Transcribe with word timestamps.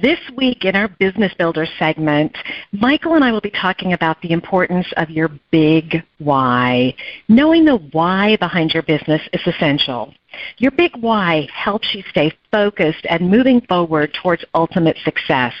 This 0.00 0.20
week 0.34 0.64
in 0.64 0.76
our 0.76 0.88
Business 0.88 1.34
Builder 1.34 1.66
segment, 1.78 2.34
Michael 2.72 3.16
and 3.16 3.24
I 3.24 3.32
will 3.32 3.42
be 3.42 3.50
talking 3.50 3.92
about 3.92 4.18
the 4.22 4.30
importance 4.30 4.86
of 4.96 5.10
your 5.10 5.28
big 5.50 6.02
why. 6.18 6.94
Knowing 7.28 7.66
the 7.66 7.76
why 7.92 8.36
behind 8.36 8.72
your 8.72 8.82
business 8.82 9.20
is 9.34 9.42
essential. 9.46 10.14
Your 10.56 10.70
big 10.70 10.92
why 10.96 11.48
helps 11.52 11.94
you 11.94 12.02
stay 12.08 12.32
focused 12.50 13.04
and 13.10 13.30
moving 13.30 13.60
forward 13.62 14.16
towards 14.22 14.42
ultimate 14.54 14.96
success. 15.04 15.52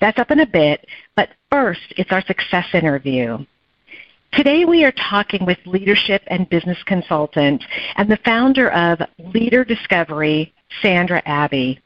That's 0.00 0.18
up 0.18 0.30
in 0.30 0.40
a 0.40 0.46
bit, 0.46 0.86
but 1.14 1.28
first, 1.50 1.92
it's 1.98 2.12
our 2.12 2.24
success 2.24 2.66
interview. 2.72 3.44
Today 4.32 4.64
we 4.64 4.84
are 4.84 4.92
talking 4.92 5.44
with 5.44 5.58
leadership 5.66 6.22
and 6.28 6.48
business 6.48 6.82
consultant 6.86 7.62
and 7.96 8.10
the 8.10 8.18
founder 8.24 8.70
of 8.72 9.00
Leader 9.34 9.62
Discovery, 9.62 10.54
Sandra 10.80 11.20
Abbey. 11.26 11.80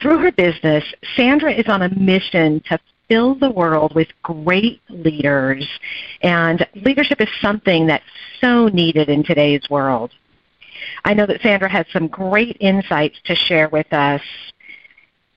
Through 0.00 0.18
her 0.18 0.32
business, 0.32 0.84
Sandra 1.16 1.52
is 1.52 1.66
on 1.68 1.82
a 1.82 1.88
mission 1.88 2.62
to 2.68 2.78
fill 3.08 3.34
the 3.34 3.50
world 3.50 3.94
with 3.94 4.08
great 4.22 4.80
leaders, 4.88 5.66
and 6.22 6.66
leadership 6.74 7.20
is 7.20 7.28
something 7.40 7.86
that's 7.86 8.04
so 8.40 8.68
needed 8.68 9.08
in 9.08 9.22
today's 9.24 9.62
world. 9.70 10.12
I 11.04 11.14
know 11.14 11.26
that 11.26 11.40
Sandra 11.40 11.68
has 11.68 11.86
some 11.92 12.08
great 12.08 12.56
insights 12.60 13.16
to 13.24 13.34
share 13.34 13.68
with 13.68 13.90
us, 13.92 14.20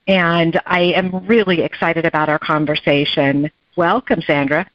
and 0.06 0.60
I 0.66 0.80
am 0.80 1.26
really 1.26 1.62
excited 1.62 2.04
about 2.04 2.28
our 2.28 2.38
conversation. 2.38 3.50
Welcome, 3.76 4.20
Sandra. 4.22 4.68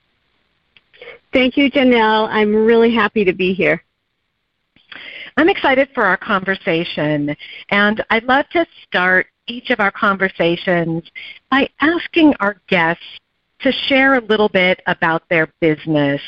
Thank 1.33 1.58
you, 1.58 1.70
Janelle. 1.70 2.27
I'm 2.30 2.55
really 2.55 2.94
happy 2.94 3.25
to 3.25 3.33
be 3.33 3.53
here. 3.53 3.83
I'm 5.38 5.50
excited 5.50 5.89
for 5.94 6.05
our 6.05 6.16
conversation, 6.16 7.36
and 7.69 8.03
I'd 8.09 8.23
love 8.23 8.47
to 8.53 8.66
start 8.88 9.28
each 9.47 9.69
of 9.69 9.81
our 9.81 9.92
conversations 9.92 11.03
by 11.52 11.67
asking 11.81 12.33
our 12.39 12.61
guests 12.67 13.04
to 13.59 13.71
share 13.87 14.15
a 14.15 14.21
little 14.21 14.48
bit 14.48 14.82
about 14.87 15.27
their 15.30 15.52
business. 15.59 16.21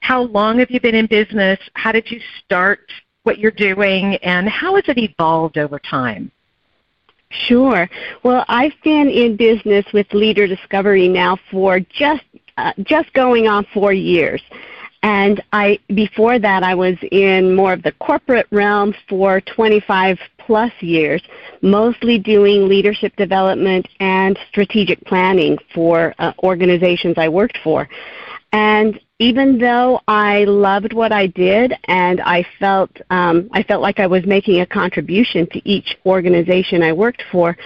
How 0.00 0.22
long 0.22 0.60
have 0.60 0.70
you 0.70 0.80
been 0.80 0.94
in 0.94 1.06
business? 1.06 1.58
How 1.74 1.90
did 1.90 2.08
you 2.08 2.20
start 2.44 2.80
what 3.24 3.38
you're 3.38 3.50
doing? 3.50 4.14
And 4.22 4.48
how 4.48 4.76
has 4.76 4.84
it 4.86 4.98
evolved 4.98 5.58
over 5.58 5.80
time? 5.80 6.30
Sure. 7.48 7.90
Well, 8.22 8.44
I've 8.46 8.74
been 8.84 9.08
in 9.08 9.36
business 9.36 9.84
with 9.92 10.06
Leader 10.12 10.46
Discovery 10.46 11.08
now 11.08 11.36
for 11.50 11.80
just 11.80 12.22
uh, 12.56 12.72
just 12.84 13.12
going 13.12 13.48
on 13.48 13.66
four 13.72 13.92
years. 13.92 14.42
And 15.02 15.42
I 15.52 15.78
before 15.94 16.38
that 16.38 16.62
I 16.62 16.74
was 16.74 16.96
in 17.10 17.54
more 17.54 17.72
of 17.72 17.82
the 17.82 17.92
corporate 17.92 18.46
realm 18.50 18.94
for 19.08 19.40
25 19.40 20.18
plus 20.38 20.72
years, 20.80 21.22
mostly 21.62 22.18
doing 22.18 22.68
leadership 22.68 23.14
development 23.16 23.88
and 24.00 24.38
strategic 24.50 25.02
planning 25.06 25.56
for 25.74 26.14
uh, 26.18 26.32
organizations 26.42 27.14
I 27.16 27.28
worked 27.28 27.58
for. 27.64 27.88
And 28.52 29.00
even 29.20 29.58
though 29.58 30.00
I 30.08 30.44
loved 30.44 30.92
what 30.92 31.12
I 31.12 31.28
did 31.28 31.72
and 31.84 32.20
I 32.20 32.44
felt 32.58 32.90
um, 33.10 33.48
I 33.52 33.62
felt 33.62 33.80
like 33.80 34.00
I 34.00 34.06
was 34.06 34.26
making 34.26 34.60
a 34.60 34.66
contribution 34.66 35.46
to 35.52 35.68
each 35.68 35.96
organization 36.04 36.82
I 36.82 36.92
worked 36.92 37.22
for, 37.30 37.56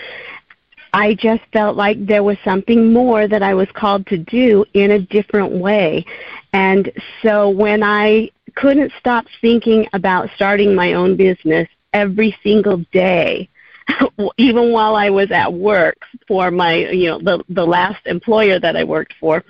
I 0.95 1.15
just 1.15 1.43
felt 1.53 1.77
like 1.77 2.07
there 2.07 2.23
was 2.23 2.37
something 2.45 2.93
more 2.93 3.27
that 3.27 3.43
I 3.43 3.53
was 3.55 3.67
called 3.75 4.07
to 4.07 4.17
do 4.19 4.65
in 4.75 4.93
a 4.93 5.01
different 5.01 5.53
way. 5.53 6.07
And 6.55 6.93
so 7.21 7.51
when 7.51 7.83
I 7.83 8.31
couldn't 8.55 8.93
stop 9.01 9.27
thinking 9.41 9.89
about 9.93 10.31
starting 10.37 10.73
my 10.73 10.93
own 10.93 11.17
business 11.17 11.69
every 11.93 12.35
single 12.45 12.79
day, 12.93 13.49
even 14.39 14.71
while 14.71 14.95
I 14.95 15.11
was 15.11 15.33
at 15.33 15.53
work 15.53 15.99
for 16.29 16.53
my, 16.53 16.77
you 16.77 17.09
know, 17.09 17.19
the, 17.19 17.45
the 17.49 17.67
last 17.67 18.07
employer 18.07 18.61
that 18.61 18.77
I 18.77 18.85
worked 18.85 19.15
for, 19.19 19.43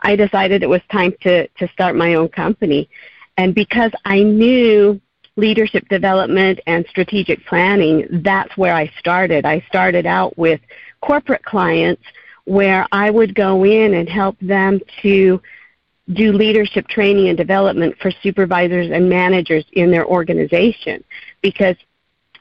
I 0.00 0.16
decided 0.16 0.64
it 0.64 0.68
was 0.68 0.82
time 0.90 1.14
to, 1.22 1.46
to 1.46 1.68
start 1.68 1.94
my 1.94 2.14
own 2.14 2.28
company. 2.28 2.90
And 3.36 3.54
because 3.54 3.92
I 4.04 4.24
knew 4.24 5.00
leadership 5.36 5.88
development 5.88 6.58
and 6.66 6.84
strategic 6.90 7.46
planning, 7.46 8.22
that's 8.24 8.56
where 8.56 8.74
I 8.74 8.90
started. 8.98 9.46
I 9.46 9.64
started 9.68 10.06
out 10.06 10.36
with 10.36 10.60
corporate 11.02 11.44
clients 11.44 12.02
where 12.46 12.84
I 12.90 13.10
would 13.10 13.36
go 13.36 13.64
in 13.64 13.94
and 13.94 14.08
help 14.08 14.36
them 14.40 14.80
to 15.02 15.40
do 16.12 16.32
leadership 16.32 16.88
training 16.88 17.28
and 17.28 17.36
development 17.36 17.96
for 18.00 18.10
supervisors 18.22 18.90
and 18.90 19.08
managers 19.08 19.64
in 19.72 19.90
their 19.90 20.06
organization 20.06 21.04
because 21.42 21.76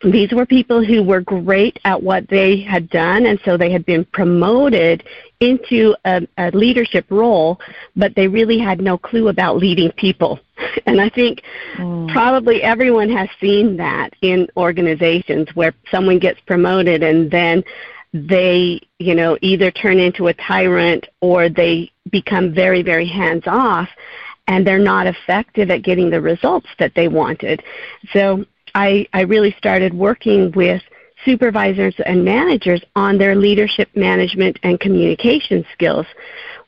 these 0.03 0.31
were 0.31 0.45
people 0.45 0.83
who 0.83 1.03
were 1.03 1.21
great 1.21 1.79
at 1.83 2.01
what 2.01 2.27
they 2.29 2.61
had 2.61 2.89
done, 2.89 3.25
and 3.25 3.39
so 3.43 3.57
they 3.57 3.71
had 3.71 3.85
been 3.85 4.05
promoted 4.05 5.03
into 5.39 5.95
a, 6.05 6.27
a, 6.37 6.51
leadership 6.51 7.05
role, 7.09 7.59
but 7.95 8.13
they 8.15 8.27
really 8.27 8.59
had 8.59 8.79
no 8.79 8.97
clue 8.97 9.27
about 9.27 9.57
leading 9.57 9.91
people. 9.93 10.39
And 10.85 11.01
I 11.01 11.09
think 11.09 11.41
mm. 11.75 12.11
probably 12.11 12.63
everyone 12.63 13.09
has 13.09 13.27
seen 13.41 13.75
that 13.77 14.13
in 14.21 14.47
organizations 14.55 15.49
where 15.53 15.73
someone 15.91 16.17
gets 16.17 16.39
promoted 16.41 17.03
and 17.03 17.29
then 17.29 17.63
they, 18.25 18.79
you 18.99 19.15
know, 19.15 19.37
either 19.41 19.69
turn 19.71 19.99
into 19.99 20.27
a 20.27 20.33
tyrant 20.33 21.07
or 21.21 21.49
they 21.49 21.91
become 22.09 22.53
very, 22.53 22.81
very 22.81 23.07
hands 23.07 23.43
off 23.45 23.89
and 24.47 24.65
they're 24.65 24.79
not 24.79 25.07
effective 25.07 25.69
at 25.69 25.83
getting 25.83 26.09
the 26.09 26.21
results 26.21 26.67
that 26.79 26.93
they 26.95 27.07
wanted. 27.07 27.61
So 28.13 28.45
I, 28.73 29.07
I 29.13 29.21
really 29.21 29.53
started 29.57 29.93
working 29.93 30.51
with 30.53 30.81
supervisors 31.25 31.95
and 32.05 32.23
managers 32.23 32.81
on 32.95 33.17
their 33.17 33.35
leadership 33.35 33.89
management 33.95 34.57
and 34.63 34.79
communication 34.79 35.65
skills. 35.73 36.05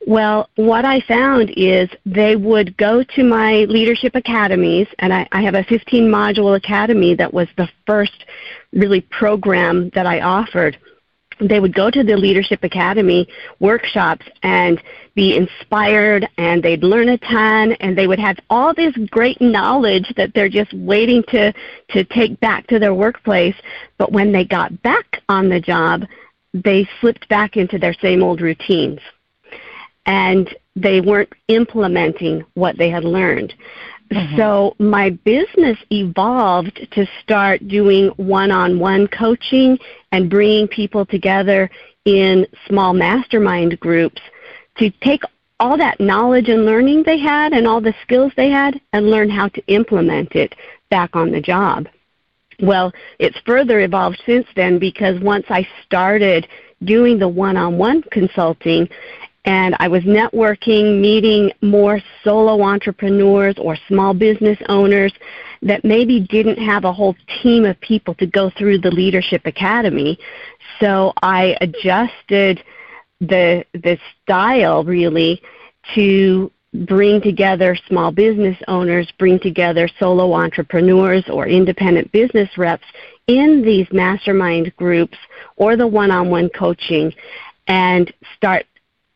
Well, 0.07 0.49
what 0.55 0.85
I 0.85 1.01
found 1.01 1.51
is 1.55 1.89
they 2.05 2.35
would 2.35 2.75
go 2.77 3.03
to 3.03 3.23
my 3.23 3.65
leadership 3.65 4.15
academies, 4.15 4.87
and 4.99 5.13
I, 5.13 5.27
I 5.31 5.41
have 5.41 5.55
a 5.55 5.63
15 5.65 6.05
module 6.05 6.57
academy 6.57 7.15
that 7.15 7.33
was 7.33 7.47
the 7.57 7.69
first 7.85 8.25
really 8.73 9.01
program 9.01 9.89
that 9.93 10.05
I 10.05 10.21
offered 10.21 10.77
they 11.39 11.59
would 11.59 11.73
go 11.73 11.89
to 11.89 12.03
the 12.03 12.17
Leadership 12.17 12.63
Academy 12.63 13.27
workshops 13.59 14.25
and 14.43 14.81
be 15.15 15.35
inspired 15.35 16.27
and 16.37 16.61
they'd 16.61 16.83
learn 16.83 17.09
a 17.09 17.17
ton 17.17 17.73
and 17.73 17.97
they 17.97 18.07
would 18.07 18.19
have 18.19 18.37
all 18.49 18.73
this 18.73 18.95
great 19.09 19.39
knowledge 19.41 20.11
that 20.17 20.33
they're 20.33 20.49
just 20.49 20.73
waiting 20.73 21.23
to, 21.29 21.53
to 21.89 22.03
take 22.05 22.39
back 22.39 22.67
to 22.67 22.79
their 22.79 22.93
workplace. 22.93 23.55
But 23.97 24.11
when 24.11 24.31
they 24.31 24.45
got 24.45 24.81
back 24.81 25.21
on 25.29 25.49
the 25.49 25.59
job, 25.59 26.03
they 26.53 26.87
slipped 26.99 27.27
back 27.29 27.57
into 27.57 27.77
their 27.77 27.93
same 27.93 28.23
old 28.23 28.41
routines. 28.41 28.99
And 30.05 30.53
they 30.75 31.01
weren't 31.01 31.33
implementing 31.47 32.43
what 32.53 32.77
they 32.77 32.89
had 32.89 33.03
learned. 33.03 33.53
Mm-hmm. 34.11 34.37
So 34.37 34.75
my 34.79 35.11
business 35.11 35.77
evolved 35.91 36.87
to 36.91 37.05
start 37.21 37.67
doing 37.67 38.07
one-on-one 38.17 39.07
coaching 39.09 39.77
and 40.11 40.29
bringing 40.29 40.67
people 40.67 41.05
together 41.05 41.69
in 42.05 42.47
small 42.67 42.93
mastermind 42.93 43.79
groups 43.79 44.21
to 44.77 44.89
take 45.01 45.21
all 45.59 45.77
that 45.77 45.99
knowledge 45.99 46.49
and 46.49 46.65
learning 46.65 47.03
they 47.03 47.19
had 47.19 47.53
and 47.53 47.67
all 47.67 47.81
the 47.81 47.93
skills 48.01 48.31
they 48.35 48.49
had 48.49 48.79
and 48.93 49.11
learn 49.11 49.29
how 49.29 49.47
to 49.49 49.61
implement 49.67 50.33
it 50.33 50.55
back 50.89 51.15
on 51.15 51.31
the 51.31 51.41
job. 51.41 51.87
Well, 52.61 52.91
it's 53.19 53.39
further 53.45 53.81
evolved 53.81 54.21
since 54.25 54.47
then 54.55 54.79
because 54.79 55.19
once 55.21 55.45
I 55.49 55.67
started 55.85 56.47
doing 56.83 57.19
the 57.19 57.27
one-on-one 57.27 58.03
consulting 58.11 58.89
and 59.45 59.75
I 59.79 59.87
was 59.87 60.03
networking, 60.03 60.99
meeting 60.99 61.51
more 61.61 62.01
solo 62.23 62.61
entrepreneurs 62.61 63.55
or 63.57 63.77
small 63.87 64.13
business 64.13 64.57
owners 64.67 65.13
that 65.61 65.83
maybe 65.83 66.19
didn't 66.19 66.57
have 66.57 66.85
a 66.85 66.93
whole 66.93 67.15
team 67.41 67.65
of 67.65 67.79
people 67.81 68.13
to 68.15 68.25
go 68.25 68.49
through 68.57 68.79
the 68.79 68.91
Leadership 68.91 69.45
Academy. 69.45 70.17
So 70.79 71.13
I 71.21 71.57
adjusted 71.61 72.63
the 73.19 73.65
the 73.73 73.97
style 74.23 74.83
really 74.83 75.41
to 75.95 76.51
bring 76.87 77.19
together 77.19 77.75
small 77.87 78.11
business 78.11 78.57
owners, 78.67 79.11
bring 79.17 79.39
together 79.39 79.89
solo 79.99 80.33
entrepreneurs 80.33 81.23
or 81.29 81.47
independent 81.47 82.11
business 82.11 82.49
reps 82.57 82.85
in 83.27 83.63
these 83.63 83.87
mastermind 83.91 84.73
groups 84.77 85.17
or 85.55 85.75
the 85.75 85.87
one-on-one 85.87 86.49
coaching 86.49 87.11
and 87.67 88.13
start 88.35 88.65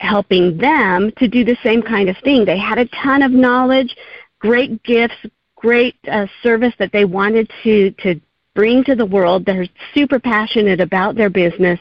helping 0.03 0.57
them 0.57 1.11
to 1.17 1.27
do 1.27 1.43
the 1.43 1.57
same 1.63 1.81
kind 1.81 2.09
of 2.09 2.17
thing. 2.23 2.45
They 2.45 2.57
had 2.57 2.77
a 2.77 2.87
ton 3.03 3.23
of 3.23 3.31
knowledge, 3.31 3.95
great 4.39 4.83
gifts, 4.83 5.15
great 5.55 5.95
uh, 6.11 6.27
service 6.41 6.73
that 6.77 6.91
they 6.91 7.05
wanted 7.05 7.49
to, 7.63 7.91
to 7.91 8.19
bring 8.55 8.83
to 8.83 8.95
the 8.95 9.05
world. 9.05 9.45
They're 9.45 9.67
super 9.93 10.19
passionate 10.19 10.79
about 10.79 11.15
their 11.15 11.29
business, 11.29 11.79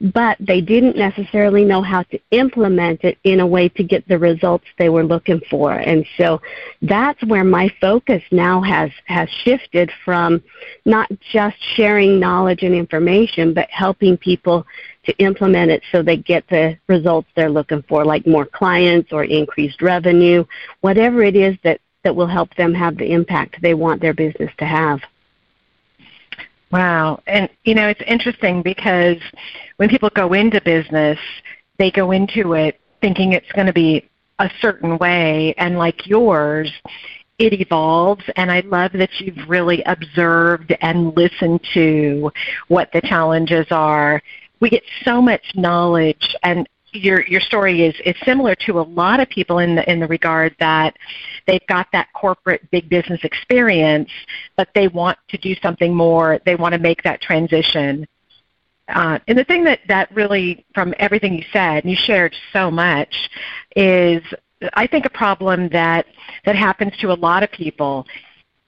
but 0.00 0.36
they 0.40 0.60
didn't 0.60 0.96
necessarily 0.96 1.64
know 1.64 1.82
how 1.82 2.02
to 2.04 2.20
implement 2.30 3.04
it 3.04 3.18
in 3.24 3.40
a 3.40 3.46
way 3.46 3.68
to 3.70 3.82
get 3.82 4.06
the 4.08 4.18
results 4.18 4.64
they 4.78 4.88
were 4.88 5.04
looking 5.04 5.40
for. 5.50 5.72
And 5.72 6.06
so 6.16 6.40
that's 6.82 7.22
where 7.24 7.44
my 7.44 7.72
focus 7.80 8.22
now 8.30 8.60
has, 8.62 8.90
has 9.04 9.28
shifted 9.44 9.90
from 10.04 10.42
not 10.84 11.10
just 11.32 11.56
sharing 11.76 12.18
knowledge 12.18 12.62
and 12.62 12.74
information, 12.74 13.52
but 13.52 13.68
helping 13.70 14.16
people 14.16 14.66
to 15.04 15.16
implement 15.18 15.70
it 15.70 15.82
so 15.92 16.02
they 16.02 16.16
get 16.16 16.48
the 16.48 16.78
results 16.86 17.28
they're 17.36 17.50
looking 17.50 17.82
for, 17.82 18.04
like 18.04 18.26
more 18.26 18.46
clients 18.46 19.12
or 19.12 19.24
increased 19.24 19.82
revenue, 19.82 20.44
whatever 20.80 21.22
it 21.22 21.36
is 21.36 21.56
that, 21.62 21.80
that 22.02 22.16
will 22.16 22.26
help 22.26 22.54
them 22.56 22.72
have 22.72 22.96
the 22.96 23.12
impact 23.12 23.60
they 23.60 23.74
want 23.74 24.00
their 24.00 24.14
business 24.14 24.50
to 24.56 24.64
have. 24.64 25.00
Wow. 26.70 27.20
And, 27.26 27.48
you 27.64 27.74
know, 27.74 27.88
it's 27.88 28.02
interesting 28.06 28.62
because 28.62 29.18
when 29.76 29.88
people 29.88 30.10
go 30.10 30.32
into 30.32 30.60
business, 30.60 31.18
they 31.78 31.90
go 31.90 32.10
into 32.10 32.54
it 32.54 32.80
thinking 33.00 33.32
it's 33.32 33.50
going 33.52 33.66
to 33.66 33.72
be 33.72 34.08
a 34.38 34.50
certain 34.60 34.98
way. 34.98 35.54
And 35.58 35.78
like 35.78 36.06
yours, 36.06 36.72
it 37.38 37.52
evolves. 37.52 38.24
And 38.36 38.50
I 38.50 38.60
love 38.60 38.92
that 38.94 39.10
you've 39.18 39.48
really 39.48 39.82
observed 39.84 40.74
and 40.80 41.16
listened 41.16 41.60
to 41.74 42.30
what 42.68 42.90
the 42.92 43.00
challenges 43.02 43.66
are. 43.70 44.22
We 44.60 44.70
get 44.70 44.84
so 45.04 45.20
much 45.20 45.44
knowledge 45.54 46.34
and 46.42 46.68
your 46.94 47.26
your 47.26 47.40
story 47.40 47.84
is 47.84 47.94
is 48.04 48.14
similar 48.24 48.54
to 48.54 48.80
a 48.80 48.82
lot 48.82 49.20
of 49.20 49.28
people 49.28 49.58
in 49.58 49.74
the 49.74 49.90
in 49.90 50.00
the 50.00 50.06
regard 50.06 50.54
that 50.60 50.96
they've 51.46 51.66
got 51.68 51.88
that 51.92 52.08
corporate 52.14 52.68
big 52.70 52.88
business 52.88 53.20
experience, 53.24 54.10
but 54.56 54.68
they 54.74 54.88
want 54.88 55.18
to 55.28 55.38
do 55.38 55.54
something 55.62 55.94
more. 55.94 56.40
They 56.46 56.54
want 56.54 56.72
to 56.72 56.78
make 56.78 57.02
that 57.02 57.20
transition. 57.20 58.06
Uh, 58.88 59.18
and 59.28 59.38
the 59.38 59.44
thing 59.44 59.64
that 59.64 59.80
that 59.88 60.14
really, 60.14 60.64
from 60.74 60.94
everything 60.98 61.34
you 61.34 61.44
said, 61.52 61.84
and 61.84 61.90
you 61.90 61.96
shared 61.96 62.34
so 62.52 62.70
much, 62.70 63.14
is 63.76 64.22
I 64.74 64.86
think 64.86 65.04
a 65.04 65.10
problem 65.10 65.68
that 65.70 66.06
that 66.44 66.56
happens 66.56 66.96
to 66.98 67.12
a 67.12 67.14
lot 67.14 67.42
of 67.42 67.50
people. 67.50 68.06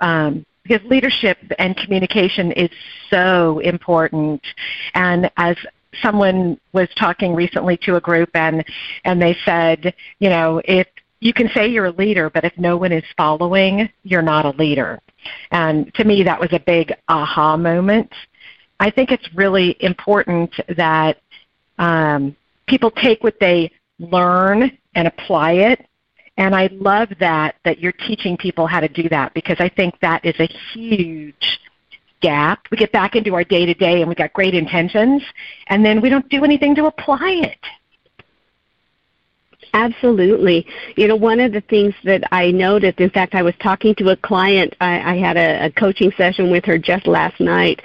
Um, 0.00 0.44
because 0.68 0.84
leadership 0.88 1.38
and 1.60 1.76
communication 1.76 2.50
is 2.52 2.70
so 3.08 3.60
important. 3.60 4.42
And 4.94 5.30
as 5.36 5.56
someone 6.02 6.58
was 6.72 6.88
talking 6.96 7.34
recently 7.34 7.76
to 7.78 7.96
a 7.96 8.00
group 8.00 8.30
and 8.34 8.64
and 9.04 9.20
they 9.20 9.36
said, 9.44 9.94
you 10.18 10.28
know, 10.28 10.60
if 10.64 10.86
you 11.20 11.32
can 11.32 11.48
say 11.54 11.66
you're 11.66 11.86
a 11.86 11.92
leader, 11.92 12.30
but 12.30 12.44
if 12.44 12.56
no 12.58 12.76
one 12.76 12.92
is 12.92 13.04
following, 13.16 13.88
you're 14.02 14.22
not 14.22 14.44
a 14.44 14.50
leader. 14.50 15.00
And 15.50 15.92
to 15.94 16.04
me, 16.04 16.22
that 16.22 16.38
was 16.38 16.52
a 16.52 16.60
big 16.60 16.92
aha 17.08 17.56
moment. 17.56 18.12
I 18.78 18.90
think 18.90 19.10
it's 19.10 19.26
really 19.34 19.76
important 19.80 20.52
that 20.76 21.18
um, 21.78 22.36
people 22.66 22.90
take 22.90 23.24
what 23.24 23.40
they 23.40 23.70
learn 23.98 24.76
and 24.94 25.08
apply 25.08 25.52
it. 25.52 25.86
And 26.38 26.54
I 26.54 26.68
love 26.70 27.08
that 27.18 27.56
that 27.64 27.78
you're 27.78 27.92
teaching 27.92 28.36
people 28.36 28.66
how 28.66 28.80
to 28.80 28.88
do 28.88 29.08
that 29.08 29.32
because 29.32 29.56
I 29.58 29.70
think 29.70 29.98
that 30.00 30.22
is 30.24 30.38
a 30.38 30.48
huge 30.72 31.55
gap. 32.26 32.58
We 32.70 32.76
get 32.76 32.92
back 32.92 33.14
into 33.14 33.34
our 33.34 33.44
day 33.44 33.64
to 33.66 33.74
day 33.74 34.00
and 34.00 34.08
we've 34.08 34.22
got 34.24 34.32
great 34.32 34.54
intentions, 34.54 35.22
and 35.68 35.84
then 35.84 36.00
we 36.00 36.08
don't 36.08 36.28
do 36.28 36.44
anything 36.44 36.74
to 36.76 36.86
apply 36.86 37.30
it. 37.52 37.64
Absolutely. 39.72 40.66
You 40.96 41.06
know, 41.08 41.16
one 41.16 41.38
of 41.38 41.52
the 41.52 41.60
things 41.60 41.94
that 42.04 42.22
I 42.32 42.50
noticed, 42.50 42.98
in 42.98 43.10
fact, 43.10 43.34
I 43.34 43.42
was 43.42 43.54
talking 43.62 43.94
to 43.96 44.08
a 44.08 44.16
client. 44.16 44.74
I, 44.80 45.12
I 45.12 45.16
had 45.18 45.36
a, 45.36 45.66
a 45.66 45.70
coaching 45.70 46.10
session 46.16 46.50
with 46.50 46.64
her 46.64 46.78
just 46.78 47.06
last 47.06 47.38
night, 47.40 47.82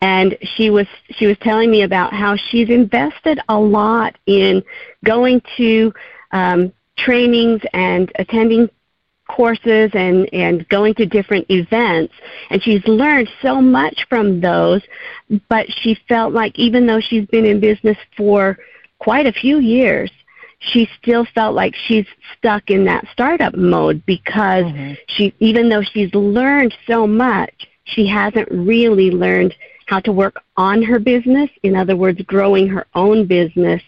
and 0.00 0.36
she 0.56 0.70
was 0.70 0.86
she 1.10 1.26
was 1.26 1.36
telling 1.42 1.70
me 1.70 1.82
about 1.82 2.12
how 2.12 2.34
she's 2.48 2.70
invested 2.70 3.38
a 3.48 3.58
lot 3.58 4.16
in 4.26 4.62
going 5.04 5.42
to 5.58 5.92
um, 6.32 6.72
trainings 6.96 7.60
and 7.74 8.10
attending 8.16 8.70
courses 9.28 9.90
and, 9.94 10.28
and 10.32 10.68
going 10.68 10.94
to 10.94 11.06
different 11.06 11.46
events. 11.50 12.12
And 12.50 12.62
she's 12.62 12.86
learned 12.86 13.28
so 13.42 13.60
much 13.60 14.06
from 14.08 14.40
those, 14.40 14.82
but 15.48 15.66
she 15.70 15.98
felt 16.08 16.32
like 16.32 16.58
even 16.58 16.86
though 16.86 17.00
she's 17.00 17.26
been 17.26 17.46
in 17.46 17.60
business 17.60 17.96
for 18.16 18.58
quite 18.98 19.26
a 19.26 19.32
few 19.32 19.58
years, 19.58 20.10
she 20.58 20.88
still 21.00 21.26
felt 21.34 21.54
like 21.54 21.74
she's 21.86 22.06
stuck 22.36 22.70
in 22.70 22.84
that 22.84 23.06
startup 23.12 23.54
mode 23.54 24.04
because 24.06 24.64
mm-hmm. 24.64 24.94
she 25.08 25.34
even 25.40 25.68
though 25.68 25.82
she's 25.82 26.14
learned 26.14 26.74
so 26.86 27.06
much, 27.06 27.68
she 27.84 28.06
hasn't 28.06 28.48
really 28.50 29.10
learned 29.10 29.54
how 29.86 30.00
to 30.00 30.12
work 30.12 30.42
on 30.56 30.82
her 30.82 30.98
business. 30.98 31.50
In 31.62 31.76
other 31.76 31.96
words, 31.96 32.20
growing 32.22 32.66
her 32.68 32.86
own 32.94 33.26
business 33.26 33.82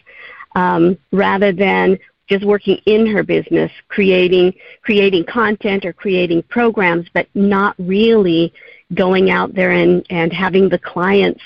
um, 0.54 0.98
rather 1.12 1.52
than 1.52 1.98
just 2.28 2.44
working 2.44 2.78
in 2.86 3.06
her 3.06 3.22
business, 3.22 3.70
creating 3.88 4.54
creating 4.82 5.24
content 5.24 5.84
or 5.84 5.92
creating 5.92 6.42
programs, 6.44 7.06
but 7.14 7.26
not 7.34 7.74
really 7.78 8.52
going 8.94 9.30
out 9.30 9.54
there 9.54 9.72
and, 9.72 10.06
and 10.10 10.32
having 10.32 10.68
the 10.68 10.78
clients 10.78 11.42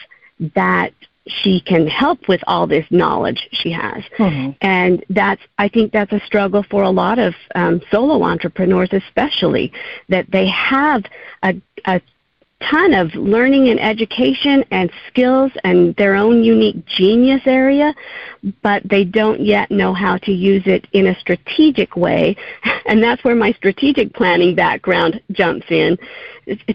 that 0.55 0.93
she 1.26 1.61
can 1.61 1.87
help 1.87 2.28
with 2.28 2.40
all 2.47 2.66
this 2.66 2.87
knowledge 2.90 3.49
she 3.52 3.71
has. 3.71 4.02
Mm-hmm. 4.19 4.50
And 4.62 5.05
that's 5.11 5.43
I 5.59 5.69
think 5.69 5.93
that's 5.93 6.12
a 6.12 6.21
struggle 6.26 6.64
for 6.71 6.83
a 6.83 6.90
lot 6.90 7.19
of 7.19 7.35
um, 7.55 7.81
solo 7.90 8.23
entrepreneurs 8.23 8.90
especially, 8.93 9.73
that 10.09 10.31
they 10.31 10.49
have 10.49 11.05
a, 11.43 11.55
a 11.87 12.00
ton 12.69 12.95
of 12.95 13.14
learning 13.14 13.69
and 13.69 13.81
education 13.81 14.64
and 14.71 14.90
skills 15.09 15.50
and 15.64 15.95
their 15.97 16.14
own 16.14 16.45
unique 16.45 16.85
genius 16.87 17.40
area, 17.47 17.95
but 18.62 18.83
they 18.88 19.05
don't 19.05 19.40
yet 19.40 19.71
know 19.71 19.95
how 19.95 20.17
to 20.19 20.33
use 20.33 20.62
it 20.67 20.87
in 20.93 21.09
a 21.09 21.19
strategic 21.21 21.97
way. 21.97 22.37
And 22.87 23.00
that's 23.00 23.23
where 23.23 23.37
my 23.37 23.52
strategic 23.52 24.12
planning 24.14 24.57
background 24.57 25.21
jumps 25.31 25.67
in 25.71 25.97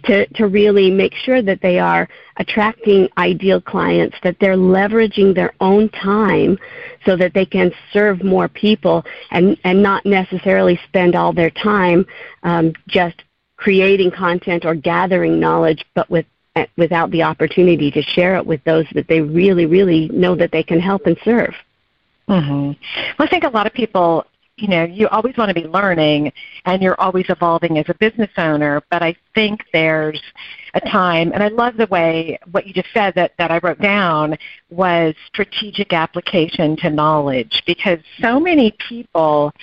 to, 0.06 0.26
to 0.28 0.48
really 0.48 0.90
make 0.90 1.14
sure 1.14 1.42
that 1.42 1.62
they 1.62 1.78
are 1.78 2.08
attracting 2.38 3.10
ideal 3.18 3.60
clients, 3.60 4.16
that 4.24 4.38
they're 4.40 4.56
leveraging 4.56 5.36
their 5.36 5.54
own 5.60 5.90
time 5.90 6.58
so 7.06 7.18
that 7.18 7.34
they 7.34 7.46
can 7.46 7.72
serve 7.92 8.24
more 8.24 8.48
people 8.48 9.04
and, 9.32 9.58
and 9.66 9.82
not 9.82 10.06
necessarily 10.06 10.80
spend 10.88 11.16
all 11.16 11.34
their 11.34 11.50
time 11.50 12.06
um, 12.44 12.72
just 12.88 13.24
creating 13.58 14.12
content 14.12 14.66
or 14.66 14.76
gathering 14.76 15.40
knowledge, 15.40 15.86
but 15.94 16.10
with 16.10 16.26
without 16.78 17.12
the 17.12 17.22
opportunity 17.22 17.92
to 17.92 18.02
share 18.02 18.38
it 18.38 18.46
with 18.46 18.64
those 18.64 18.86
that 18.94 19.08
they 19.08 19.22
really, 19.22 19.66
really 19.66 20.08
know 20.10 20.36
that 20.36 20.52
they 20.52 20.64
can 20.64 20.80
help 20.80 21.06
and 21.06 21.18
serve. 21.24 21.54
Mm-hmm. 22.30 22.72
Well, 23.20 23.28
I 23.28 23.28
think 23.28 23.44
a 23.44 23.50
lot 23.50 23.68
of 23.68 23.74
people, 23.74 24.26
you 24.58 24.70
know, 24.70 24.84
you 24.84 25.08
always 25.10 25.36
want 25.38 25.50
to 25.50 25.54
be 25.54 25.68
learning 25.68 26.32
and 26.64 26.82
you're 26.82 27.00
always 27.00 27.26
evolving 27.30 27.78
as 27.78 27.86
a 27.90 27.94
business 27.96 28.30
owner, 28.38 28.82
but 28.90 29.04
I 29.04 29.16
think 29.36 29.66
there's 29.74 30.22
a 30.74 30.80
time, 30.80 31.32
and 31.34 31.44
I 31.44 31.50
love 31.50 31.78
the 31.78 31.88
way 31.88 32.40
what 32.52 32.66
you 32.66 32.74
just 32.74 32.88
said 32.94 33.14
that, 33.16 33.34
that 33.38 33.52
I 33.52 33.60
wrote 33.60 33.80
down 33.80 34.38
was 34.70 35.14
strategic 35.28 35.94
application 35.94 36.78
to 36.78 36.90
knowledge 36.90 37.64
because 37.68 38.00
so 38.22 38.40
many 38.40 38.76
people 38.90 39.54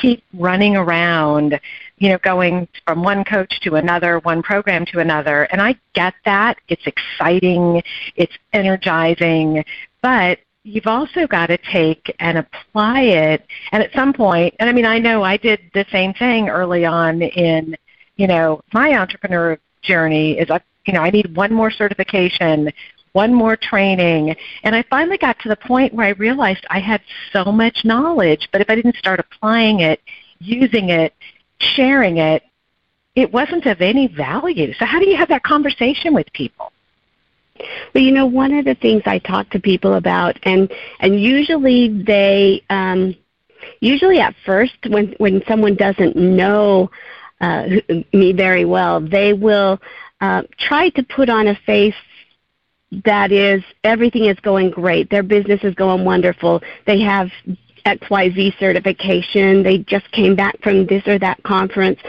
keep 0.00 0.22
running 0.32 0.76
around 0.76 1.58
you 1.98 2.08
know, 2.08 2.18
going 2.18 2.68
from 2.86 3.02
one 3.02 3.24
coach 3.24 3.60
to 3.60 3.76
another, 3.76 4.18
one 4.20 4.42
program 4.42 4.84
to 4.86 5.00
another. 5.00 5.44
And 5.44 5.60
I 5.60 5.76
get 5.94 6.14
that. 6.24 6.58
It's 6.68 6.86
exciting, 6.86 7.82
it's 8.16 8.36
energizing, 8.52 9.64
but 10.02 10.38
you've 10.62 10.86
also 10.86 11.26
got 11.26 11.46
to 11.46 11.58
take 11.58 12.14
and 12.18 12.38
apply 12.38 13.02
it. 13.02 13.46
And 13.72 13.82
at 13.82 13.92
some 13.94 14.12
point, 14.12 14.54
and 14.58 14.68
I 14.68 14.72
mean, 14.72 14.84
I 14.84 14.98
know 14.98 15.22
I 15.22 15.36
did 15.36 15.60
the 15.74 15.86
same 15.90 16.12
thing 16.14 16.48
early 16.48 16.84
on 16.84 17.22
in, 17.22 17.76
you 18.16 18.26
know, 18.26 18.60
my 18.72 18.98
entrepreneur 18.98 19.58
journey 19.82 20.38
is 20.38 20.50
I 20.50 20.60
you 20.86 20.92
know, 20.92 21.00
I 21.00 21.10
need 21.10 21.36
one 21.36 21.52
more 21.52 21.70
certification, 21.70 22.72
one 23.12 23.34
more 23.34 23.56
training. 23.56 24.36
And 24.62 24.74
I 24.74 24.82
finally 24.88 25.18
got 25.18 25.38
to 25.40 25.48
the 25.48 25.56
point 25.56 25.92
where 25.92 26.06
I 26.06 26.10
realized 26.10 26.64
I 26.70 26.78
had 26.80 27.00
so 27.32 27.44
much 27.46 27.84
knowledge, 27.84 28.48
but 28.52 28.60
if 28.60 28.70
I 28.70 28.76
didn't 28.76 28.96
start 28.96 29.20
applying 29.20 29.80
it, 29.80 30.00
using 30.38 30.90
it, 30.90 31.14
sharing 31.58 32.18
it, 32.18 32.42
it 33.14 33.32
wasn't 33.32 33.66
of 33.66 33.80
any 33.80 34.06
value. 34.08 34.72
So 34.74 34.84
how 34.84 34.98
do 34.98 35.08
you 35.08 35.16
have 35.16 35.28
that 35.28 35.42
conversation 35.42 36.14
with 36.14 36.30
people? 36.32 36.72
Well, 37.94 38.04
you 38.04 38.12
know, 38.12 38.26
one 38.26 38.52
of 38.52 38.66
the 38.66 38.74
things 38.74 39.02
I 39.06 39.18
talk 39.18 39.48
to 39.50 39.60
people 39.60 39.94
about, 39.94 40.38
and 40.42 40.70
and 41.00 41.20
usually 41.20 42.02
they, 42.02 42.62
um, 42.68 43.16
usually 43.80 44.18
at 44.20 44.34
first, 44.44 44.76
when 44.88 45.14
when 45.16 45.42
someone 45.48 45.74
doesn't 45.74 46.16
know 46.16 46.90
uh, 47.40 47.66
me 48.12 48.32
very 48.32 48.66
well, 48.66 49.00
they 49.00 49.32
will 49.32 49.80
uh, 50.20 50.42
try 50.58 50.90
to 50.90 51.02
put 51.02 51.30
on 51.30 51.48
a 51.48 51.54
face 51.66 51.94
that 53.04 53.32
is 53.32 53.62
everything 53.84 54.26
is 54.26 54.38
going 54.40 54.70
great. 54.70 55.10
Their 55.10 55.22
business 55.22 55.60
is 55.62 55.74
going 55.74 56.04
wonderful. 56.04 56.62
They 56.86 57.00
have 57.00 57.30
XYZ 57.86 58.58
certification. 58.58 59.62
They 59.62 59.78
just 59.78 60.10
came 60.12 60.34
back 60.34 60.60
from 60.62 60.86
this 60.86 61.06
or 61.06 61.18
that 61.20 61.42
conference. 61.44 62.00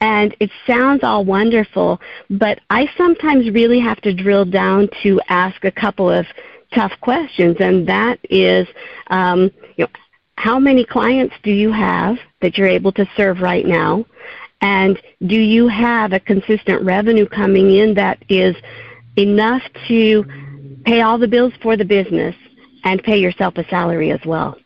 And 0.00 0.34
it 0.40 0.50
sounds 0.66 1.04
all 1.04 1.24
wonderful, 1.24 2.00
but 2.30 2.60
I 2.70 2.88
sometimes 2.96 3.50
really 3.50 3.80
have 3.80 4.00
to 4.02 4.14
drill 4.14 4.44
down 4.44 4.88
to 5.02 5.20
ask 5.28 5.64
a 5.64 5.72
couple 5.72 6.10
of 6.10 6.24
tough 6.74 6.92
questions, 7.00 7.56
and 7.60 7.86
that 7.88 8.18
is, 8.30 8.66
um, 9.08 9.50
you 9.76 9.84
know, 9.84 9.88
how 10.36 10.58
many 10.58 10.84
clients 10.84 11.34
do 11.42 11.50
you 11.50 11.72
have 11.72 12.16
that 12.40 12.56
you're 12.56 12.68
able 12.68 12.92
to 12.92 13.08
serve 13.16 13.40
right 13.40 13.66
now? 13.66 14.04
And 14.60 15.00
do 15.26 15.36
you 15.36 15.66
have 15.68 16.12
a 16.12 16.20
consistent 16.20 16.84
revenue 16.84 17.26
coming 17.26 17.74
in 17.74 17.94
that 17.94 18.22
is 18.28 18.54
enough 19.16 19.62
to 19.88 20.24
pay 20.84 21.00
all 21.00 21.18
the 21.18 21.26
bills 21.26 21.52
for 21.60 21.76
the 21.76 21.84
business 21.84 22.36
and 22.84 23.02
pay 23.02 23.18
yourself 23.18 23.56
a 23.56 23.68
salary 23.68 24.12
as 24.12 24.20
well? 24.24 24.56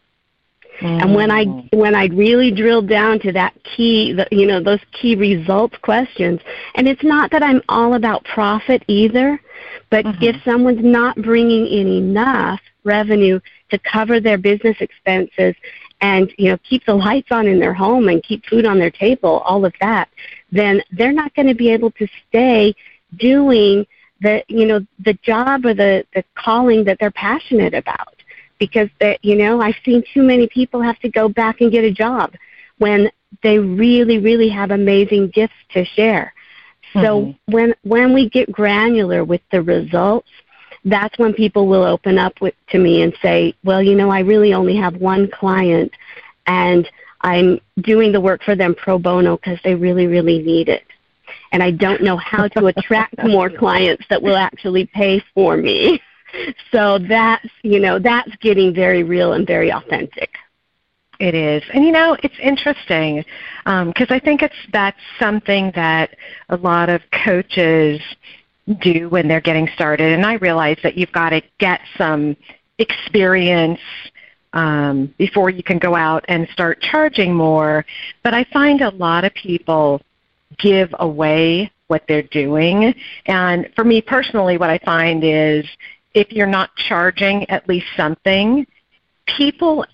And 0.81 1.15
when 1.15 1.31
I 1.31 1.45
mm. 1.45 1.69
when 1.73 1.95
I 1.95 2.07
really 2.07 2.51
drilled 2.51 2.89
down 2.89 3.21
to 3.21 3.33
that 3.33 3.55
key, 3.63 4.13
the, 4.13 4.27
you 4.31 4.47
know, 4.47 4.61
those 4.61 4.81
key 4.93 5.15
results 5.15 5.77
questions, 5.83 6.41
and 6.75 6.89
it's 6.89 7.05
not 7.05 7.31
that 7.31 7.43
I'm 7.43 7.63
all 7.69 7.95
about 7.95 8.25
profit 8.25 8.83
either, 8.89 9.41
but 9.91 10.05
mm-hmm. 10.05 10.25
if 10.25 10.37
someone's 10.45 10.85
not 10.85 11.17
bringing 11.17 11.67
in 11.67 11.87
enough 11.87 12.61
revenue 12.85 13.39
to 13.71 13.79
cover 13.79 14.19
their 14.19 14.39
business 14.39 14.77
expenses 14.81 15.55
and 16.01 16.33
you 16.37 16.51
know 16.51 16.59
keep 16.69 16.85
the 16.85 16.95
lights 16.95 17.29
on 17.31 17.47
in 17.47 17.61
their 17.61 17.75
home 17.75 18.09
and 18.09 18.23
keep 18.23 18.45
food 18.47 18.67
on 18.67 18.79
their 18.79 18.91
table, 18.91 19.39
all 19.41 19.65
of 19.65 19.75
that, 19.81 20.09
then 20.51 20.83
they're 20.93 21.13
not 21.13 21.35
going 21.35 21.49
to 21.49 21.55
be 21.55 21.71
able 21.71 21.91
to 21.93 22.09
stay 22.29 22.75
doing 23.19 23.87
the 24.21 24.43
you 24.49 24.67
know 24.67 24.85
the 25.05 25.15
job 25.23 25.65
or 25.65 25.75
the 25.75 26.05
the 26.15 26.25
calling 26.35 26.85
that 26.85 26.97
they're 26.99 27.11
passionate 27.11 27.75
about 27.75 28.17
because 28.67 28.89
that 29.01 29.19
you 29.25 29.35
know 29.35 29.61
I've 29.61 29.75
seen 29.85 30.05
too 30.15 30.23
many 30.23 30.47
people 30.47 30.81
have 30.81 30.97
to 31.01 31.09
go 31.09 31.29
back 31.29 31.61
and 31.61 31.73
get 31.73 31.83
a 31.83 31.91
job 31.91 32.35
when 32.79 33.11
they 33.43 33.59
really 33.59 34.19
really 34.21 34.49
have 34.51 34.71
amazing 34.71 35.31
gifts 35.31 35.61
to 35.71 35.85
share. 35.85 36.33
So 36.93 37.01
mm-hmm. 37.01 37.53
when 37.53 37.75
when 37.83 38.15
we 38.15 38.29
get 38.29 38.53
granular 38.53 39.25
with 39.25 39.41
the 39.51 39.63
results, 39.63 40.31
that's 40.85 41.19
when 41.19 41.35
people 41.35 41.67
will 41.67 41.83
open 41.83 42.19
up 42.19 42.41
with, 42.41 42.55
to 42.69 42.79
me 42.79 43.03
and 43.03 43.13
say, 43.21 43.55
"Well, 43.65 43.83
you 43.83 43.97
know, 43.97 44.11
I 44.11 44.21
really 44.21 44.55
only 44.55 44.77
have 44.77 44.95
one 44.95 45.29
client 45.29 45.93
and 46.47 46.89
I'm 47.23 47.59
doing 47.81 48.13
the 48.13 48.21
work 48.21 48.45
for 48.45 48.55
them 48.55 48.77
pro 48.77 48.97
bono 48.97 49.39
because 49.39 49.59
they 49.65 49.75
really 49.75 50.07
really 50.07 50.39
need 50.39 50.69
it." 50.69 50.85
And 51.51 51.65
I 51.65 51.73
don't 51.73 52.03
know 52.03 52.17
how 52.17 52.47
to 52.47 52.67
attract 52.67 53.25
more 53.25 53.51
clients 53.51 54.05
that 54.09 54.23
will 54.23 54.37
actually 54.37 54.87
pay 54.87 55.21
for 55.35 55.57
me. 55.57 56.01
So 56.71 56.99
that's 56.99 57.47
you 57.63 57.79
know 57.79 57.99
that's 57.99 58.35
getting 58.37 58.75
very 58.75 59.03
real 59.03 59.33
and 59.33 59.47
very 59.47 59.73
authentic. 59.73 60.31
It 61.19 61.35
is. 61.35 61.63
And 61.73 61.85
you 61.85 61.93
know 61.93 62.17
it's 62.23 62.35
interesting 62.43 63.25
because 63.65 64.11
um, 64.11 64.17
i 64.17 64.19
think 64.19 64.43
it's 64.43 64.57
that's 64.73 64.99
something 65.21 65.71
that 65.75 66.17
a 66.49 66.57
lot 66.57 66.89
of 66.89 67.01
coaches 67.25 68.01
do 68.81 69.09
when 69.09 69.29
they're 69.29 69.41
getting 69.41 69.69
started. 69.75 70.13
And 70.13 70.27
i 70.27 70.35
realize 70.35 70.79
that 70.83 70.97
you've 70.97 71.13
got 71.13 71.31
to 71.31 71.43
get 71.59 71.81
some 71.97 72.37
experience 72.79 73.81
um, 74.53 75.15
before 75.17 75.49
you 75.49 75.63
can 75.63 75.79
go 75.79 75.95
out 75.95 76.25
and 76.29 76.49
start 76.53 76.81
charging 76.81 77.33
more. 77.33 77.85
But 78.25 78.35
i 78.35 78.45
find 78.53 78.81
a 78.81 78.91
lot 78.91 79.25
of 79.25 79.33
people 79.35 80.01
give 80.59 80.93
away 80.99 81.71
what 81.87 82.03
they're 82.09 82.23
doing. 82.23 82.95
And 83.27 83.69
for 83.77 83.85
me 83.85 84.01
personally 84.01 84.59
what 84.59 84.71
i 84.71 84.79
find 84.79 85.23
is 85.23 85.65
if 86.15 86.31
you're 86.33 86.47
not 86.47 86.75
charging 86.77 87.49
at 87.51 87.69
least 87.69 87.87
something, 87.97 88.67
people 89.27 89.85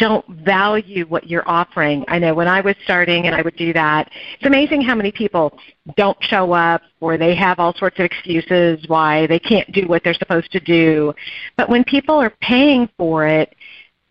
don't 0.00 0.26
value 0.28 1.04
what 1.06 1.28
you're 1.28 1.46
offering. 1.48 2.04
I 2.08 2.18
know 2.18 2.32
when 2.32 2.48
I 2.48 2.62
was 2.62 2.74
starting 2.84 3.26
and 3.26 3.34
I 3.34 3.42
would 3.42 3.56
do 3.56 3.74
that, 3.74 4.10
it's 4.34 4.46
amazing 4.46 4.80
how 4.80 4.94
many 4.94 5.12
people 5.12 5.56
don't 5.94 6.16
show 6.22 6.52
up 6.52 6.80
or 7.00 7.18
they 7.18 7.34
have 7.34 7.58
all 7.58 7.74
sorts 7.74 7.98
of 7.98 8.06
excuses 8.06 8.82
why 8.88 9.26
they 9.26 9.38
can't 9.38 9.70
do 9.72 9.86
what 9.86 10.02
they're 10.02 10.14
supposed 10.14 10.50
to 10.52 10.60
do. 10.60 11.12
But 11.58 11.68
when 11.68 11.84
people 11.84 12.14
are 12.14 12.32
paying 12.40 12.88
for 12.96 13.26
it, 13.26 13.54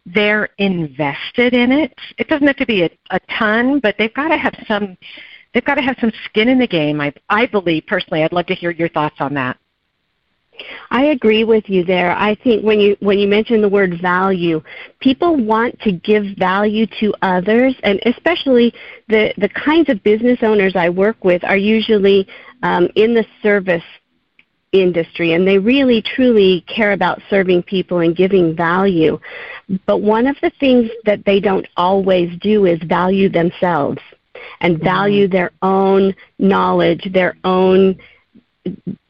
they're 0.06 0.50
invested 0.60 1.56
in 1.56 1.72
it. 1.72 1.94
It 2.20 2.28
doesn't 2.28 2.46
have 2.46 2.58
to 2.58 2.68
be 2.68 2.84
a, 2.84 2.89
a 3.10 3.20
ton, 3.38 3.80
but 3.80 3.96
they've 3.98 4.13
got 4.13 4.30
to 4.30 4.38
have 4.38 4.54
some 4.68 4.96
they've 5.54 5.66
got 5.66 5.75
to 5.75 5.82
have 5.82 5.98
some 6.00 6.12
skin 6.25 6.50
in 6.50 6.60
the 6.60 6.68
game. 6.68 7.01
I 7.01 7.12
I 7.30 7.48
believe 7.48 7.86
personally. 7.88 8.24
I'd 8.24 8.32
love 8.32 8.46
to 8.48 8.56
hear 8.56 8.72
your 8.72 8.89
thoughts 8.89 9.16
on 9.20 9.34
that. 9.34 9.58
I 10.92 11.06
agree 11.06 11.44
with 11.44 11.70
you 11.70 11.84
there. 11.84 12.12
I 12.12 12.36
think 12.36 12.63
when 12.63 12.80
you 12.80 12.96
when 13.00 13.20
you 13.20 13.28
mention 13.28 13.62
the 13.62 13.70
word 13.70 14.00
value, 14.01 14.62
people 15.00 15.36
want 15.36 15.80
to 15.82 15.92
give 15.92 16.24
value 16.38 16.86
to 17.00 17.13
others, 17.22 17.75
and 17.84 18.00
especially 18.06 18.74
the 19.08 19.34
the 19.38 19.50
kinds 19.50 19.89
of 19.89 20.04
business 20.04 20.39
owners 20.42 20.75
I 20.75 20.89
work 20.89 21.24
with 21.24 21.44
are 21.44 21.58
usually 21.58 22.28
um, 22.63 22.89
in 22.96 23.13
the 23.13 23.25
service 23.42 23.84
industry, 24.72 25.34
and 25.34 25.48
they 25.48 25.58
really 25.58 26.01
truly 26.01 26.62
care 26.62 26.92
about 26.92 27.22
serving 27.30 27.63
people 27.63 28.00
and 28.00 28.16
giving 28.16 28.56
value. 28.56 29.20
But 29.86 30.01
one 30.01 30.28
of 30.28 30.38
the 30.42 30.51
things 30.60 30.89
that 31.06 31.25
they 31.25 31.39
don't 31.39 31.68
always 31.78 32.38
do 32.39 32.66
is 32.66 32.80
value 32.84 33.30
themselves 33.30 34.00
and 34.62 34.80
value 34.82 35.25
mm-hmm. 35.25 35.36
their 35.36 35.51
own 35.62 36.16
knowledge, 36.38 37.08
their 37.13 37.36
own 37.44 37.98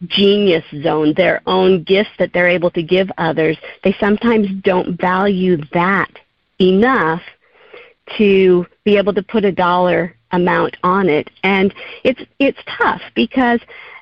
genius 0.08 0.64
zone, 0.82 1.14
their 1.16 1.42
own 1.46 1.84
gifts 1.84 2.12
that 2.20 2.32
they're 2.34 2.48
able 2.48 2.72
to 2.72 2.84
give 2.84 3.10
others, 3.18 3.58
they 3.84 3.96
sometimes 4.00 4.48
don't 4.64 5.00
value 5.00 5.58
that 5.74 6.12
enough 6.60 7.22
to 8.18 8.66
be 8.84 8.98
able 8.98 9.14
to 9.14 9.24
put 9.24 9.46
a 9.46 9.52
dollar 9.52 10.16
amount 10.32 10.78
on 10.84 11.10
it. 11.10 11.30
And 11.44 11.74
it's 12.04 12.22
it's 12.40 12.60
tough 12.78 13.02
because 13.16 13.60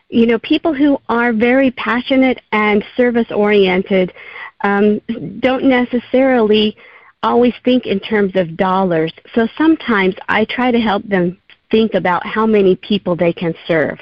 you 0.10 0.26
know 0.26 0.40
people 0.40 0.74
who 0.74 1.00
are 1.10 1.34
very 1.34 1.72
passionate 1.72 2.42
and 2.52 2.84
service 2.96 3.28
oriented 3.32 4.14
um, 4.62 5.00
don't 5.40 5.66
necessarily 5.66 6.76
always 7.24 7.54
think 7.64 7.86
in 7.86 8.00
terms 8.00 8.36
of 8.36 8.56
dollars. 8.56 9.12
So 9.36 9.48
sometimes 9.58 10.16
I 10.30 10.46
try 10.46 10.72
to 10.72 10.80
help 10.80 11.04
them 11.04 11.38
think 11.70 11.94
about 11.96 12.26
how 12.26 12.46
many 12.46 12.76
people 12.78 13.16
they 13.16 13.34
can 13.34 13.54
serve 13.68 14.00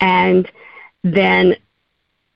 and 0.00 0.50
then 1.02 1.56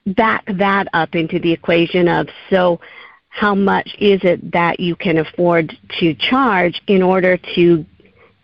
back 0.06 0.44
that 0.58 0.86
up 0.92 1.14
into 1.14 1.38
the 1.38 1.52
equation 1.52 2.08
of 2.08 2.28
so 2.48 2.80
how 3.28 3.54
much 3.54 3.88
is 3.98 4.20
it 4.24 4.52
that 4.52 4.80
you 4.80 4.96
can 4.96 5.18
afford 5.18 5.76
to 6.00 6.14
charge 6.14 6.80
in 6.88 7.02
order 7.02 7.38
to 7.54 7.84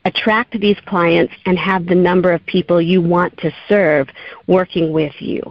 attract 0.04 0.58
these 0.61 0.76
clients 0.87 1.35
and 1.46 1.58
have 1.58 1.87
the 1.87 1.94
number 1.94 2.32
of 2.32 2.44
people 2.46 2.80
you 2.80 3.02
want 3.02 3.37
to 3.38 3.50
serve 3.68 4.08
working 4.46 4.92
with 4.92 5.14
you. 5.18 5.42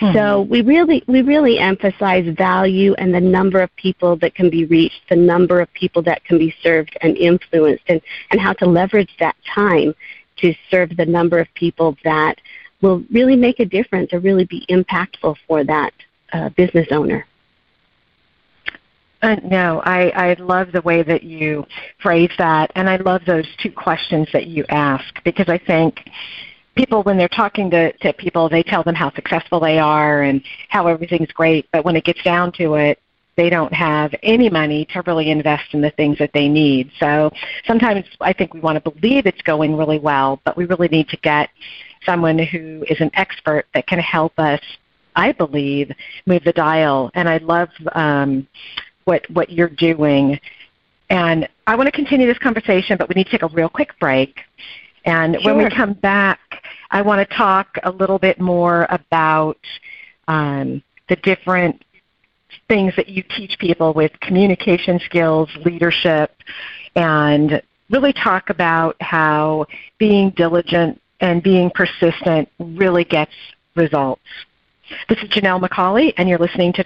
Mm-hmm. 0.00 0.14
So 0.14 0.42
we 0.42 0.60
really 0.60 1.02
we 1.06 1.22
really 1.22 1.58
emphasize 1.58 2.26
value 2.36 2.92
and 2.98 3.14
the 3.14 3.20
number 3.20 3.62
of 3.62 3.74
people 3.76 4.14
that 4.16 4.34
can 4.34 4.50
be 4.50 4.66
reached, 4.66 5.00
the 5.08 5.16
number 5.16 5.62
of 5.62 5.72
people 5.72 6.02
that 6.02 6.22
can 6.24 6.36
be 6.36 6.54
served 6.62 6.94
and 7.00 7.16
influenced 7.16 7.84
and, 7.88 8.02
and 8.30 8.38
how 8.38 8.52
to 8.54 8.66
leverage 8.66 9.14
that 9.18 9.36
time 9.54 9.94
to 10.36 10.54
serve 10.70 10.94
the 10.98 11.06
number 11.06 11.38
of 11.38 11.48
people 11.54 11.96
that 12.04 12.38
will 12.82 13.02
really 13.10 13.36
make 13.36 13.60
a 13.60 13.64
difference 13.64 14.12
or 14.12 14.20
really 14.20 14.44
be 14.44 14.64
impactful 14.68 15.36
for 15.46 15.64
that 15.64 15.92
uh, 16.32 16.48
business 16.50 16.86
owner. 16.90 17.26
Uh, 19.22 19.36
no, 19.44 19.80
I, 19.84 20.10
I 20.10 20.34
love 20.34 20.72
the 20.72 20.82
way 20.82 21.02
that 21.02 21.22
you 21.22 21.66
phrase 22.02 22.30
that, 22.38 22.70
and 22.74 22.88
I 22.88 22.96
love 22.96 23.22
those 23.26 23.46
two 23.62 23.72
questions 23.72 24.28
that 24.32 24.46
you 24.46 24.64
ask 24.68 25.04
because 25.24 25.48
I 25.48 25.58
think 25.58 26.00
people, 26.76 27.02
when 27.02 27.16
they're 27.16 27.28
talking 27.28 27.70
to, 27.70 27.92
to 27.92 28.12
people, 28.12 28.48
they 28.48 28.62
tell 28.62 28.82
them 28.82 28.94
how 28.94 29.10
successful 29.14 29.58
they 29.58 29.78
are 29.78 30.22
and 30.22 30.42
how 30.68 30.86
everything's 30.86 31.32
great, 31.32 31.66
but 31.72 31.84
when 31.84 31.96
it 31.96 32.04
gets 32.04 32.22
down 32.22 32.52
to 32.52 32.74
it, 32.74 33.00
they 33.36 33.50
don't 33.50 33.72
have 33.72 34.14
any 34.22 34.48
money 34.48 34.86
to 34.86 35.02
really 35.06 35.30
invest 35.30 35.72
in 35.72 35.80
the 35.80 35.90
things 35.90 36.16
that 36.18 36.30
they 36.32 36.48
need. 36.48 36.90
So 36.98 37.30
sometimes 37.66 38.04
I 38.20 38.32
think 38.32 38.54
we 38.54 38.60
want 38.60 38.82
to 38.82 38.90
believe 38.90 39.26
it's 39.26 39.42
going 39.42 39.76
really 39.76 39.98
well, 39.98 40.40
but 40.44 40.56
we 40.56 40.64
really 40.64 40.88
need 40.88 41.08
to 41.08 41.16
get 41.18 41.50
someone 42.06 42.38
who 42.38 42.84
is 42.88 43.00
an 43.00 43.10
expert 43.14 43.66
that 43.74 43.86
can 43.86 43.98
help 43.98 44.38
us, 44.38 44.60
I 45.14 45.32
believe, 45.32 45.92
move 46.26 46.44
the 46.44 46.52
dial. 46.52 47.10
And 47.14 47.28
I 47.28 47.38
love 47.38 47.68
um, 47.92 48.46
what 49.04 49.28
what 49.30 49.50
you're 49.50 49.68
doing. 49.68 50.40
And 51.10 51.48
I 51.66 51.76
want 51.76 51.86
to 51.86 51.92
continue 51.92 52.26
this 52.26 52.38
conversation, 52.38 52.96
but 52.96 53.08
we 53.08 53.14
need 53.14 53.24
to 53.24 53.30
take 53.30 53.42
a 53.42 53.48
real 53.48 53.68
quick 53.68 53.90
break. 54.00 54.40
And 55.04 55.36
sure. 55.40 55.54
when 55.54 55.64
we 55.64 55.70
come 55.70 55.92
back, 55.92 56.40
I 56.90 57.02
want 57.02 57.28
to 57.28 57.36
talk 57.36 57.78
a 57.84 57.90
little 57.90 58.18
bit 58.18 58.40
more 58.40 58.86
about 58.90 59.58
um, 60.26 60.82
the 61.08 61.16
different 61.16 61.84
things 62.68 62.92
that 62.96 63.08
you 63.08 63.22
teach 63.36 63.56
people 63.58 63.92
with 63.92 64.10
communication 64.20 64.98
skills, 65.04 65.48
leadership, 65.64 66.34
and 66.96 67.62
really 67.90 68.12
talk 68.12 68.50
about 68.50 68.96
how 69.00 69.66
being 69.98 70.30
diligent 70.30 71.00
and 71.20 71.42
being 71.42 71.70
persistent 71.74 72.48
really 72.58 73.04
gets 73.04 73.32
results. 73.74 74.22
This 75.08 75.18
is 75.18 75.28
Janelle 75.30 75.60
McCauley, 75.60 76.12
and 76.16 76.28
you're 76.28 76.38
listening 76.38 76.72
to. 76.74 76.84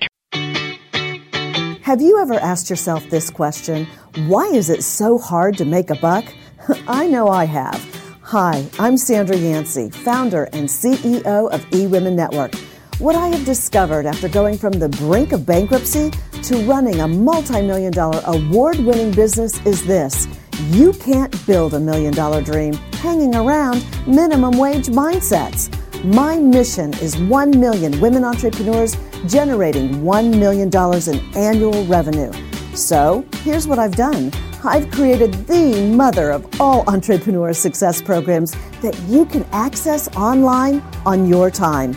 Have 1.83 2.01
you 2.01 2.21
ever 2.21 2.35
asked 2.35 2.71
yourself 2.71 3.09
this 3.11 3.31
question? 3.31 3.87
Why 4.27 4.47
is 4.47 4.71
it 4.71 4.83
so 4.83 5.19
hard 5.19 5.57
to 5.59 5.65
make 5.65 5.91
a 5.91 5.97
buck? 5.97 6.25
I 6.89 7.07
know 7.07 7.29
I 7.29 7.45
have. 7.45 7.85
Hi, 8.23 8.65
I'm 8.79 8.97
Sandra 8.97 9.37
Yancey, 9.37 9.91
founder 9.91 10.45
and 10.53 10.69
CEO 10.69 11.51
of 11.51 11.61
eWomen 11.71 12.15
Network. 12.15 12.55
What 12.99 13.17
I 13.17 13.29
have 13.29 13.45
discovered 13.45 14.07
after 14.07 14.29
going 14.29 14.59
from 14.59 14.73
the 14.73 14.89
brink 14.89 15.33
of 15.33 15.47
bankruptcy 15.47 16.13
to 16.43 16.59
running 16.67 17.01
a 17.01 17.09
multi 17.09 17.61
million 17.63 17.93
dollar 17.93 18.21
award 18.27 18.79
winning 18.79 19.11
business 19.11 19.59
is 19.67 19.85
this 19.85 20.29
you 20.69 20.93
can't 20.93 21.35
build 21.47 21.75
a 21.75 21.81
million 21.81 22.12
dollar 22.12 22.43
dream 22.43 22.75
hanging 23.02 23.35
around 23.35 23.85
minimum 24.07 24.59
wage 24.59 24.87
mindsets. 24.87 25.69
My 26.05 26.37
mission 26.38 26.93
is 26.95 27.17
1 27.19 27.59
million 27.59 28.00
women 28.00 28.25
entrepreneurs 28.25 28.97
generating 29.26 30.02
$1 30.02 30.38
million 30.38 30.69
in 31.09 31.37
annual 31.37 31.85
revenue. 31.87 32.33
So 32.75 33.25
here's 33.43 33.67
what 33.67 33.79
I've 33.79 33.97
done. 33.97 34.33
I've 34.64 34.90
created 34.90 35.33
the 35.47 35.90
mother 35.95 36.31
of 36.31 36.61
all 36.61 36.88
entrepreneur 36.88 37.52
success 37.52 38.02
programs 38.02 38.52
that 38.83 38.99
you 39.09 39.25
can 39.25 39.45
access 39.52 40.09
online 40.17 40.83
on 41.07 41.26
your 41.26 41.50
time. 41.50 41.97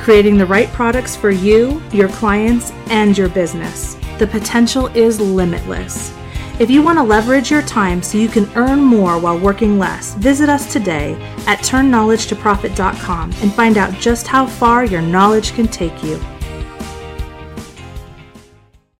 creating 0.00 0.38
the 0.38 0.46
right 0.46 0.68
products 0.68 1.14
for 1.14 1.30
you, 1.30 1.82
your 1.92 2.08
clients, 2.08 2.72
and 2.88 3.16
your 3.16 3.28
business. 3.28 3.96
The 4.18 4.26
potential 4.26 4.86
is 4.88 5.20
limitless. 5.20 6.12
If 6.58 6.68
you 6.68 6.82
want 6.82 6.98
to 6.98 7.02
leverage 7.02 7.50
your 7.50 7.62
time 7.62 8.02
so 8.02 8.18
you 8.18 8.28
can 8.28 8.50
earn 8.54 8.80
more 8.80 9.18
while 9.18 9.38
working 9.38 9.78
less, 9.78 10.14
visit 10.14 10.48
us 10.48 10.70
today 10.70 11.14
at 11.46 11.60
turnknowledgetoprofit.com 11.60 13.32
and 13.40 13.52
find 13.54 13.78
out 13.78 13.94
just 13.94 14.26
how 14.26 14.46
far 14.46 14.84
your 14.84 15.02
knowledge 15.02 15.54
can 15.54 15.68
take 15.68 16.02
you. 16.02 16.20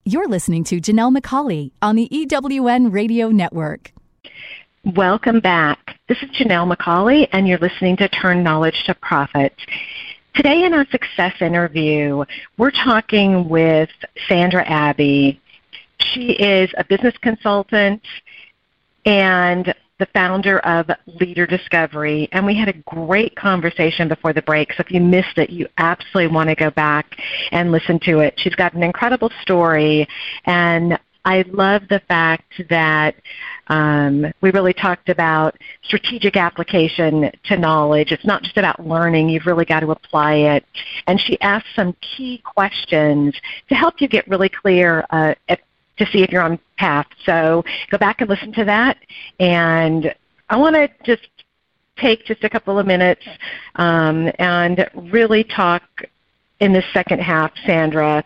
You're 0.04 0.28
listening 0.28 0.64
to 0.64 0.80
Janelle 0.80 1.16
McCauley 1.16 1.72
on 1.82 1.96
the 1.96 2.08
EWN 2.10 2.92
Radio 2.92 3.28
Network. 3.28 3.92
Welcome 4.84 5.40
back. 5.40 5.98
This 6.08 6.16
is 6.22 6.30
Janelle 6.30 6.74
McCauley, 6.74 7.28
and 7.32 7.46
you're 7.46 7.58
listening 7.58 7.98
to 7.98 8.08
Turn 8.08 8.42
Knowledge 8.42 8.84
to 8.86 8.94
Profit. 8.94 9.54
Today 10.34 10.64
in 10.64 10.72
our 10.72 10.86
success 10.90 11.34
interview, 11.40 12.24
we're 12.56 12.70
talking 12.70 13.48
with 13.48 13.90
Sandra 14.28 14.62
Abbey. 14.64 15.40
She 15.98 16.32
is 16.32 16.70
a 16.78 16.84
business 16.84 17.14
consultant 17.20 18.00
and 19.04 19.74
the 19.98 20.06
founder 20.14 20.60
of 20.60 20.88
Leader 21.06 21.46
Discovery, 21.46 22.28
and 22.32 22.46
we 22.46 22.56
had 22.56 22.68
a 22.68 22.72
great 22.86 23.34
conversation 23.34 24.08
before 24.08 24.32
the 24.32 24.42
break. 24.42 24.72
So 24.72 24.84
if 24.86 24.90
you 24.92 25.00
missed 25.00 25.36
it, 25.36 25.50
you 25.50 25.66
absolutely 25.78 26.32
want 26.32 26.48
to 26.48 26.54
go 26.54 26.70
back 26.70 27.18
and 27.50 27.72
listen 27.72 27.98
to 28.04 28.20
it. 28.20 28.34
She's 28.36 28.54
got 28.54 28.72
an 28.72 28.84
incredible 28.84 29.30
story, 29.42 30.08
and 30.46 30.98
I 31.24 31.44
love 31.52 31.82
the 31.88 32.00
fact 32.08 32.62
that 32.68 33.14
um, 33.68 34.26
we 34.40 34.50
really 34.50 34.72
talked 34.72 35.08
about 35.08 35.56
strategic 35.84 36.36
application 36.36 37.30
to 37.44 37.56
knowledge. 37.56 38.10
It's 38.10 38.24
not 38.24 38.42
just 38.42 38.56
about 38.56 38.86
learning, 38.86 39.28
you've 39.28 39.46
really 39.46 39.64
got 39.64 39.80
to 39.80 39.90
apply 39.90 40.34
it. 40.34 40.64
And 41.06 41.20
she 41.20 41.40
asked 41.40 41.66
some 41.76 41.94
key 42.00 42.42
questions 42.44 43.34
to 43.68 43.74
help 43.74 44.00
you 44.00 44.08
get 44.08 44.26
really 44.28 44.48
clear 44.48 45.04
uh, 45.10 45.34
at, 45.48 45.60
to 45.98 46.06
see 46.06 46.22
if 46.22 46.30
you're 46.30 46.42
on 46.42 46.58
path. 46.78 47.06
So 47.24 47.64
go 47.90 47.98
back 47.98 48.20
and 48.20 48.30
listen 48.30 48.52
to 48.54 48.64
that. 48.64 48.96
And 49.38 50.14
I 50.48 50.56
want 50.56 50.74
to 50.74 50.88
just 51.04 51.28
take 51.96 52.24
just 52.24 52.42
a 52.44 52.48
couple 52.48 52.78
of 52.78 52.86
minutes 52.86 53.26
um, 53.76 54.30
and 54.38 54.88
really 54.94 55.44
talk 55.44 55.82
in 56.60 56.72
the 56.72 56.82
second 56.92 57.20
half, 57.20 57.52
Sandra, 57.66 58.24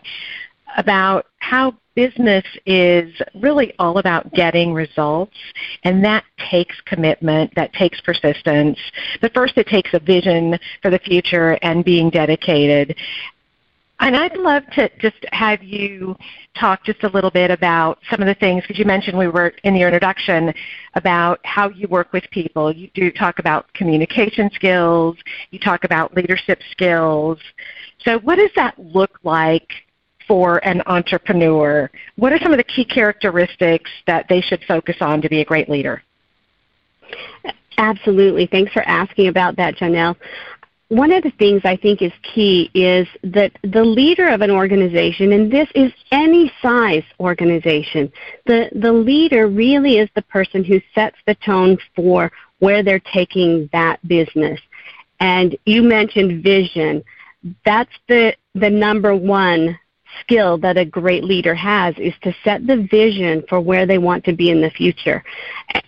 about 0.77 1.27
how 1.39 1.75
business 1.95 2.43
is 2.65 3.11
really 3.35 3.73
all 3.79 3.97
about 3.97 4.31
getting 4.33 4.73
results, 4.73 5.35
and 5.83 6.03
that 6.03 6.23
takes 6.49 6.75
commitment, 6.85 7.53
that 7.55 7.73
takes 7.73 7.99
persistence. 8.01 8.77
But 9.21 9.33
first, 9.33 9.57
it 9.57 9.67
takes 9.67 9.93
a 9.93 9.99
vision 9.99 10.59
for 10.81 10.91
the 10.91 10.99
future 10.99 11.57
and 11.61 11.83
being 11.83 12.09
dedicated. 12.09 12.95
And 14.01 14.15
I'd 14.15 14.35
love 14.35 14.63
to 14.73 14.89
just 14.99 15.25
have 15.31 15.63
you 15.63 16.17
talk 16.59 16.83
just 16.83 17.03
a 17.03 17.07
little 17.07 17.31
bit 17.31 17.49
about 17.49 17.99
some 18.09 18.21
of 18.21 18.27
the 18.27 18.35
things, 18.35 18.61
because 18.63 18.77
you 18.77 18.83
mentioned 18.83 19.17
we 19.17 19.29
were 19.29 19.53
in 19.63 19.73
your 19.75 19.87
introduction 19.87 20.53
about 20.95 21.39
how 21.45 21.69
you 21.69 21.87
work 21.87 22.11
with 22.11 22.25
people. 22.29 22.73
You 22.73 22.89
do 22.93 23.09
talk 23.09 23.39
about 23.39 23.73
communication 23.73 24.49
skills, 24.53 25.15
you 25.51 25.59
talk 25.59 25.85
about 25.85 26.13
leadership 26.13 26.59
skills. 26.71 27.39
So, 28.03 28.19
what 28.19 28.35
does 28.35 28.51
that 28.57 28.77
look 28.77 29.17
like 29.23 29.69
for 30.27 30.57
an 30.65 30.81
entrepreneur? 30.85 31.89
What 32.15 32.33
are 32.33 32.39
some 32.39 32.51
of 32.51 32.57
the 32.57 32.63
key 32.63 32.85
characteristics 32.85 33.89
that 34.07 34.27
they 34.29 34.41
should 34.41 34.63
focus 34.67 34.97
on 35.01 35.21
to 35.21 35.29
be 35.29 35.41
a 35.41 35.45
great 35.45 35.69
leader? 35.69 36.03
Absolutely. 37.77 38.47
Thanks 38.47 38.71
for 38.71 38.83
asking 38.83 39.27
about 39.27 39.55
that, 39.57 39.75
Janelle. 39.75 40.15
One 40.89 41.11
of 41.11 41.23
the 41.23 41.31
things 41.31 41.61
I 41.65 41.75
think 41.75 42.01
is 42.03 42.11
key 42.21 42.69
is 42.75 43.07
that 43.23 43.51
the 43.63 43.83
leader 43.83 44.27
of 44.29 44.41
an 44.41 44.51
organization, 44.51 45.33
and 45.33 45.51
this 45.51 45.67
is 45.73 45.91
any 46.11 46.51
size 46.61 47.03
organization, 47.19 48.11
the, 48.45 48.69
the 48.73 48.93
leader 48.93 49.47
really 49.47 49.97
is 49.97 50.09
the 50.15 50.21
person 50.21 50.63
who 50.63 50.79
sets 50.93 51.17
the 51.25 51.35
tone 51.35 51.77
for 51.95 52.31
where 52.59 52.83
they're 52.83 52.99
taking 52.99 53.67
that 53.73 53.99
business. 54.07 54.59
And 55.19 55.57
you 55.65 55.81
mentioned 55.81 56.43
vision. 56.43 57.03
That's 57.65 57.91
the, 58.07 58.35
the 58.53 58.69
number 58.69 59.15
one 59.15 59.79
skill 60.21 60.57
that 60.59 60.77
a 60.77 60.85
great 60.85 61.23
leader 61.23 61.55
has 61.55 61.95
is 61.97 62.13
to 62.23 62.33
set 62.43 62.65
the 62.65 62.87
vision 62.89 63.43
for 63.47 63.59
where 63.59 63.85
they 63.85 63.97
want 63.97 64.23
to 64.25 64.33
be 64.33 64.49
in 64.49 64.61
the 64.61 64.69
future. 64.69 65.23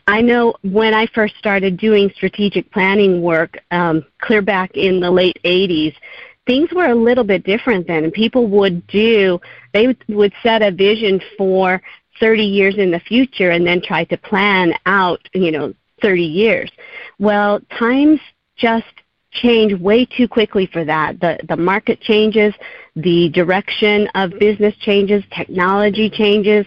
I 0.08 0.22
know 0.22 0.56
when 0.64 0.94
I 0.94 1.08
first 1.08 1.36
started 1.38 1.78
doing 1.78 2.12
strategic 2.16 2.72
planning 2.72 3.22
work, 3.22 3.58
um, 3.72 4.06
clear 4.20 4.42
back 4.42 4.72
in 4.76 5.00
the 5.00 5.12
late 5.12 5.40
80s, 5.44 5.94
things 6.46 6.70
were 6.74 6.88
a 6.88 6.96
little 6.96 7.24
bit 7.24 7.44
different 7.44 7.88
then. 7.88 8.10
People 8.12 8.48
would 8.48 8.86
do, 8.88 9.40
they 9.74 9.96
would 10.08 10.34
set 10.42 10.62
a 10.62 10.72
vision 10.72 11.22
for 11.38 11.82
30 12.20 12.44
years 12.44 12.78
in 12.78 12.92
the 12.92 13.00
future 13.02 13.52
and 13.52 13.66
then 13.66 13.82
try 13.82 14.04
to 14.06 14.18
plan 14.18 14.74
out, 14.86 15.20
you 15.34 15.52
know, 15.52 15.74
30 16.02 16.24
years. 16.24 16.72
Well, 17.20 17.60
times 17.78 18.20
just 18.56 18.86
change 19.32 19.80
way 19.80 20.06
too 20.06 20.28
quickly 20.28 20.68
for 20.68 20.84
that. 20.86 21.20
The 21.20 21.40
the 21.48 21.58
market 21.58 22.02
changes, 22.02 22.54
the 22.98 23.30
direction 23.30 24.08
of 24.16 24.32
business 24.40 24.76
changes, 24.78 25.24
technology 25.36 26.10
changes, 26.10 26.66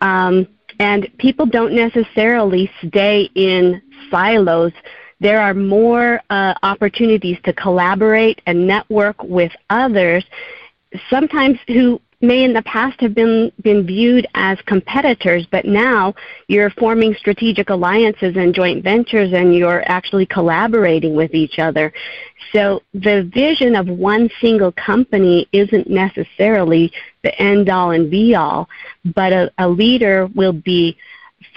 um, 0.00 0.46
and 0.80 1.08
people 1.18 1.46
don't 1.46 1.72
necessarily 1.72 2.70
stay 2.86 3.30
in 3.34 3.80
silos. 4.10 4.72
There 5.20 5.40
are 5.40 5.54
more 5.54 6.20
uh, 6.30 6.54
opportunities 6.62 7.38
to 7.44 7.52
collaborate 7.52 8.40
and 8.46 8.66
network 8.66 9.22
with 9.22 9.52
others, 9.70 10.24
sometimes 11.10 11.58
who 11.68 12.00
may 12.20 12.42
in 12.42 12.52
the 12.52 12.62
past 12.62 13.00
have 13.00 13.14
been, 13.14 13.52
been 13.62 13.86
viewed 13.86 14.26
as 14.34 14.58
competitors, 14.66 15.46
but 15.50 15.64
now 15.64 16.14
you're 16.48 16.70
forming 16.70 17.14
strategic 17.14 17.70
alliances 17.70 18.36
and 18.36 18.54
joint 18.54 18.82
ventures 18.82 19.32
and 19.32 19.54
you're 19.54 19.88
actually 19.88 20.26
collaborating 20.26 21.14
with 21.14 21.32
each 21.34 21.58
other. 21.58 21.92
So 22.52 22.82
the 22.92 23.30
vision 23.32 23.76
of 23.76 23.86
one 23.86 24.28
single 24.40 24.72
company 24.72 25.48
isn't 25.52 25.88
necessarily 25.88 26.92
the 27.22 27.40
end 27.40 27.68
all 27.68 27.92
and 27.92 28.10
be 28.10 28.34
all, 28.34 28.68
but 29.14 29.32
a, 29.32 29.52
a 29.58 29.68
leader 29.68 30.28
will 30.34 30.52
be 30.52 30.96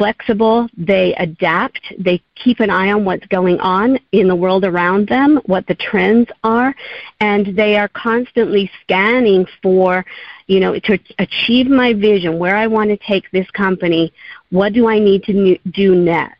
flexible, 0.02 0.68
they 0.76 1.14
adapt, 1.20 1.94
they 2.00 2.20
keep 2.34 2.60
an 2.60 2.72
eye 2.72 2.92
on 2.92 3.06
what's 3.06 3.28
going 3.28 3.60
on 3.60 4.00
in 4.12 4.28
the 4.28 4.36
world 4.36 4.66
around 4.66 5.08
them, 5.08 5.40
what 5.46 5.68
the 5.68 5.76
trends 5.76 6.28
are, 6.44 6.74
and 7.20 7.56
they 7.56 7.78
are 7.78 7.88
constantly 7.90 8.72
scanning 8.82 9.46
for, 9.62 10.04
you 10.48 10.60
know, 10.60 10.80
to 10.80 10.98
achieve 11.20 11.68
my 11.68 11.94
vision, 11.94 12.40
where 12.40 12.58
I 12.58 12.66
want 12.66 12.90
to 12.90 12.98
take 12.98 13.30
this 13.30 13.48
company, 13.52 14.12
what 14.50 14.74
do 14.74 14.88
I 14.88 14.98
need 14.98 15.24
to 15.26 15.60
do 15.70 15.94
next? 15.94 16.40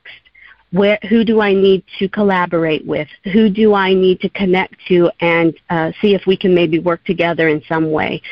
Where, 0.72 0.98
who 1.08 1.24
do 1.24 1.40
I 1.40 1.54
need 1.54 1.84
to 2.00 2.10
collaborate 2.10 2.84
with? 2.88 3.10
Who 3.32 3.48
do 3.48 3.76
I 3.76 3.94
need 3.94 4.22
to 4.22 4.30
connect 4.30 4.74
to 4.88 5.12
and 5.20 5.54
uh, 5.70 5.92
see 6.02 6.16
if 6.16 6.26
we 6.26 6.36
can 6.36 6.56
maybe 6.56 6.80
work 6.80 7.04
together 7.04 7.48
in 7.48 7.62
some 7.70 7.92
way? 7.92 8.24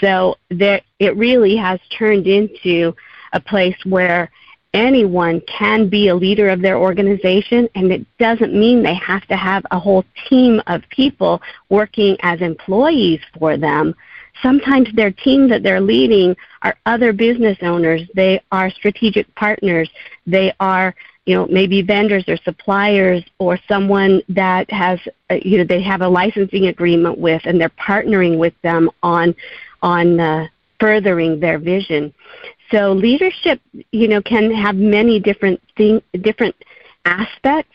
So 0.00 0.36
there, 0.48 0.80
it 1.00 1.16
really 1.16 1.56
has 1.56 1.80
turned 1.98 2.28
into 2.28 2.94
a 3.32 3.40
place 3.40 3.76
where 3.84 4.30
anyone 4.74 5.40
can 5.42 5.88
be 5.88 6.08
a 6.08 6.14
leader 6.14 6.48
of 6.48 6.60
their 6.60 6.78
organization, 6.78 7.68
and 7.74 7.90
it 7.92 8.06
doesn't 8.18 8.54
mean 8.54 8.82
they 8.82 8.94
have 8.94 9.26
to 9.26 9.36
have 9.36 9.64
a 9.70 9.78
whole 9.78 10.04
team 10.28 10.62
of 10.66 10.82
people 10.90 11.40
working 11.68 12.16
as 12.22 12.40
employees 12.40 13.20
for 13.38 13.56
them. 13.56 13.94
Sometimes 14.42 14.88
their 14.94 15.10
team 15.10 15.48
that 15.48 15.62
they're 15.62 15.80
leading 15.80 16.36
are 16.62 16.76
other 16.86 17.12
business 17.12 17.58
owners. 17.62 18.02
They 18.14 18.40
are 18.52 18.70
strategic 18.70 19.32
partners. 19.34 19.90
They 20.26 20.52
are, 20.60 20.94
you 21.26 21.34
know, 21.34 21.46
maybe 21.46 21.82
vendors 21.82 22.24
or 22.28 22.36
suppliers 22.38 23.22
or 23.38 23.58
someone 23.68 24.22
that 24.28 24.70
has, 24.70 24.98
uh, 25.30 25.34
you 25.42 25.58
know, 25.58 25.64
they 25.64 25.82
have 25.82 26.00
a 26.00 26.08
licensing 26.08 26.68
agreement 26.68 27.18
with, 27.18 27.42
and 27.44 27.60
they're 27.60 27.70
partnering 27.70 28.38
with 28.38 28.54
them 28.62 28.90
on, 29.02 29.34
on 29.82 30.20
uh, 30.20 30.46
furthering 30.78 31.40
their 31.40 31.58
vision. 31.58 32.14
So 32.70 32.92
leadership, 32.92 33.60
you 33.90 34.06
know, 34.08 34.22
can 34.22 34.52
have 34.52 34.76
many 34.76 35.18
different 35.18 35.60
thing, 35.76 36.02
different 36.20 36.54
aspects, 37.04 37.74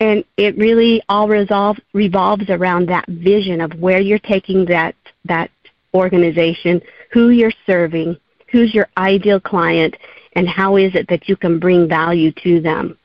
and 0.00 0.24
it 0.38 0.56
really 0.56 1.02
all 1.08 1.28
resolve, 1.28 1.78
revolves 1.92 2.48
around 2.48 2.88
that 2.88 3.06
vision 3.08 3.60
of 3.60 3.72
where 3.74 4.00
you're 4.00 4.18
taking 4.18 4.64
that 4.66 4.94
that 5.26 5.50
organization, 5.92 6.80
who 7.12 7.28
you're 7.30 7.52
serving, 7.66 8.16
who's 8.50 8.74
your 8.74 8.88
ideal 8.96 9.40
client, 9.40 9.94
and 10.32 10.48
how 10.48 10.76
is 10.76 10.94
it 10.94 11.06
that 11.08 11.28
you 11.28 11.36
can 11.36 11.58
bring 11.58 11.86
value 11.88 12.32
to 12.42 12.60
them. 12.60 12.96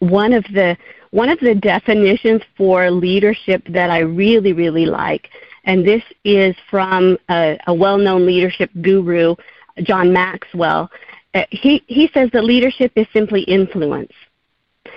One 0.00 0.32
of 0.32 0.44
the 0.52 0.76
one 1.10 1.28
of 1.28 1.38
the 1.40 1.54
definitions 1.54 2.42
for 2.56 2.90
leadership 2.90 3.62
that 3.68 3.90
I 3.90 4.00
really 4.00 4.52
really 4.52 4.86
like, 4.86 5.28
and 5.64 5.86
this 5.86 6.02
is 6.24 6.56
from 6.68 7.16
a, 7.30 7.58
a 7.68 7.74
well-known 7.74 8.26
leadership 8.26 8.70
guru 8.80 9.36
John 9.82 10.12
Maxwell, 10.12 10.90
uh, 11.34 11.44
he, 11.50 11.82
he 11.86 12.10
says 12.14 12.30
that 12.32 12.44
leadership 12.44 12.92
is 12.96 13.06
simply 13.12 13.42
influence. 13.42 14.12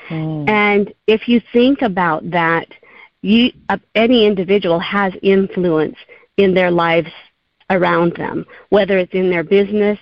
Mm. 0.10 0.50
And 0.50 0.94
if 1.08 1.28
you 1.28 1.42
think 1.54 1.82
about 1.82 2.30
that, 2.32 2.68
you, 3.22 3.52
uh, 3.70 3.78
any 3.96 4.26
individual 4.26 4.80
has 4.80 5.14
influence 5.22 5.98
in 6.38 6.54
their 6.54 6.72
lives 6.72 7.12
around 7.70 8.16
them, 8.16 8.46
whether 8.70 8.98
it's 8.98 9.14
in 9.14 9.30
their 9.30 9.44
business, 9.44 10.00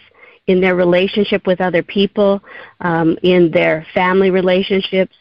in 0.47 0.61
their 0.61 0.75
relationship 0.75 1.45
with 1.45 1.61
other 1.61 1.83
people, 1.83 2.41
um, 2.81 3.17
in 3.21 3.51
their 3.51 3.85
family 3.93 4.31
relationships, 4.31 5.15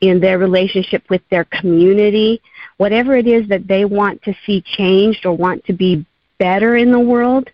in 0.00 0.20
their 0.20 0.38
relationship 0.38 1.02
with 1.08 1.22
their 1.30 1.44
community, 1.44 2.42
whatever 2.76 3.16
it 3.16 3.26
is 3.26 3.48
that 3.48 3.66
they 3.66 3.84
want 3.84 4.22
to 4.22 4.34
see 4.44 4.60
changed 4.60 5.24
or 5.24 5.34
want 5.34 5.64
to 5.64 5.72
be 5.72 6.04
better 6.38 6.76
in 6.76 6.90
the 6.90 7.00
world, 7.00 7.48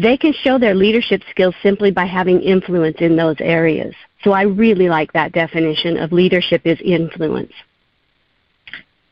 they 0.00 0.16
can 0.16 0.32
show 0.32 0.58
their 0.58 0.74
leadership 0.74 1.22
skills 1.30 1.54
simply 1.62 1.90
by 1.90 2.04
having 2.04 2.40
influence 2.40 2.96
in 3.00 3.16
those 3.16 3.36
areas. 3.40 3.94
So 4.22 4.32
I 4.32 4.42
really 4.42 4.88
like 4.88 5.12
that 5.12 5.32
definition 5.32 5.96
of 5.96 6.12
leadership 6.12 6.62
is 6.64 6.78
influence. 6.82 7.52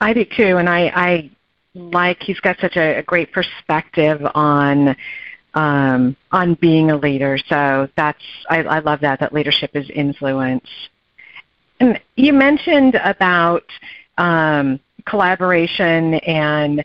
I 0.00 0.12
do 0.12 0.24
too, 0.24 0.56
and 0.56 0.68
I, 0.68 0.92
I 0.94 1.30
like 1.74 2.22
he's 2.22 2.40
got 2.40 2.58
such 2.58 2.76
a, 2.76 2.98
a 2.98 3.02
great 3.02 3.32
perspective 3.32 4.20
on 4.34 4.96
um, 5.54 6.16
on 6.30 6.54
being 6.54 6.90
a 6.90 6.96
leader. 6.96 7.38
So 7.48 7.88
that's 7.96 8.22
I, 8.48 8.62
I 8.62 8.78
love 8.80 9.00
that 9.00 9.20
that 9.20 9.32
leadership 9.32 9.70
is 9.74 9.88
influence. 9.90 10.66
And 11.80 12.00
you 12.16 12.32
mentioned 12.32 12.94
about 13.04 13.64
um, 14.18 14.80
collaboration 15.04 16.14
and 16.14 16.84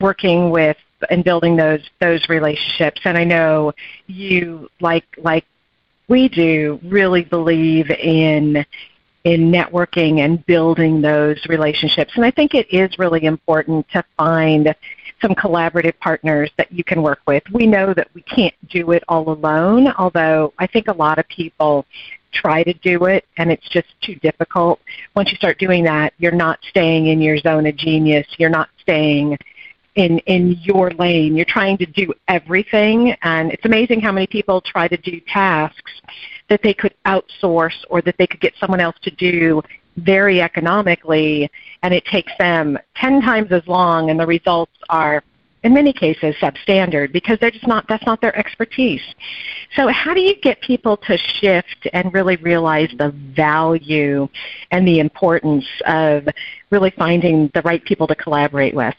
working 0.00 0.50
with 0.50 0.76
and 1.10 1.24
building 1.24 1.56
those 1.56 1.80
those 2.00 2.28
relationships. 2.28 3.00
And 3.04 3.16
I 3.16 3.24
know 3.24 3.72
you 4.06 4.68
like 4.80 5.06
like 5.18 5.44
we 6.08 6.28
do 6.28 6.78
really 6.84 7.22
believe 7.22 7.90
in 7.90 8.64
in 9.24 9.50
networking 9.50 10.20
and 10.20 10.44
building 10.44 11.00
those 11.00 11.40
relationships. 11.48 12.12
And 12.16 12.26
I 12.26 12.30
think 12.30 12.54
it 12.54 12.66
is 12.70 12.98
really 12.98 13.24
important 13.24 13.88
to 13.88 14.04
find 14.18 14.74
some 15.22 15.34
collaborative 15.34 15.98
partners 15.98 16.50
that 16.58 16.70
you 16.70 16.84
can 16.84 17.02
work 17.02 17.20
with. 17.26 17.42
We 17.50 17.66
know 17.66 17.94
that 17.94 18.08
we 18.12 18.20
can't 18.22 18.54
do 18.68 18.90
it 18.92 19.02
all 19.08 19.30
alone, 19.30 19.88
although 19.96 20.52
I 20.58 20.66
think 20.66 20.88
a 20.88 20.92
lot 20.92 21.18
of 21.18 21.26
people 21.28 21.86
try 22.34 22.62
to 22.64 22.74
do 22.74 23.04
it 23.04 23.24
and 23.38 23.50
it's 23.50 23.66
just 23.70 23.86
too 24.02 24.16
difficult. 24.16 24.80
Once 25.14 25.30
you 25.30 25.36
start 25.36 25.58
doing 25.58 25.84
that, 25.84 26.12
you're 26.18 26.32
not 26.32 26.58
staying 26.68 27.06
in 27.06 27.22
your 27.22 27.38
zone 27.38 27.66
of 27.66 27.76
genius. 27.76 28.26
You're 28.36 28.50
not 28.50 28.68
staying 28.80 29.38
in 29.96 30.18
in 30.20 30.58
your 30.62 30.90
lane. 30.92 31.36
You're 31.36 31.44
trying 31.46 31.78
to 31.78 31.86
do 31.86 32.12
everything, 32.28 33.14
and 33.22 33.52
it's 33.52 33.64
amazing 33.64 34.00
how 34.00 34.12
many 34.12 34.26
people 34.26 34.60
try 34.60 34.88
to 34.88 34.96
do 34.96 35.20
tasks 35.28 35.92
that 36.48 36.60
they 36.62 36.74
could 36.74 36.94
outsource 37.06 37.84
or 37.90 38.02
that 38.02 38.16
they 38.18 38.26
could 38.26 38.40
get 38.40 38.54
someone 38.58 38.80
else 38.80 38.96
to 39.02 39.10
do 39.12 39.62
very 39.96 40.40
economically, 40.40 41.50
and 41.82 41.94
it 41.94 42.04
takes 42.06 42.32
them 42.38 42.78
ten 42.96 43.20
times 43.20 43.52
as 43.52 43.62
long, 43.66 44.10
and 44.10 44.18
the 44.18 44.26
results 44.26 44.72
are 44.88 45.22
in 45.64 45.72
many 45.72 45.92
cases 45.92 46.34
substandard 46.42 47.10
because 47.10 47.38
they're 47.40 47.50
just 47.50 47.66
not 47.66 47.86
that's 47.88 48.04
not 48.04 48.20
their 48.20 48.36
expertise. 48.36 49.02
So 49.76 49.88
how 49.88 50.12
do 50.12 50.20
you 50.20 50.36
get 50.36 50.60
people 50.60 50.96
to 50.98 51.16
shift 51.40 51.88
and 51.92 52.12
really 52.12 52.36
realize 52.36 52.90
the 52.98 53.14
value 53.34 54.28
and 54.70 54.86
the 54.86 55.00
importance 55.00 55.66
of 55.86 56.28
really 56.70 56.92
finding 56.98 57.50
the 57.54 57.62
right 57.62 57.82
people 57.84 58.06
to 58.08 58.14
collaborate 58.14 58.74
with? 58.74 58.94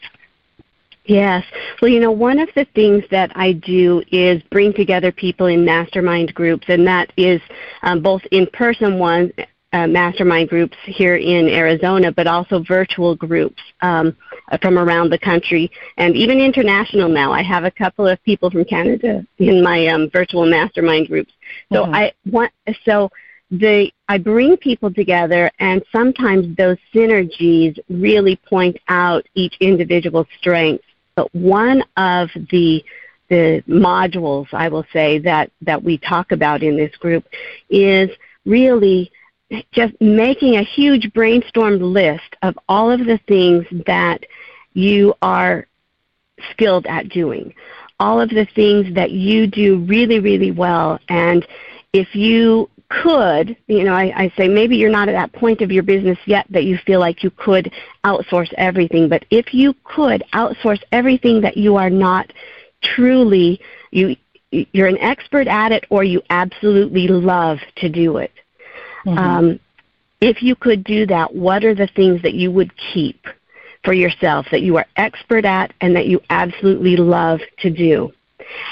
Yes. 1.06 1.44
Well, 1.80 1.90
you 1.90 2.00
know, 2.00 2.10
one 2.10 2.38
of 2.38 2.48
the 2.56 2.66
things 2.74 3.04
that 3.10 3.30
I 3.36 3.52
do 3.52 4.02
is 4.10 4.42
bring 4.50 4.72
together 4.72 5.12
people 5.12 5.46
in 5.46 5.64
mastermind 5.64 6.34
groups, 6.34 6.66
and 6.68 6.86
that 6.86 7.12
is 7.16 7.40
um, 7.82 8.02
both 8.02 8.22
in 8.32 8.46
person 8.48 8.98
ones, 8.98 9.30
uh, 9.72 9.86
mastermind 9.86 10.48
groups 10.48 10.76
here 10.84 11.16
in 11.16 11.48
Arizona, 11.48 12.10
but 12.10 12.26
also 12.26 12.62
virtual 12.62 13.14
groups 13.14 13.62
um, 13.82 14.16
from 14.62 14.78
around 14.78 15.10
the 15.10 15.18
country 15.18 15.70
and 15.96 16.16
even 16.16 16.40
international 16.40 17.08
now. 17.08 17.30
I 17.32 17.42
have 17.42 17.64
a 17.64 17.70
couple 17.70 18.06
of 18.06 18.22
people 18.24 18.50
from 18.50 18.64
Canada 18.64 19.24
in 19.38 19.62
my 19.62 19.86
um, 19.88 20.10
virtual 20.10 20.46
mastermind 20.46 21.08
groups. 21.08 21.32
So 21.72 21.84
mm-hmm. 21.84 21.94
I 21.94 22.12
want 22.30 22.52
so 22.84 23.10
the 23.50 23.90
I 24.08 24.18
bring 24.18 24.56
people 24.56 24.92
together, 24.92 25.50
and 25.60 25.82
sometimes 25.92 26.56
those 26.56 26.78
synergies 26.94 27.78
really 27.88 28.36
point 28.36 28.76
out 28.88 29.26
each 29.34 29.56
individual's 29.60 30.26
strengths 30.38 30.85
but 31.16 31.34
one 31.34 31.82
of 31.96 32.30
the 32.50 32.84
the 33.28 33.60
modules 33.68 34.46
I 34.52 34.68
will 34.68 34.86
say 34.92 35.18
that 35.20 35.50
that 35.62 35.82
we 35.82 35.98
talk 35.98 36.30
about 36.30 36.62
in 36.62 36.76
this 36.76 36.94
group 36.96 37.24
is 37.68 38.10
really 38.44 39.10
just 39.72 39.94
making 40.00 40.56
a 40.56 40.62
huge 40.62 41.10
brainstormed 41.12 41.80
list 41.80 42.36
of 42.42 42.56
all 42.68 42.90
of 42.90 43.00
the 43.00 43.18
things 43.26 43.64
that 43.86 44.24
you 44.74 45.14
are 45.22 45.66
skilled 46.50 46.86
at 46.86 47.08
doing, 47.08 47.54
all 47.98 48.20
of 48.20 48.28
the 48.28 48.46
things 48.54 48.94
that 48.94 49.10
you 49.10 49.46
do 49.46 49.78
really, 49.78 50.20
really 50.20 50.50
well. 50.50 50.98
And 51.08 51.46
if 51.92 52.14
you 52.14 52.68
could, 52.88 53.56
you 53.66 53.84
know, 53.84 53.94
I, 53.94 54.12
I 54.16 54.32
say 54.36 54.48
maybe 54.48 54.76
you're 54.76 54.90
not 54.90 55.08
at 55.08 55.12
that 55.12 55.32
point 55.32 55.60
of 55.60 55.72
your 55.72 55.82
business 55.82 56.18
yet 56.26 56.46
that 56.50 56.64
you 56.64 56.78
feel 56.86 57.00
like 57.00 57.22
you 57.22 57.30
could 57.30 57.72
outsource 58.04 58.52
everything, 58.56 59.08
but 59.08 59.24
if 59.30 59.52
you 59.52 59.74
could 59.84 60.22
outsource 60.32 60.82
everything 60.92 61.40
that 61.40 61.56
you 61.56 61.76
are 61.76 61.90
not 61.90 62.32
truly 62.82 63.60
you 63.90 64.16
you're 64.50 64.86
an 64.86 64.98
expert 64.98 65.48
at 65.48 65.72
it 65.72 65.84
or 65.90 66.04
you 66.04 66.22
absolutely 66.30 67.08
love 67.08 67.58
to 67.76 67.88
do 67.88 68.18
it. 68.18 68.32
Mm-hmm. 69.04 69.18
Um, 69.18 69.60
if 70.20 70.42
you 70.42 70.54
could 70.54 70.84
do 70.84 71.06
that, 71.06 71.34
what 71.34 71.64
are 71.64 71.74
the 71.74 71.88
things 71.88 72.22
that 72.22 72.34
you 72.34 72.50
would 72.50 72.72
keep 72.76 73.26
for 73.84 73.92
yourself 73.92 74.46
that 74.50 74.62
you 74.62 74.76
are 74.76 74.86
expert 74.96 75.44
at 75.44 75.72
and 75.80 75.94
that 75.96 76.06
you 76.06 76.20
absolutely 76.30 76.96
love 76.96 77.40
to 77.58 77.70
do? 77.70 78.12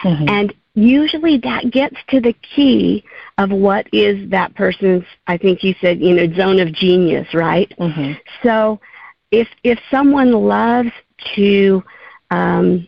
Mm-hmm. 0.05 0.29
And 0.29 0.55
usually 0.75 1.39
that 1.39 1.71
gets 1.71 1.97
to 2.09 2.21
the 2.21 2.35
key 2.55 3.05
of 3.39 3.51
what 3.51 3.87
is 3.93 4.29
that 4.31 4.55
person's 4.55 5.05
i 5.27 5.37
think 5.37 5.63
you 5.63 5.75
said 5.81 6.01
you 6.01 6.15
know 6.15 6.33
zone 6.35 6.59
of 6.59 6.73
genius 6.73 7.33
right 7.33 7.73
mm-hmm. 7.79 8.13
so 8.43 8.81
if 9.31 9.49
if 9.63 9.79
someone 9.91 10.33
loves 10.33 10.91
to 11.35 11.83
um 12.31 12.87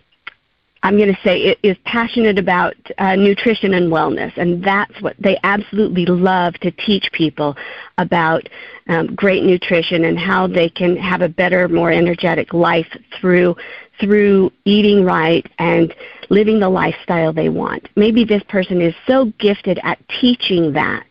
I'm 0.87 0.97
going 0.97 1.13
to 1.13 1.21
say 1.25 1.57
is 1.65 1.77
passionate 1.85 2.39
about 2.39 2.75
uh, 2.99 3.17
nutrition 3.17 3.75
and 3.75 3.91
wellness, 3.91 4.33
and 4.37 4.63
that's 4.63 5.03
what 5.03 5.17
they 5.19 5.37
absolutely 5.43 6.07
love 6.07 6.55
to 6.61 6.71
teach 6.71 7.11
people 7.13 7.57
about 7.99 8.49
um, 8.87 9.13
great 9.17 9.43
nutrition 9.43 10.05
and 10.05 10.17
how 10.17 10.47
they 10.47 10.69
can 10.69 10.97
have 10.97 11.23
a 11.23 11.29
better, 11.29 11.67
more 11.67 11.91
energetic 11.91 12.55
life 12.55 12.87
through 13.21 13.57
through 14.01 14.53
eating 14.65 15.05
right 15.05 15.47
and 15.59 15.95
living 16.29 16.61
the 16.61 16.69
lifestyle 16.69 17.33
they 17.33 17.49
want. 17.49 17.89
Maybe 17.97 18.25
this 18.25 18.43
person 18.49 18.81
is 18.81 18.95
so 19.07 19.27
gifted 19.39 19.79
at 19.83 19.99
teaching 20.21 20.73
that, 20.73 21.07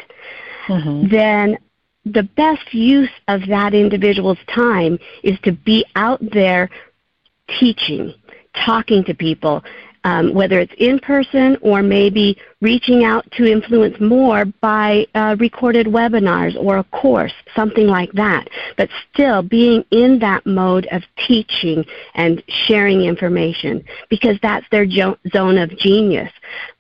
mm-hmm. 0.68 1.08
then 1.10 1.58
the 2.06 2.24
best 2.24 2.74
use 2.74 3.10
of 3.28 3.48
that 3.48 3.74
individual's 3.74 4.38
time 4.54 5.00
is 5.24 5.40
to 5.44 5.52
be 5.52 5.86
out 5.96 6.20
there 6.32 6.70
teaching 7.60 8.14
talking 8.56 9.04
to 9.06 9.14
people, 9.14 9.64
um, 10.06 10.36
whether 10.36 10.60
it's 10.60 10.74
in 10.78 11.00
person 11.00 11.58
or 11.62 11.82
maybe 11.82 12.38
reaching 12.62 13.04
out 13.04 13.30
to 13.32 13.52
influence 13.52 14.00
more 14.00 14.46
by 14.62 15.06
uh, 15.16 15.36
recorded 15.40 15.88
webinars 15.88 16.56
or 16.56 16.78
a 16.78 16.84
course, 16.86 17.34
something 17.56 17.88
like 17.88 18.12
that. 18.14 18.48
But 18.78 18.90
still 19.12 19.42
being 19.42 19.84
in 19.90 20.20
that 20.20 20.46
mode 20.46 20.88
of 20.92 21.02
teaching 21.28 21.84
and 22.14 22.42
sharing 22.48 23.02
information 23.02 23.84
because 24.10 24.38
that's 24.44 24.66
their 24.70 24.86
jo- 24.86 25.18
zone 25.34 25.58
of 25.58 25.76
genius. 25.76 26.32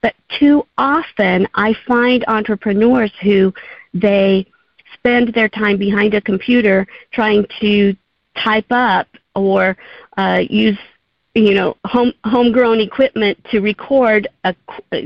But 0.03 0.13
too 0.39 0.67
often 0.77 1.47
I 1.55 1.75
find 1.87 2.23
entrepreneurs 2.27 3.11
who 3.23 3.51
they 3.95 4.45
spend 4.93 5.33
their 5.33 5.49
time 5.49 5.77
behind 5.77 6.13
a 6.13 6.21
computer 6.21 6.85
trying 7.11 7.47
to 7.59 7.95
type 8.37 8.67
up 8.69 9.07
or 9.33 9.75
uh, 10.15 10.43
use 10.47 10.77
you 11.35 11.53
know 11.53 11.75
home 11.83 12.13
homegrown 12.23 12.79
equipment 12.79 13.37
to 13.51 13.59
record 13.59 14.27
a, 14.45 14.55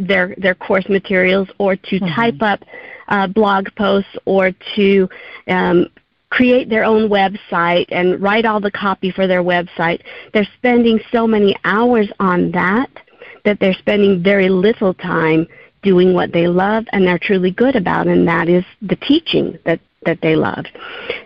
their 0.01 0.35
their 0.37 0.55
course 0.55 0.87
materials 0.87 1.49
or 1.57 1.75
to 1.75 1.99
mm-hmm. 1.99 2.15
type 2.15 2.41
up 2.41 2.63
uh, 3.09 3.27
blog 3.27 3.67
posts 3.75 4.15
or 4.25 4.51
to 4.75 5.09
um, 5.47 5.87
create 6.29 6.69
their 6.69 6.83
own 6.83 7.09
website 7.09 7.87
and 7.89 8.21
write 8.21 8.45
all 8.45 8.61
the 8.61 8.69
copy 8.71 9.11
for 9.11 9.25
their 9.25 9.43
website 9.43 10.01
they're 10.33 10.47
spending 10.57 10.99
so 11.11 11.25
many 11.25 11.55
hours 11.65 12.09
on 12.19 12.51
that 12.51 12.89
that 13.43 13.59
they're 13.59 13.73
spending 13.73 14.21
very 14.21 14.49
little 14.49 14.93
time 14.93 15.47
doing 15.81 16.13
what 16.13 16.31
they 16.31 16.47
love 16.47 16.85
and 16.91 17.07
they're 17.07 17.17
truly 17.17 17.49
good 17.49 17.75
about 17.75 18.05
and 18.05 18.27
that 18.27 18.47
is 18.47 18.63
the 18.83 18.95
teaching 18.97 19.57
that 19.65 19.79
that 20.05 20.21
they 20.21 20.35
love. 20.35 20.65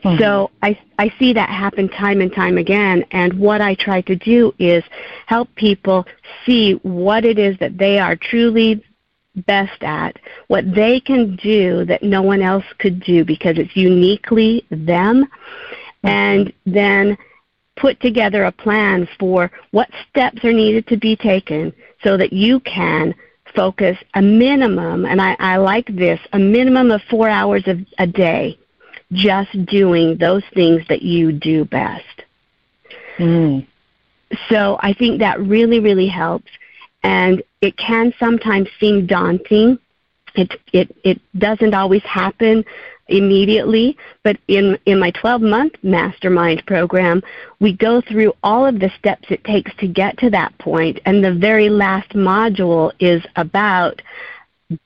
Mm-hmm. 0.03 0.17
So 0.17 0.51
I 0.61 0.79
I 0.97 1.11
see 1.19 1.33
that 1.33 1.49
happen 1.49 1.89
time 1.89 2.21
and 2.21 2.33
time 2.33 2.57
again 2.57 3.05
and 3.11 3.33
what 3.39 3.61
I 3.61 3.75
try 3.75 4.01
to 4.01 4.15
do 4.15 4.53
is 4.59 4.83
help 5.27 5.53
people 5.55 6.05
see 6.45 6.73
what 6.83 7.25
it 7.25 7.37
is 7.37 7.57
that 7.59 7.77
they 7.77 7.99
are 7.99 8.15
truly 8.15 8.83
best 9.35 9.81
at, 9.81 10.17
what 10.47 10.63
they 10.73 10.99
can 10.99 11.35
do 11.37 11.85
that 11.85 12.03
no 12.03 12.21
one 12.21 12.41
else 12.41 12.65
could 12.77 12.99
do 13.01 13.25
because 13.25 13.57
it's 13.57 13.75
uniquely 13.75 14.65
them 14.69 15.25
mm-hmm. 15.25 16.07
and 16.07 16.53
then 16.65 17.17
put 17.75 17.99
together 17.99 18.45
a 18.45 18.51
plan 18.51 19.07
for 19.19 19.51
what 19.71 19.89
steps 20.09 20.43
are 20.43 20.53
needed 20.53 20.87
to 20.87 20.97
be 20.97 21.15
taken 21.15 21.73
so 22.03 22.17
that 22.17 22.31
you 22.31 22.59
can 22.61 23.15
focus 23.55 23.97
a 24.15 24.21
minimum, 24.21 25.05
and 25.05 25.21
I, 25.21 25.35
I 25.39 25.57
like 25.57 25.87
this, 25.95 26.19
a 26.33 26.39
minimum 26.39 26.91
of 26.91 27.01
four 27.09 27.29
hours 27.29 27.63
of, 27.67 27.79
a 27.99 28.07
day 28.07 28.57
just 29.13 29.65
doing 29.65 30.17
those 30.17 30.43
things 30.53 30.81
that 30.89 31.01
you 31.01 31.31
do 31.31 31.65
best. 31.65 32.23
Mm. 33.17 33.67
So 34.49 34.77
I 34.81 34.93
think 34.93 35.19
that 35.19 35.39
really, 35.39 35.79
really 35.79 36.07
helps. 36.07 36.51
And 37.03 37.43
it 37.61 37.77
can 37.77 38.13
sometimes 38.19 38.69
seem 38.79 39.05
daunting. 39.05 39.77
It, 40.35 40.53
it, 40.71 40.95
it 41.03 41.21
doesn't 41.37 41.73
always 41.73 42.03
happen 42.03 42.65
immediately, 43.07 43.97
but 44.23 44.37
in, 44.47 44.77
in 44.85 44.99
my 44.99 45.11
12 45.11 45.41
month 45.41 45.73
mastermind 45.83 46.63
program, 46.65 47.21
we 47.59 47.73
go 47.73 48.01
through 48.01 48.33
all 48.41 48.65
of 48.65 48.79
the 48.79 48.89
steps 48.97 49.27
it 49.29 49.43
takes 49.43 49.73
to 49.75 49.87
get 49.87 50.17
to 50.19 50.29
that 50.29 50.57
point, 50.57 50.99
and 51.05 51.23
the 51.23 51.33
very 51.33 51.69
last 51.69 52.09
module 52.11 52.91
is 52.99 53.21
about 53.35 54.01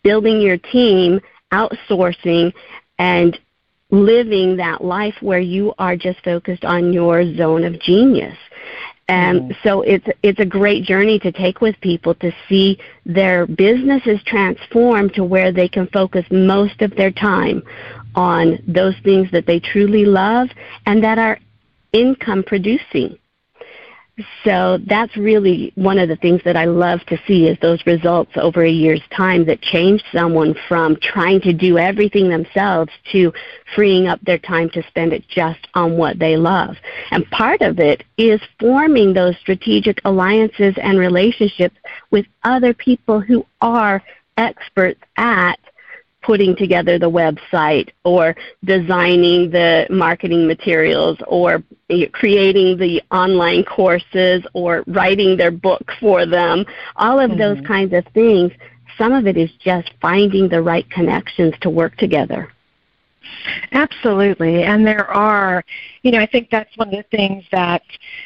building 0.04 0.42
your 0.42 0.58
team, 0.58 1.22
outsourcing, 1.52 2.52
and 2.98 3.40
living 3.90 4.58
that 4.58 4.84
life 4.84 5.16
where 5.22 5.40
you 5.40 5.74
are 5.78 5.96
just 5.96 6.22
focused 6.24 6.66
on 6.66 6.92
your 6.92 7.34
zone 7.36 7.64
of 7.64 7.80
genius. 7.80 8.38
And 9.10 9.42
mm-hmm. 9.42 9.68
so 9.68 9.82
it's 9.84 10.06
it's 10.22 10.40
a 10.40 10.46
great 10.46 10.84
journey 10.84 11.18
to 11.20 11.32
take 11.32 11.62
with 11.62 11.80
people 11.80 12.14
to 12.16 12.32
see 12.50 12.78
their 13.06 13.48
businesses 13.48 14.20
transform 14.26 15.10
to 15.12 15.24
where 15.24 15.54
they 15.54 15.70
can 15.70 15.88
focus 15.88 16.26
most 16.30 16.82
of 16.82 16.94
their 16.96 17.12
time 17.12 17.64
on 18.16 18.62
those 18.68 18.96
things 19.04 19.32
that 19.32 19.46
they 19.46 19.62
truly 19.62 20.04
love 20.04 20.50
and 20.86 21.02
that 21.04 21.18
are 21.18 21.40
income 21.94 22.44
producing. 22.44 23.18
So 24.44 24.80
that's 24.88 25.16
really 25.16 25.72
one 25.76 26.00
of 26.00 26.10
the 26.10 26.16
things 26.16 26.42
that 26.44 26.58
I 26.58 26.66
love 26.66 27.02
to 27.08 27.20
see 27.28 27.48
is 27.48 27.58
those 27.60 27.86
results 27.86 28.32
over 28.36 28.64
a 28.64 28.70
year's 28.70 29.04
time 29.16 29.46
that 29.46 29.62
change 29.62 30.04
someone 30.12 30.56
from 30.68 30.96
trying 30.96 31.40
to 31.42 31.54
do 31.54 31.78
everything 31.78 32.30
themselves 32.30 32.92
to 33.12 33.32
freeing 33.76 34.08
up 34.08 34.20
their 34.22 34.40
time 34.40 34.72
to 34.72 34.82
spend 34.88 35.14
it 35.14 35.28
just 35.28 35.68
on 35.76 35.98
what 35.98 36.18
they 36.18 36.36
love. 36.36 36.78
And 37.12 37.30
part 37.30 37.62
of 37.62 37.80
it 37.80 38.04
is 38.18 38.42
forming 38.60 39.14
those 39.14 39.38
strategic 39.38 40.02
alliances 40.04 40.74
and 40.82 40.98
relationships 40.98 41.76
with 42.10 42.26
other 42.44 42.74
people 42.74 43.20
who 43.20 43.46
are 43.62 44.02
experts 44.38 45.02
at 45.18 45.60
putting 46.28 46.54
together 46.58 47.00
the 47.00 47.10
website 47.10 47.90
or 48.04 48.36
designing 48.66 49.50
the 49.50 49.88
marketing 49.90 50.46
materials 50.46 51.18
or 51.26 51.64
creating 52.12 52.78
the 52.78 53.02
online 53.12 53.64
courses 53.64 54.46
or 54.52 54.84
writing 54.88 55.38
their 55.38 55.52
book 55.52 55.90
for 56.02 56.26
them, 56.26 56.66
all 56.98 57.18
of 57.18 57.32
mm-hmm. 57.32 57.40
those 57.40 57.66
kinds 57.66 57.94
of 57.94 58.06
things. 58.14 58.52
Some 58.98 59.14
of 59.14 59.26
it 59.26 59.38
is 59.38 59.50
just 59.64 59.90
finding 60.02 60.50
the 60.50 60.62
right 60.62 60.88
connections 60.90 61.54
to 61.62 61.70
work 61.70 61.96
together. 61.96 62.52
Absolutely, 63.72 64.64
and 64.64 64.86
there 64.86 65.10
are, 65.10 65.64
you 66.02 66.12
know, 66.12 66.20
I 66.20 66.26
think 66.26 66.50
that's 66.50 66.76
one 66.76 66.90
of 66.90 66.94
the 66.94 67.18
things 67.18 67.46
that 67.54 67.84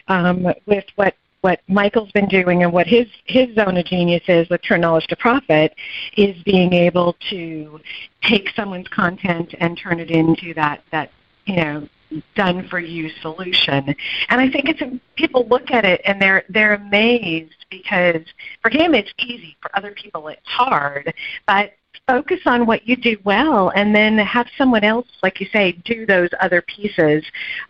um, 0.07 0.47
with 0.65 0.85
what 0.95 1.13
what 1.41 1.59
Michael's 1.67 2.11
been 2.11 2.27
doing 2.27 2.63
and 2.63 2.71
what 2.71 2.87
his 2.87 3.07
his 3.25 3.53
zone 3.55 3.77
of 3.77 3.85
genius 3.85 4.23
is 4.27 4.47
with 4.49 4.61
Turn 4.61 4.81
Knowledge 4.81 5.07
to 5.07 5.15
Profit 5.15 5.73
is 6.15 6.41
being 6.43 6.71
able 6.73 7.15
to 7.29 7.79
take 8.23 8.49
someone's 8.55 8.87
content 8.87 9.53
and 9.59 9.77
turn 9.77 9.99
it 9.99 10.11
into 10.11 10.53
that 10.53 10.83
that 10.91 11.11
you 11.45 11.55
know 11.55 11.87
done 12.35 12.67
for 12.67 12.79
you 12.79 13.09
solution. 13.21 13.95
And 14.29 14.41
I 14.41 14.49
think 14.49 14.69
it's 14.69 14.81
people 15.15 15.47
look 15.47 15.71
at 15.71 15.85
it 15.85 16.01
and 16.05 16.21
they're 16.21 16.43
they're 16.49 16.75
amazed 16.75 17.65
because 17.69 18.23
for 18.61 18.69
him 18.69 18.93
it's 18.93 19.11
easy, 19.17 19.57
for 19.61 19.75
other 19.75 19.91
people 19.91 20.27
it's 20.27 20.41
hard, 20.45 21.13
but 21.47 21.71
focus 22.07 22.39
on 22.45 22.65
what 22.65 22.87
you 22.87 22.95
do 22.95 23.17
well 23.23 23.71
and 23.75 23.93
then 23.95 24.17
have 24.17 24.47
someone 24.57 24.83
else 24.83 25.07
like 25.23 25.39
you 25.39 25.47
say 25.51 25.73
do 25.85 26.05
those 26.05 26.29
other 26.39 26.61
pieces. 26.61 27.23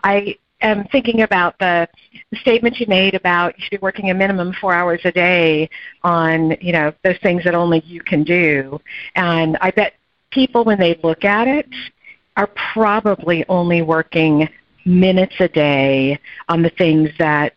I 0.04 0.38
am 0.62 0.86
thinking 0.92 1.22
about 1.22 1.58
the, 1.60 1.88
the 2.32 2.38
statement 2.38 2.80
you 2.80 2.86
made 2.88 3.14
about 3.16 3.58
you 3.58 3.64
should 3.64 3.80
be 3.80 3.84
working 3.84 4.12
a 4.12 4.14
minimum 4.14 4.54
four 4.60 4.74
hours 4.74 5.02
a 5.06 5.12
day 5.12 5.70
on 6.04 6.56
you 6.62 6.72
know 6.72 6.94
those 7.04 7.18
things 7.24 7.44
that 7.44 7.56
only 7.56 7.82
you 7.86 8.02
can 8.02 8.24
do, 8.24 8.80
and 9.16 9.58
I 9.62 9.72
bet 9.72 9.94
people 10.32 10.64
when 10.64 10.80
they 10.80 11.00
look 11.04 11.26
at 11.26 11.48
it 11.48 11.70
are 12.38 12.50
probably 12.74 13.46
only 13.50 13.82
working 13.82 14.48
minutes 14.86 15.36
a 15.40 15.48
day 15.48 16.20
on 16.50 16.62
the 16.62 16.70
things 16.72 17.10
that 17.20 17.54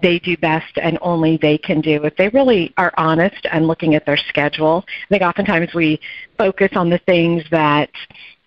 they 0.00 0.18
do 0.18 0.36
best 0.38 0.78
and 0.80 0.98
only 1.02 1.36
they 1.36 1.58
can 1.58 1.80
do. 1.80 2.02
If 2.04 2.16
they 2.16 2.28
really 2.30 2.72
are 2.78 2.92
honest 2.96 3.46
and 3.52 3.66
looking 3.66 3.94
at 3.94 4.06
their 4.06 4.16
schedule, 4.16 4.84
I 4.86 5.08
think 5.08 5.22
oftentimes 5.22 5.74
we 5.74 6.00
focus 6.38 6.70
on 6.74 6.88
the 6.88 6.98
things 6.98 7.42
that 7.50 7.90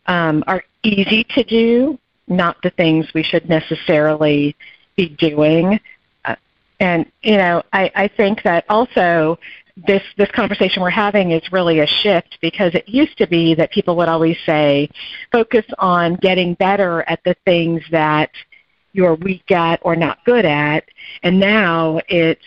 um, 0.07 0.43
are 0.47 0.63
easy 0.83 1.23
to 1.35 1.43
do, 1.43 1.99
not 2.27 2.57
the 2.63 2.69
things 2.71 3.07
we 3.13 3.23
should 3.23 3.47
necessarily 3.49 4.55
be 4.95 5.09
doing. 5.09 5.79
Uh, 6.23 6.35
and 6.79 7.05
you 7.21 7.37
know, 7.37 7.63
I, 7.73 7.91
I 7.95 8.07
think 8.07 8.43
that 8.43 8.65
also 8.69 9.37
this 9.87 10.01
this 10.17 10.31
conversation 10.31 10.81
we're 10.81 10.89
having 10.89 11.31
is 11.31 11.41
really 11.51 11.79
a 11.79 11.87
shift 11.87 12.37
because 12.41 12.73
it 12.75 12.87
used 12.87 13.17
to 13.17 13.27
be 13.27 13.53
that 13.55 13.71
people 13.71 13.95
would 13.97 14.07
always 14.07 14.37
say, 14.45 14.89
focus 15.31 15.65
on 15.79 16.15
getting 16.15 16.53
better 16.55 17.03
at 17.03 17.19
the 17.25 17.35
things 17.45 17.83
that 17.91 18.31
you're 18.93 19.15
weak 19.15 19.51
at 19.51 19.79
or 19.83 19.95
not 19.95 20.23
good 20.25 20.45
at, 20.45 20.85
and 21.23 21.39
now 21.39 21.99
it's 22.07 22.45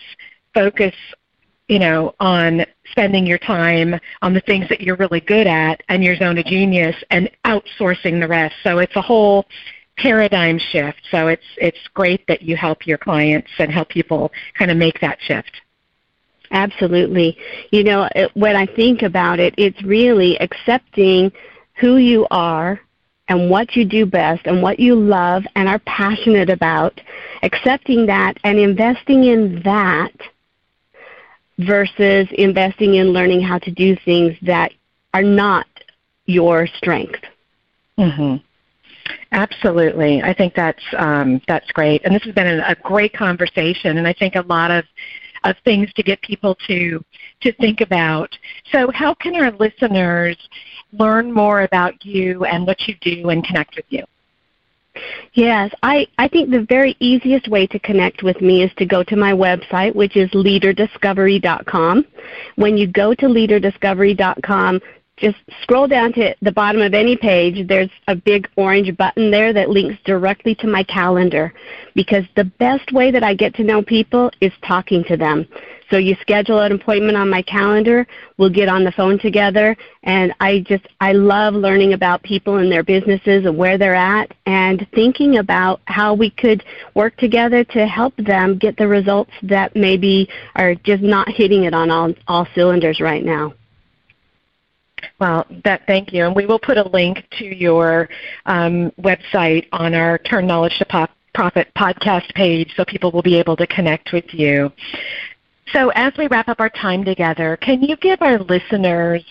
focus 0.53 0.95
you 1.69 1.77
know, 1.77 2.15
on 2.19 2.65
spending 2.91 3.25
your 3.25 3.37
time 3.37 3.97
on 4.23 4.33
the 4.33 4.41
things 4.41 4.67
that 4.69 4.81
you're 4.81 4.95
really 4.95 5.21
good 5.21 5.45
at 5.45 5.81
and 5.87 6.03
your 6.03 6.15
zone 6.15 6.37
of 6.37 6.45
genius 6.45 6.95
and 7.11 7.29
outsourcing 7.45 8.19
the 8.19 8.27
rest. 8.27 8.55
So 8.63 8.79
it's 8.79 8.95
a 8.95 9.01
whole 9.01 9.45
paradigm 9.95 10.57
shift. 10.57 10.99
So 11.11 11.27
it's 11.27 11.45
it's 11.57 11.77
great 11.93 12.25
that 12.27 12.41
you 12.41 12.57
help 12.57 12.87
your 12.87 12.97
clients 12.97 13.51
and 13.59 13.71
help 13.71 13.89
people 13.89 14.31
kind 14.57 14.71
of 14.71 14.77
make 14.77 14.99
that 15.01 15.19
shift. 15.21 15.51
Absolutely. 16.51 17.37
You 17.71 17.83
know, 17.83 18.09
when 18.33 18.55
I 18.55 18.65
think 18.65 19.03
about 19.03 19.39
it, 19.39 19.53
it's 19.55 19.81
really 19.83 20.39
accepting 20.41 21.31
who 21.75 21.97
you 21.97 22.25
are 22.31 22.79
and 23.27 23.51
what 23.51 23.75
you 23.75 23.85
do 23.85 24.07
best 24.07 24.47
and 24.47 24.63
what 24.63 24.79
you 24.79 24.95
love 24.95 25.43
and 25.55 25.69
are 25.69 25.77
passionate 25.85 26.49
about, 26.49 26.99
accepting 27.43 28.07
that 28.07 28.37
and 28.43 28.57
investing 28.57 29.25
in 29.25 29.61
that 29.63 30.11
versus 31.59 32.27
investing 32.33 32.95
in 32.95 33.11
learning 33.11 33.41
how 33.41 33.57
to 33.59 33.71
do 33.71 33.95
things 34.05 34.35
that 34.41 34.71
are 35.13 35.23
not 35.23 35.67
your 36.25 36.67
strength. 36.67 37.23
Mhm. 37.97 38.41
Absolutely. 39.31 40.21
I 40.21 40.33
think 40.33 40.53
that's 40.53 40.83
um, 40.97 41.41
that's 41.47 41.71
great. 41.71 42.03
And 42.05 42.13
this 42.13 42.23
has 42.23 42.33
been 42.33 42.47
a, 42.47 42.63
a 42.67 42.75
great 42.83 43.13
conversation 43.13 43.97
and 43.97 44.07
I 44.07 44.13
think 44.13 44.35
a 44.35 44.41
lot 44.41 44.71
of 44.71 44.85
of 45.43 45.55
things 45.63 45.91
to 45.93 46.03
get 46.03 46.21
people 46.21 46.55
to 46.67 47.03
to 47.41 47.51
think 47.53 47.81
about. 47.81 48.29
So 48.71 48.91
how 48.93 49.13
can 49.13 49.35
our 49.35 49.51
listeners 49.51 50.37
learn 50.93 51.31
more 51.31 51.61
about 51.61 52.05
you 52.05 52.45
and 52.45 52.65
what 52.65 52.87
you 52.87 52.95
do 53.01 53.29
and 53.29 53.43
connect 53.43 53.75
with 53.75 53.85
you? 53.89 54.03
Yes, 55.33 55.71
I, 55.83 56.07
I 56.17 56.27
think 56.27 56.49
the 56.49 56.65
very 56.67 56.95
easiest 56.99 57.47
way 57.47 57.67
to 57.67 57.79
connect 57.79 58.23
with 58.23 58.41
me 58.41 58.63
is 58.63 58.71
to 58.77 58.85
go 58.85 59.03
to 59.03 59.15
my 59.15 59.31
website, 59.31 59.95
which 59.95 60.17
is 60.17 60.29
leaderdiscovery.com. 60.31 62.05
When 62.55 62.77
you 62.77 62.87
go 62.87 63.13
to 63.13 63.25
leaderdiscovery.com, 63.25 64.81
just 65.19 65.37
scroll 65.61 65.87
down 65.87 66.13
to 66.13 66.35
the 66.41 66.51
bottom 66.51 66.81
of 66.81 66.93
any 66.93 67.15
page. 67.15 67.67
There's 67.67 67.89
a 68.07 68.15
big 68.15 68.49
orange 68.55 68.95
button 68.97 69.31
there 69.31 69.53
that 69.53 69.69
links 69.69 69.97
directly 70.05 70.55
to 70.55 70.67
my 70.67 70.83
calendar 70.83 71.53
because 71.95 72.23
the 72.35 72.45
best 72.45 72.91
way 72.91 73.11
that 73.11 73.23
I 73.23 73.33
get 73.33 73.53
to 73.55 73.63
know 73.63 73.81
people 73.81 74.31
is 74.41 74.51
talking 74.65 75.03
to 75.05 75.17
them. 75.17 75.47
So 75.89 75.97
you 75.97 76.15
schedule 76.21 76.59
an 76.59 76.71
appointment 76.71 77.17
on 77.17 77.29
my 77.29 77.41
calendar, 77.41 78.05
we'll 78.37 78.51
get 78.51 78.69
on 78.69 78.83
the 78.83 78.91
phone 78.91 79.17
together, 79.17 79.75
and 80.03 80.33
I 80.39 80.59
just, 80.59 80.85
I 81.01 81.13
love 81.13 81.55
learning 81.55 81.93
about 81.93 82.21
people 82.21 82.57
and 82.57 82.71
their 82.71 82.83
businesses 82.83 83.45
and 83.45 83.57
where 83.57 83.77
they're 83.77 83.95
at 83.95 84.31
and 84.45 84.85
thinking 84.93 85.37
about 85.37 85.81
how 85.85 86.13
we 86.13 86.29
could 86.29 86.63
work 86.93 87.17
together 87.17 87.63
to 87.63 87.87
help 87.87 88.15
them 88.17 88.59
get 88.59 88.77
the 88.77 88.87
results 88.87 89.31
that 89.43 89.75
maybe 89.75 90.29
are 90.55 90.75
just 90.75 91.01
not 91.01 91.27
hitting 91.27 91.63
it 91.63 91.73
on 91.73 91.89
all, 91.89 92.13
all 92.27 92.47
cylinders 92.53 92.99
right 92.99 93.25
now. 93.25 93.53
Well, 95.19 95.45
that 95.63 95.81
thank 95.87 96.13
you, 96.13 96.25
and 96.25 96.35
we 96.35 96.45
will 96.45 96.59
put 96.59 96.77
a 96.77 96.87
link 96.89 97.25
to 97.39 97.45
your 97.45 98.09
um, 98.45 98.91
website 99.01 99.67
on 99.71 99.93
our 99.93 100.17
Turn 100.19 100.47
Knowledge 100.47 100.77
to 100.79 100.85
Pop 100.85 101.11
Profit 101.33 101.67
podcast 101.77 102.33
page 102.33 102.73
so 102.75 102.83
people 102.85 103.11
will 103.11 103.21
be 103.21 103.37
able 103.37 103.55
to 103.57 103.67
connect 103.67 104.11
with 104.13 104.25
you. 104.33 104.71
So, 105.73 105.89
as 105.89 106.13
we 106.17 106.27
wrap 106.27 106.49
up 106.49 106.59
our 106.59 106.69
time 106.69 107.05
together, 107.05 107.57
can 107.57 107.83
you 107.83 107.95
give 107.97 108.21
our 108.21 108.39
listeners 108.39 109.23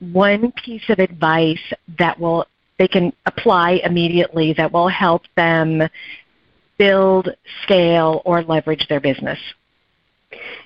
one 0.00 0.52
piece 0.52 0.88
of 0.88 0.98
advice 0.98 1.60
that 1.98 2.18
will 2.18 2.46
they 2.78 2.88
can 2.88 3.12
apply 3.26 3.80
immediately 3.84 4.52
that 4.54 4.70
will 4.70 4.88
help 4.88 5.22
them 5.36 5.82
build, 6.78 7.28
scale, 7.62 8.22
or 8.24 8.42
leverage 8.42 8.86
their 8.88 9.00
business? 9.00 9.38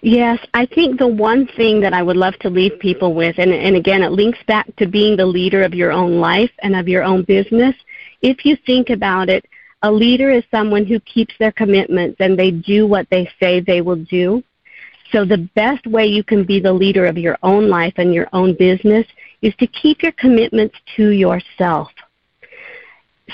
Yes, 0.02 0.38
I 0.54 0.64
think 0.64 0.98
the 0.98 1.06
one 1.06 1.46
thing 1.56 1.80
that 1.82 1.92
I 1.92 2.02
would 2.02 2.16
love 2.16 2.34
to 2.40 2.48
leave 2.48 2.78
people 2.78 3.14
with, 3.14 3.38
and, 3.38 3.52
and 3.52 3.76
again, 3.76 4.02
it 4.02 4.12
links 4.12 4.38
back 4.46 4.74
to 4.76 4.86
being 4.86 5.16
the 5.16 5.26
leader 5.26 5.62
of 5.62 5.74
your 5.74 5.92
own 5.92 6.18
life 6.18 6.50
and 6.62 6.74
of 6.74 6.88
your 6.88 7.04
own 7.04 7.22
business. 7.22 7.74
If 8.22 8.46
you 8.46 8.56
think 8.64 8.88
about 8.88 9.28
it, 9.28 9.44
a 9.82 9.92
leader 9.92 10.30
is 10.30 10.44
someone 10.50 10.86
who 10.86 11.00
keeps 11.00 11.34
their 11.38 11.52
commitments 11.52 12.16
and 12.20 12.38
they 12.38 12.50
do 12.50 12.86
what 12.86 13.08
they 13.10 13.30
say 13.40 13.60
they 13.60 13.82
will 13.82 14.04
do. 14.04 14.42
So 15.12 15.24
the 15.24 15.48
best 15.54 15.86
way 15.86 16.06
you 16.06 16.22
can 16.22 16.44
be 16.44 16.60
the 16.60 16.72
leader 16.72 17.06
of 17.06 17.18
your 17.18 17.36
own 17.42 17.68
life 17.68 17.94
and 17.96 18.14
your 18.14 18.28
own 18.32 18.54
business 18.54 19.06
is 19.42 19.54
to 19.56 19.66
keep 19.66 20.02
your 20.02 20.12
commitments 20.12 20.76
to 20.96 21.10
yourself. 21.10 21.88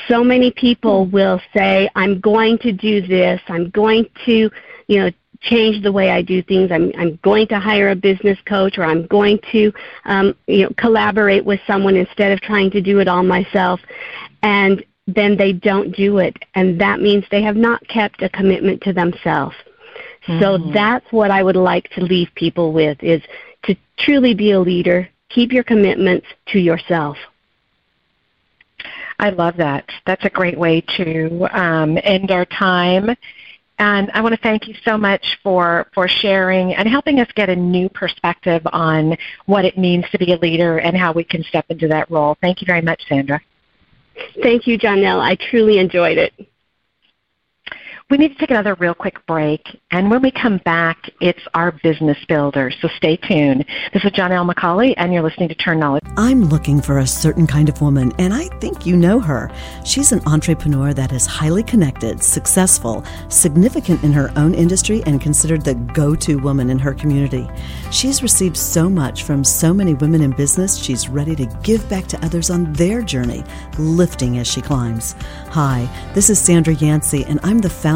So 0.09 0.22
many 0.22 0.50
people 0.50 1.07
will 1.07 1.40
say, 1.55 1.88
I'm 1.94 2.20
going 2.20 2.59
to 2.59 2.72
do 2.72 3.07
this, 3.07 3.40
I'm 3.48 3.70
going 3.70 4.07
to, 4.26 4.50
you 4.88 4.98
know, 4.98 5.11
change 5.40 5.83
the 5.83 5.92
way 5.92 6.11
I 6.11 6.22
do 6.22 6.42
things. 6.42 6.70
I'm, 6.70 6.92
I'm 6.99 7.18
going 7.22 7.46
to 7.49 7.59
hire 7.59 7.90
a 7.90 7.96
business 7.96 8.38
coach 8.46 8.79
or 8.79 8.85
I'm 8.85 9.07
going 9.07 9.38
to 9.53 9.72
um, 10.05 10.35
you 10.46 10.64
know, 10.64 10.70
collaborate 10.79 11.44
with 11.44 11.61
someone 11.66 11.96
instead 11.96 12.33
of 12.33 12.40
trying 12.40 12.70
to 12.72 12.81
do 12.81 12.99
it 13.01 13.09
all 13.09 13.22
myself. 13.22 13.81
And 14.42 14.85
then 15.07 15.37
they 15.37 15.53
don't 15.53 15.94
do 15.94 16.18
it. 16.18 16.37
And 16.55 16.81
that 16.81 17.01
means 17.01 17.25
they 17.31 17.42
have 17.42 17.57
not 17.57 17.87
kept 17.88 18.22
a 18.22 18.29
commitment 18.29 18.83
to 18.83 18.92
themselves. 18.92 19.55
Mm-hmm. 20.27 20.40
So 20.40 20.72
that's 20.72 21.07
what 21.12 21.31
I 21.31 21.42
would 21.42 21.57
like 21.57 21.88
to 21.90 22.03
leave 22.03 22.29
people 22.35 22.72
with 22.72 23.03
is 23.03 23.22
to 23.64 23.77
truly 23.99 24.35
be 24.35 24.53
a 24.53 24.61
leader, 24.61 25.09
keep 25.29 25.53
your 25.53 25.64
commitments 25.64 26.27
to 26.49 26.59
yourself. 26.59 27.16
I 29.18 29.31
love 29.31 29.57
that. 29.57 29.88
That's 30.05 30.25
a 30.25 30.31
great 30.31 30.59
way 30.59 30.83
to 30.96 31.49
um, 31.53 31.99
end 32.03 32.31
our 32.31 32.44
time. 32.44 33.16
And 33.78 34.10
I 34.12 34.22
want 34.22 34.34
to 34.34 34.40
thank 34.40 34.66
you 34.68 34.74
so 34.84 34.96
much 34.96 35.38
for, 35.42 35.86
for 35.92 36.08
sharing 36.08 36.74
and 36.74 36.88
helping 36.88 37.20
us 37.20 37.28
get 37.34 37.50
a 37.50 37.56
new 37.56 37.88
perspective 37.90 38.62
on 38.72 39.16
what 39.44 39.64
it 39.64 39.76
means 39.76 40.06
to 40.12 40.18
be 40.18 40.32
a 40.32 40.38
leader 40.38 40.78
and 40.78 40.96
how 40.96 41.12
we 41.12 41.24
can 41.24 41.42
step 41.44 41.66
into 41.68 41.86
that 41.88 42.10
role. 42.10 42.38
Thank 42.40 42.62
you 42.62 42.66
very 42.66 42.80
much, 42.80 43.02
Sandra. 43.06 43.40
Thank 44.42 44.66
you, 44.66 44.78
Janelle. 44.78 45.20
I 45.20 45.36
truly 45.50 45.78
enjoyed 45.78 46.16
it. 46.16 46.32
We 48.08 48.18
need 48.18 48.34
to 48.34 48.38
take 48.38 48.50
another 48.50 48.74
real 48.74 48.94
quick 48.94 49.26
break, 49.26 49.80
and 49.90 50.08
when 50.12 50.22
we 50.22 50.30
come 50.30 50.58
back, 50.58 51.10
it's 51.20 51.42
our 51.54 51.72
business 51.72 52.16
builder, 52.28 52.70
so 52.80 52.86
stay 52.96 53.16
tuned. 53.16 53.64
This 53.92 54.04
is 54.04 54.12
Janelle 54.12 54.48
McCauley, 54.48 54.94
and 54.96 55.12
you're 55.12 55.24
listening 55.24 55.48
to 55.48 55.56
Turn 55.56 55.80
Knowledge. 55.80 56.04
I'm 56.16 56.44
looking 56.44 56.80
for 56.80 56.98
a 56.98 57.06
certain 57.06 57.48
kind 57.48 57.68
of 57.68 57.82
woman, 57.82 58.12
and 58.20 58.32
I 58.32 58.44
think 58.60 58.86
you 58.86 58.96
know 58.96 59.18
her. 59.18 59.50
She's 59.84 60.12
an 60.12 60.20
entrepreneur 60.24 60.94
that 60.94 61.12
is 61.12 61.26
highly 61.26 61.64
connected, 61.64 62.22
successful, 62.22 63.04
significant 63.28 64.04
in 64.04 64.12
her 64.12 64.32
own 64.36 64.54
industry, 64.54 65.02
and 65.04 65.20
considered 65.20 65.64
the 65.64 65.74
go 65.74 66.14
to 66.14 66.38
woman 66.38 66.70
in 66.70 66.78
her 66.78 66.94
community. 66.94 67.48
She's 67.90 68.22
received 68.22 68.56
so 68.56 68.88
much 68.88 69.24
from 69.24 69.42
so 69.42 69.74
many 69.74 69.94
women 69.94 70.22
in 70.22 70.30
business, 70.30 70.76
she's 70.76 71.08
ready 71.08 71.34
to 71.34 71.46
give 71.64 71.88
back 71.88 72.06
to 72.06 72.24
others 72.24 72.50
on 72.50 72.72
their 72.74 73.02
journey, 73.02 73.42
lifting 73.78 74.38
as 74.38 74.46
she 74.46 74.60
climbs. 74.60 75.16
Hi, 75.48 75.88
this 76.14 76.30
is 76.30 76.38
Sandra 76.38 76.74
Yancey, 76.74 77.24
and 77.24 77.40
I'm 77.42 77.58
the 77.58 77.68
founder 77.68 77.95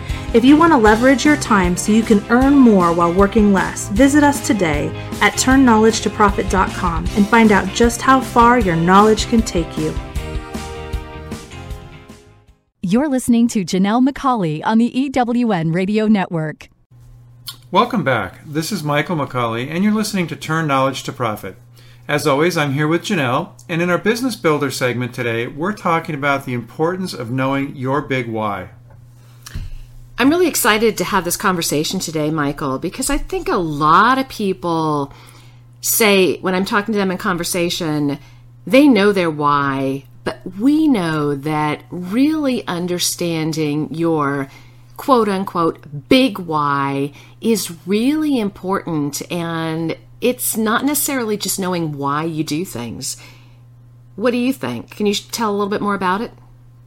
If 0.33 0.45
you 0.45 0.55
want 0.55 0.71
to 0.71 0.77
leverage 0.77 1.25
your 1.25 1.35
time 1.35 1.75
so 1.75 1.91
you 1.91 2.03
can 2.03 2.23
earn 2.29 2.53
more 2.53 2.93
while 2.93 3.11
working 3.11 3.51
less, 3.51 3.89
visit 3.89 4.23
us 4.23 4.47
today 4.47 4.87
at 5.19 5.33
turnknowledgetoprofit.com 5.33 7.05
and 7.17 7.27
find 7.27 7.51
out 7.51 7.67
just 7.73 8.01
how 8.01 8.21
far 8.21 8.57
your 8.57 8.77
knowledge 8.77 9.27
can 9.27 9.41
take 9.41 9.77
you. 9.77 9.93
You're 12.81 13.09
listening 13.09 13.49
to 13.49 13.65
Janelle 13.65 14.07
McCauley 14.07 14.61
on 14.63 14.77
the 14.77 14.89
EWN 14.93 15.75
Radio 15.75 16.07
Network. 16.07 16.69
Welcome 17.69 18.05
back. 18.05 18.39
This 18.45 18.71
is 18.71 18.85
Michael 18.85 19.17
McCauley, 19.17 19.69
and 19.69 19.83
you're 19.83 19.93
listening 19.93 20.27
to 20.27 20.37
Turn 20.37 20.65
Knowledge 20.65 21.03
to 21.03 21.11
Profit. 21.11 21.57
As 22.07 22.25
always, 22.25 22.55
I'm 22.55 22.71
here 22.71 22.87
with 22.87 23.01
Janelle, 23.01 23.61
and 23.67 23.81
in 23.81 23.89
our 23.89 23.97
Business 23.97 24.37
Builder 24.37 24.71
segment 24.71 25.13
today, 25.13 25.47
we're 25.47 25.73
talking 25.73 26.15
about 26.15 26.45
the 26.45 26.53
importance 26.53 27.13
of 27.13 27.31
knowing 27.31 27.75
your 27.75 28.01
big 28.01 28.29
why. 28.29 28.69
I'm 30.21 30.29
really 30.29 30.47
excited 30.47 30.99
to 30.99 31.03
have 31.03 31.25
this 31.25 31.35
conversation 31.35 31.99
today, 31.99 32.29
Michael, 32.29 32.77
because 32.77 33.09
I 33.09 33.17
think 33.17 33.47
a 33.47 33.55
lot 33.55 34.19
of 34.19 34.29
people 34.29 35.11
say, 35.81 36.37
when 36.41 36.53
I'm 36.53 36.63
talking 36.63 36.93
to 36.93 36.99
them 36.99 37.09
in 37.09 37.17
conversation, 37.17 38.19
they 38.67 38.87
know 38.87 39.13
their 39.13 39.31
why, 39.31 40.03
but 40.23 40.39
we 40.59 40.87
know 40.87 41.33
that 41.33 41.85
really 41.89 42.63
understanding 42.67 43.91
your 43.91 44.47
quote 44.95 45.27
unquote 45.27 46.07
big 46.07 46.37
why 46.37 47.13
is 47.41 47.75
really 47.87 48.39
important 48.39 49.23
and 49.31 49.97
it's 50.21 50.55
not 50.55 50.85
necessarily 50.85 51.35
just 51.35 51.59
knowing 51.59 51.97
why 51.97 52.25
you 52.25 52.43
do 52.43 52.63
things. 52.63 53.17
What 54.15 54.29
do 54.29 54.37
you 54.37 54.53
think? 54.53 54.91
Can 54.91 55.07
you 55.07 55.15
tell 55.15 55.49
a 55.49 55.53
little 55.57 55.67
bit 55.67 55.81
more 55.81 55.95
about 55.95 56.21
it? 56.21 56.31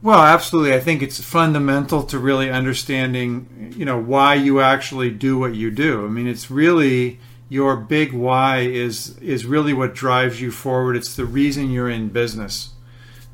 Well, 0.05 0.19
absolutely. 0.19 0.75
I 0.75 0.81
think 0.81 1.01
it's 1.01 1.19
fundamental 1.19 2.03
to 2.03 2.19
really 2.19 2.51
understanding, 2.51 3.73
you 3.75 3.85
know, 3.85 3.99
why 3.99 4.35
you 4.35 4.61
actually 4.61 5.09
do 5.09 5.39
what 5.39 5.55
you 5.55 5.71
do. 5.71 6.05
I 6.05 6.09
mean, 6.09 6.27
it's 6.27 6.51
really 6.51 7.19
your 7.49 7.75
big 7.75 8.13
why 8.13 8.59
is 8.59 9.17
is 9.17 9.47
really 9.47 9.73
what 9.73 9.95
drives 9.95 10.39
you 10.39 10.51
forward. 10.51 10.95
It's 10.95 11.15
the 11.15 11.25
reason 11.25 11.71
you're 11.71 11.89
in 11.89 12.09
business. 12.09 12.69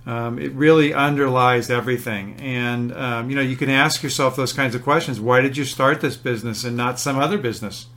Um, 0.06 0.40
it 0.40 0.54
really 0.54 0.94
underlies 0.94 1.70
everything, 1.70 2.38
and 2.40 2.94
um, 2.94 3.30
you 3.30 3.36
know, 3.36 3.42
you 3.42 3.58
can 3.58 3.70
ask 3.70 4.02
yourself 4.02 4.38
those 4.38 4.54
kinds 4.54 4.74
of 4.74 4.82
questions. 4.82 5.20
Why 5.20 5.42
did 5.42 5.58
you 5.58 5.66
start 5.66 6.00
this 6.00 6.16
business 6.16 6.64
and 6.64 6.78
not 6.78 7.02
some 7.02 7.20
other 7.20 7.38
business? 7.38 7.88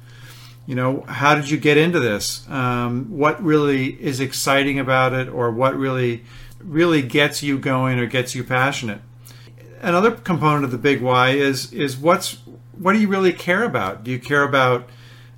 you 0.66 0.74
know 0.74 1.04
how 1.06 1.34
did 1.34 1.50
you 1.50 1.58
get 1.58 1.76
into 1.76 2.00
this 2.00 2.48
um, 2.48 3.06
what 3.10 3.42
really 3.42 3.88
is 4.02 4.20
exciting 4.20 4.78
about 4.78 5.12
it 5.12 5.28
or 5.28 5.50
what 5.50 5.76
really 5.76 6.24
really 6.64 7.02
gets 7.02 7.42
you 7.42 7.58
going 7.58 7.98
or 7.98 8.06
gets 8.06 8.34
you 8.34 8.44
passionate. 8.44 9.00
Another 9.80 10.12
component 10.12 10.64
of 10.64 10.70
the 10.70 10.78
big 10.78 11.02
why 11.02 11.30
is 11.30 11.72
is 11.72 11.96
what's 11.96 12.38
what 12.78 12.94
do 12.94 13.00
you 13.00 13.08
really 13.08 13.32
care 13.32 13.64
about? 13.64 14.04
Do 14.04 14.10
you 14.10 14.18
care 14.18 14.42
about 14.42 14.88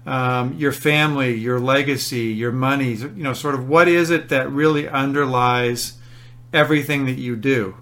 um, 0.06 0.54
your 0.54 0.72
family 0.72 1.34
your 1.34 1.58
legacy 1.58 2.26
your 2.26 2.52
money? 2.52 2.92
You 2.92 3.10
know 3.10 3.32
sort 3.32 3.54
of 3.54 3.68
what 3.68 3.88
is 3.88 4.10
it 4.10 4.28
that 4.28 4.50
really 4.50 4.88
underlies 4.88 5.98
everything 6.52 7.06
that 7.06 7.18
you 7.18 7.36
do? 7.36 7.76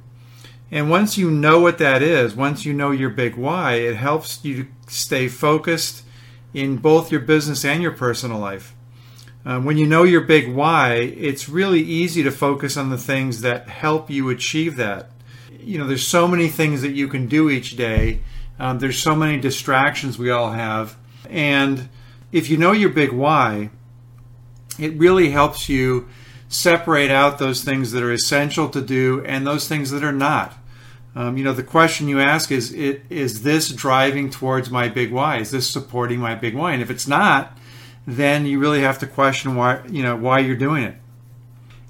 And 0.71 0.91
once 0.91 1.19
you 1.19 1.31
know 1.31 1.61
what 1.61 1.79
that 1.79 2.03
is 2.03 2.35
once 2.35 2.65
you 2.65 2.73
know 2.73 2.91
your 2.91 3.11
big 3.11 3.37
why 3.37 3.75
it 3.75 3.97
helps 3.97 4.45
you 4.45 4.69
stay 4.89 5.29
focused 5.29 6.03
in 6.55 6.77
both 6.77 7.13
your 7.13 7.21
business 7.21 7.65
and 7.65 7.83
your 7.83 7.93
personal 7.93 8.39
life. 8.39 8.74
Um, 9.47 9.65
when 9.65 9.77
you 9.77 9.87
know 9.87 10.05
your 10.05 10.23
big 10.23 10.53
why, 10.53 10.95
it's 10.95 11.49
really 11.49 11.81
easy 11.81 12.23
to 12.23 12.31
focus 12.31 12.77
on 12.77 12.89
the 12.89 12.97
things 12.97 13.43
that 13.43 13.69
help 13.69 14.09
you 14.09 14.31
achieve 14.31 14.77
that. 14.77 15.11
You 15.61 15.79
know, 15.79 15.87
there's 15.87 16.07
so 16.07 16.27
many 16.27 16.49
things 16.49 16.83
that 16.83 16.93
you 16.93 17.09
can 17.09 17.27
do 17.27 17.51
each 17.51 17.77
day. 17.77 18.21
Um, 18.59 18.79
there's 18.79 18.99
so 18.99 19.15
many 19.15 19.39
distractions 19.39 20.19
we 20.19 20.31
all 20.31 20.53
have. 20.53 20.97
And 21.29 21.89
if 22.33 22.49
you 22.49 22.57
know 22.57 22.73
your 22.73 22.91
big 22.91 23.13
why, 23.13 23.71
it 24.79 24.95
really 24.95 25.31
helps 25.31 25.69
you 25.69 26.09
separate 26.49 27.11
out 27.11 27.39
those 27.39 27.63
things 27.63 27.93
that 27.93 28.03
are 28.03 28.13
essential 28.13 28.69
to 28.71 28.81
do 28.81 29.23
and 29.25 29.47
those 29.47 29.69
things 29.69 29.91
that 29.91 30.05
are 30.05 30.13
not. 30.13 30.55
Um, 31.17 31.37
you 31.37 31.45
know, 31.45 31.53
the 31.53 31.63
question 31.63 32.09
you 32.09 32.21
ask 32.21 32.51
is, 32.51 32.73
it, 32.73 33.03
is 33.09 33.43
this 33.43 33.69
driving 33.69 34.31
towards 34.31 34.71
my 34.71 34.89
big 34.89 35.13
why? 35.13 35.39
Is 35.39 35.51
this 35.51 35.69
supporting 35.69 36.19
my 36.19 36.35
big 36.35 36.55
why? 36.55 36.73
And 36.73 36.83
if 36.83 36.91
it's 36.91 37.07
not, 37.07 37.57
then 38.07 38.47
you 38.47 38.59
really 38.59 38.81
have 38.81 38.99
to 38.99 39.07
question 39.07 39.55
why, 39.55 39.83
you 39.89 40.03
know, 40.03 40.17
why 40.17 40.41
you're 40.41 40.57
doing 40.57 40.85
it. 40.85 40.97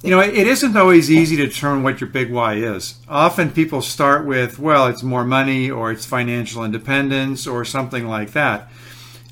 You 0.02 0.10
know, 0.10 0.20
it 0.20 0.34
isn't 0.34 0.76
always 0.76 1.10
easy 1.10 1.34
to 1.36 1.46
determine 1.46 1.82
what 1.82 2.00
your 2.00 2.10
big 2.10 2.30
why 2.30 2.56
is. 2.56 2.96
Often 3.08 3.52
people 3.52 3.80
start 3.80 4.26
with, 4.26 4.58
well, 4.58 4.86
it's 4.86 5.02
more 5.02 5.24
money 5.24 5.70
or 5.70 5.90
it's 5.90 6.04
financial 6.04 6.62
independence 6.62 7.46
or 7.46 7.64
something 7.64 8.06
like 8.06 8.32
that. 8.32 8.70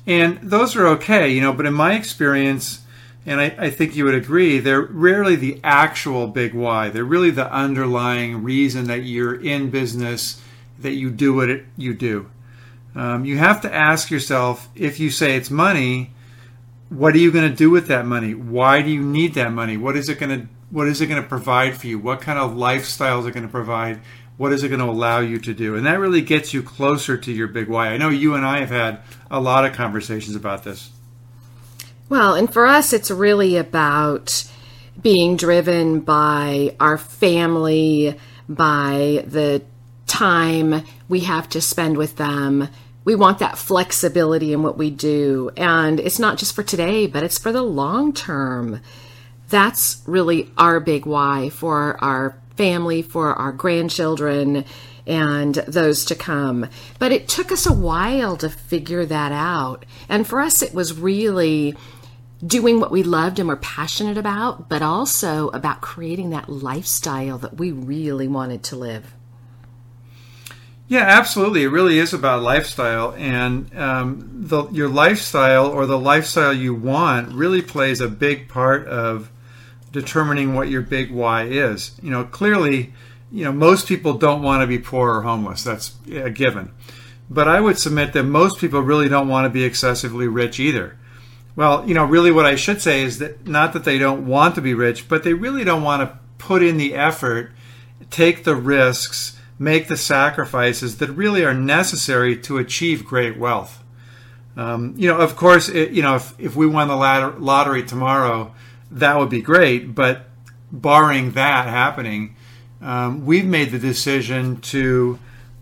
And 0.07 0.39
those 0.41 0.75
are 0.75 0.87
okay, 0.87 1.29
you 1.29 1.41
know, 1.41 1.53
but 1.53 1.67
in 1.67 1.73
my 1.73 1.93
experience, 1.93 2.81
and 3.25 3.39
I, 3.39 3.55
I, 3.57 3.69
think 3.69 3.95
you 3.95 4.05
would 4.05 4.15
agree, 4.15 4.59
they're 4.59 4.81
rarely 4.81 5.35
the 5.35 5.59
actual 5.63 6.27
big 6.27 6.53
why. 6.53 6.89
They're 6.89 7.05
really 7.05 7.29
the 7.29 7.51
underlying 7.53 8.43
reason 8.43 8.85
that 8.85 9.03
you're 9.03 9.39
in 9.39 9.69
business, 9.69 10.41
that 10.79 10.93
you 10.93 11.09
do 11.09 11.33
what 11.33 11.49
it, 11.49 11.65
you 11.77 11.93
do. 11.93 12.29
Um, 12.95 13.25
you 13.25 13.37
have 13.37 13.61
to 13.61 13.73
ask 13.73 14.11
yourself 14.11 14.69
if 14.75 14.99
you 14.99 15.09
say 15.09 15.37
it's 15.37 15.49
money, 15.49 16.11
what 16.93 17.15
are 17.15 17.19
you 17.19 17.31
going 17.31 17.49
to 17.49 17.55
do 17.55 17.69
with 17.69 17.87
that 17.87 18.05
money? 18.05 18.33
Why 18.33 18.81
do 18.81 18.89
you 18.89 19.01
need 19.01 19.33
that 19.33 19.51
money? 19.51 19.77
What 19.77 19.97
is 19.97 20.09
it 20.09 20.19
going 20.19 20.41
to 20.41 20.47
what 20.69 20.87
is 20.87 21.01
it 21.01 21.07
going 21.07 21.21
to 21.21 21.27
provide 21.27 21.77
for 21.77 21.85
you? 21.85 21.99
What 21.99 22.21
kind 22.21 22.39
of 22.39 22.55
lifestyle 22.55 23.19
is 23.19 23.27
it 23.27 23.33
going 23.33 23.45
to 23.45 23.51
provide? 23.51 23.99
What 24.37 24.51
is 24.51 24.63
it 24.63 24.69
going 24.69 24.79
to 24.79 24.87
allow 24.87 25.19
you 25.19 25.37
to 25.39 25.53
do? 25.53 25.75
And 25.75 25.85
that 25.85 25.99
really 25.99 26.21
gets 26.21 26.51
you 26.51 26.63
closer 26.63 27.15
to 27.15 27.31
your 27.31 27.47
big 27.47 27.67
why. 27.67 27.89
I 27.89 27.97
know 27.97 28.09
you 28.09 28.33
and 28.33 28.43
I 28.43 28.59
have 28.59 28.71
had 28.71 28.99
a 29.29 29.39
lot 29.39 29.65
of 29.65 29.73
conversations 29.73 30.35
about 30.35 30.63
this. 30.63 30.89
Well, 32.09 32.33
and 32.33 32.51
for 32.51 32.65
us, 32.65 32.91
it's 32.91 33.11
really 33.11 33.55
about 33.55 34.49
being 34.99 35.37
driven 35.37 35.99
by 35.99 36.75
our 36.79 36.97
family, 36.97 38.19
by 38.49 39.23
the 39.27 39.61
time 40.07 40.83
we 41.07 41.21
have 41.21 41.49
to 41.49 41.61
spend 41.61 41.97
with 41.97 42.15
them. 42.15 42.67
We 43.05 43.15
want 43.15 43.39
that 43.39 43.57
flexibility 43.57 44.53
in 44.53 44.63
what 44.63 44.77
we 44.77 44.89
do. 44.89 45.51
And 45.57 45.99
it's 45.99 46.19
not 46.19 46.37
just 46.37 46.55
for 46.55 46.63
today, 46.63 47.07
but 47.07 47.23
it's 47.23 47.37
for 47.37 47.51
the 47.51 47.61
long 47.61 48.13
term. 48.13 48.81
That's 49.49 50.01
really 50.05 50.49
our 50.57 50.79
big 50.79 51.05
why 51.05 51.49
for 51.49 52.01
our 52.03 52.39
family, 52.55 53.01
for 53.01 53.33
our 53.33 53.51
grandchildren, 53.51 54.65
and 55.05 55.55
those 55.55 56.05
to 56.05 56.15
come. 56.15 56.67
But 56.97 57.11
it 57.11 57.27
took 57.27 57.51
us 57.51 57.65
a 57.65 57.73
while 57.73 58.37
to 58.37 58.49
figure 58.49 59.05
that 59.05 59.31
out. 59.31 59.85
And 60.07 60.25
for 60.25 60.39
us, 60.39 60.61
it 60.61 60.73
was 60.73 60.97
really 60.97 61.75
doing 62.45 62.79
what 62.79 62.91
we 62.91 63.03
loved 63.03 63.39
and 63.39 63.47
were 63.47 63.55
passionate 63.57 64.17
about, 64.17 64.69
but 64.69 64.81
also 64.81 65.49
about 65.49 65.81
creating 65.81 66.31
that 66.31 66.49
lifestyle 66.49 67.37
that 67.39 67.57
we 67.57 67.71
really 67.71 68.27
wanted 68.27 68.63
to 68.63 68.75
live. 68.75 69.13
Yeah, 70.93 71.07
absolutely. 71.07 71.63
It 71.63 71.69
really 71.69 71.97
is 71.97 72.13
about 72.13 72.43
lifestyle, 72.43 73.15
and 73.17 73.75
um, 73.75 74.29
the, 74.31 74.69
your 74.69 74.87
lifestyle 74.87 75.65
or 75.65 75.87
the 75.87 75.97
lifestyle 75.97 76.53
you 76.53 76.75
want 76.75 77.33
really 77.33 77.63
plays 77.63 77.99
a 77.99 78.07
big 78.07 78.47
part 78.47 78.85
of 78.85 79.31
determining 79.91 80.53
what 80.53 80.69
your 80.69 80.83
big 80.83 81.09
why 81.09 81.45
is. 81.45 81.99
You 82.03 82.11
know, 82.11 82.25
clearly, 82.25 82.93
you 83.31 83.43
know, 83.43 83.51
most 83.51 83.87
people 83.87 84.19
don't 84.19 84.43
want 84.43 84.61
to 84.61 84.67
be 84.67 84.77
poor 84.77 85.15
or 85.15 85.23
homeless. 85.23 85.63
That's 85.63 85.95
a 86.11 86.29
given. 86.29 86.71
But 87.27 87.47
I 87.47 87.59
would 87.59 87.79
submit 87.79 88.13
that 88.13 88.25
most 88.25 88.59
people 88.59 88.81
really 88.81 89.09
don't 89.09 89.27
want 89.27 89.45
to 89.45 89.49
be 89.49 89.63
excessively 89.63 90.27
rich 90.27 90.59
either. 90.59 90.95
Well, 91.55 91.87
you 91.87 91.95
know, 91.95 92.05
really 92.05 92.31
what 92.31 92.45
I 92.45 92.53
should 92.53 92.83
say 92.83 93.01
is 93.01 93.17
that 93.17 93.47
not 93.47 93.73
that 93.73 93.83
they 93.83 93.97
don't 93.97 94.27
want 94.27 94.53
to 94.53 94.61
be 94.61 94.75
rich, 94.75 95.09
but 95.09 95.23
they 95.23 95.33
really 95.33 95.63
don't 95.63 95.81
want 95.81 96.03
to 96.03 96.19
put 96.37 96.61
in 96.61 96.77
the 96.77 96.93
effort, 96.93 97.51
take 98.11 98.43
the 98.43 98.55
risks, 98.55 99.39
make 99.63 99.87
the 99.87 99.97
sacrifices 99.97 100.97
that 100.97 101.09
really 101.11 101.43
are 101.45 101.53
necessary 101.53 102.37
to 102.37 102.57
achieve 102.57 103.05
great 103.05 103.37
wealth. 103.37 103.83
Um, 104.55 104.93
you 104.97 105.07
know, 105.07 105.17
of 105.17 105.35
course, 105.35 105.69
it, 105.69 105.91
you 105.91 106.01
know, 106.01 106.15
if, 106.15 106.33
if 106.39 106.55
we 106.55 106.67
won 106.67 106.87
the 106.87 106.95
lottery 106.95 107.83
tomorrow, 107.83 108.53
that 108.91 109.17
would 109.17 109.29
be 109.29 109.41
great. 109.41 109.95
But 109.95 110.27
barring 110.71 111.31
that 111.31 111.67
happening, 111.67 112.35
um, 112.81 113.25
we've 113.25 113.45
made 113.45 113.71
the 113.71 113.79
decision 113.79 114.61
to 114.61 115.17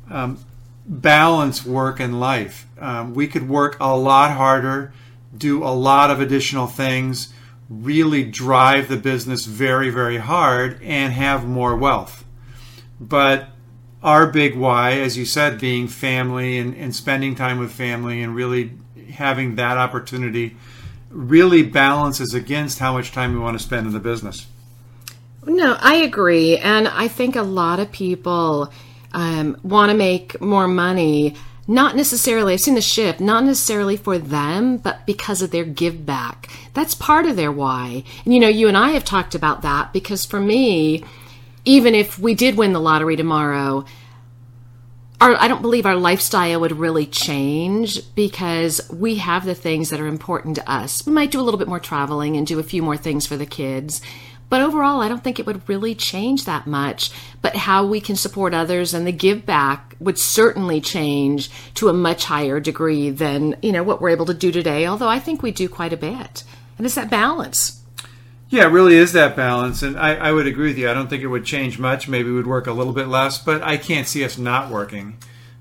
um, 0.09 0.43
balance 0.85 1.65
work 1.65 1.99
and 1.99 2.19
life. 2.19 2.67
Um, 2.79 3.13
we 3.13 3.27
could 3.27 3.47
work 3.47 3.77
a 3.79 3.95
lot 3.95 4.31
harder, 4.31 4.93
do 5.37 5.63
a 5.63 5.69
lot 5.69 6.09
of 6.11 6.19
additional 6.19 6.67
things, 6.67 7.33
really 7.69 8.23
drive 8.23 8.89
the 8.89 8.97
business 8.97 9.45
very, 9.45 9.89
very 9.89 10.17
hard, 10.17 10.81
and 10.83 11.13
have 11.13 11.47
more 11.47 11.75
wealth. 11.75 12.25
But 12.99 13.47
our 14.03 14.27
big 14.27 14.55
why, 14.55 14.93
as 14.93 15.17
you 15.17 15.25
said, 15.25 15.59
being 15.59 15.87
family 15.87 16.57
and, 16.57 16.75
and 16.75 16.95
spending 16.95 17.35
time 17.35 17.59
with 17.59 17.71
family 17.71 18.21
and 18.21 18.35
really 18.35 18.71
having 19.11 19.55
that 19.55 19.77
opportunity 19.77 20.55
really 21.09 21.61
balances 21.61 22.33
against 22.33 22.79
how 22.79 22.93
much 22.93 23.11
time 23.11 23.33
we 23.33 23.39
want 23.39 23.57
to 23.57 23.63
spend 23.63 23.85
in 23.85 23.93
the 23.93 23.99
business. 23.99 24.47
No, 25.45 25.77
I 25.79 25.95
agree. 25.95 26.57
And 26.57 26.87
I 26.87 27.07
think 27.07 27.35
a 27.35 27.41
lot 27.41 27.79
of 27.79 27.91
people 27.91 28.71
um, 29.13 29.57
want 29.63 29.91
to 29.91 29.97
make 29.97 30.39
more 30.39 30.67
money, 30.67 31.35
not 31.67 31.95
necessarily, 31.95 32.53
I've 32.53 32.61
seen 32.61 32.75
the 32.75 32.81
shift, 32.81 33.19
not 33.19 33.43
necessarily 33.43 33.97
for 33.97 34.17
them, 34.17 34.77
but 34.77 35.05
because 35.05 35.41
of 35.41 35.51
their 35.51 35.65
give 35.65 36.05
back. 36.05 36.49
That's 36.73 36.95
part 36.95 37.25
of 37.25 37.35
their 37.35 37.51
why. 37.51 38.03
And 38.23 38.33
you 38.33 38.39
know, 38.39 38.47
you 38.47 38.67
and 38.67 38.77
I 38.77 38.91
have 38.91 39.03
talked 39.03 39.35
about 39.35 39.63
that 39.63 39.91
because 39.93 40.25
for 40.25 40.39
me, 40.39 41.03
even 41.65 41.95
if 41.95 42.17
we 42.17 42.33
did 42.33 42.57
win 42.57 42.73
the 42.73 42.79
lottery 42.79 43.15
tomorrow, 43.15 43.85
our, 45.19 45.35
I 45.39 45.47
don't 45.47 45.61
believe 45.61 45.85
our 45.85 45.95
lifestyle 45.95 46.61
would 46.61 46.71
really 46.71 47.05
change 47.05 48.01
because 48.15 48.81
we 48.91 49.15
have 49.17 49.45
the 49.45 49.53
things 49.53 49.91
that 49.91 49.99
are 49.99 50.07
important 50.07 50.55
to 50.55 50.69
us. 50.69 51.05
We 51.05 51.13
might 51.13 51.31
do 51.31 51.39
a 51.39 51.43
little 51.43 51.59
bit 51.59 51.67
more 51.67 51.79
traveling 51.79 52.35
and 52.37 52.47
do 52.47 52.59
a 52.59 52.63
few 52.63 52.81
more 52.81 52.97
things 52.97 53.27
for 53.27 53.37
the 53.37 53.45
kids. 53.45 54.01
But 54.49 54.61
overall, 54.61 54.99
I 54.99 55.07
don't 55.07 55.23
think 55.23 55.39
it 55.39 55.45
would 55.45 55.69
really 55.69 55.95
change 55.95 56.43
that 56.45 56.67
much. 56.67 57.11
But 57.41 57.55
how 57.55 57.85
we 57.85 58.01
can 58.01 58.15
support 58.15 58.53
others 58.53 58.93
and 58.93 59.07
the 59.07 59.11
give 59.11 59.45
back 59.45 59.95
would 59.99 60.17
certainly 60.17 60.81
change 60.81 61.49
to 61.75 61.87
a 61.87 61.93
much 61.93 62.25
higher 62.25 62.59
degree 62.59 63.11
than, 63.11 63.55
you 63.61 63.71
know, 63.71 63.83
what 63.83 64.01
we're 64.01 64.09
able 64.09 64.25
to 64.25 64.33
do 64.33 64.51
today. 64.51 64.87
Although 64.87 65.07
I 65.07 65.19
think 65.19 65.41
we 65.41 65.51
do 65.51 65.69
quite 65.69 65.93
a 65.93 65.97
bit. 65.97 66.43
And 66.77 66.85
it's 66.85 66.95
that 66.95 67.11
balance. 67.11 67.80
Yeah, 68.51 68.63
it 68.63 68.71
really 68.71 68.95
is 68.95 69.13
that 69.13 69.37
balance. 69.37 69.81
And 69.81 69.97
I, 69.97 70.15
I 70.15 70.31
would 70.33 70.45
agree 70.45 70.67
with 70.67 70.77
you. 70.77 70.89
I 70.89 70.93
don't 70.93 71.09
think 71.09 71.23
it 71.23 71.27
would 71.27 71.45
change 71.45 71.79
much. 71.79 72.09
Maybe 72.09 72.29
we'd 72.29 72.45
work 72.45 72.67
a 72.67 72.73
little 72.73 72.91
bit 72.91 73.07
less, 73.07 73.37
but 73.37 73.63
I 73.63 73.77
can't 73.77 74.05
see 74.05 74.25
us 74.25 74.37
not 74.37 74.69
working. 74.69 75.17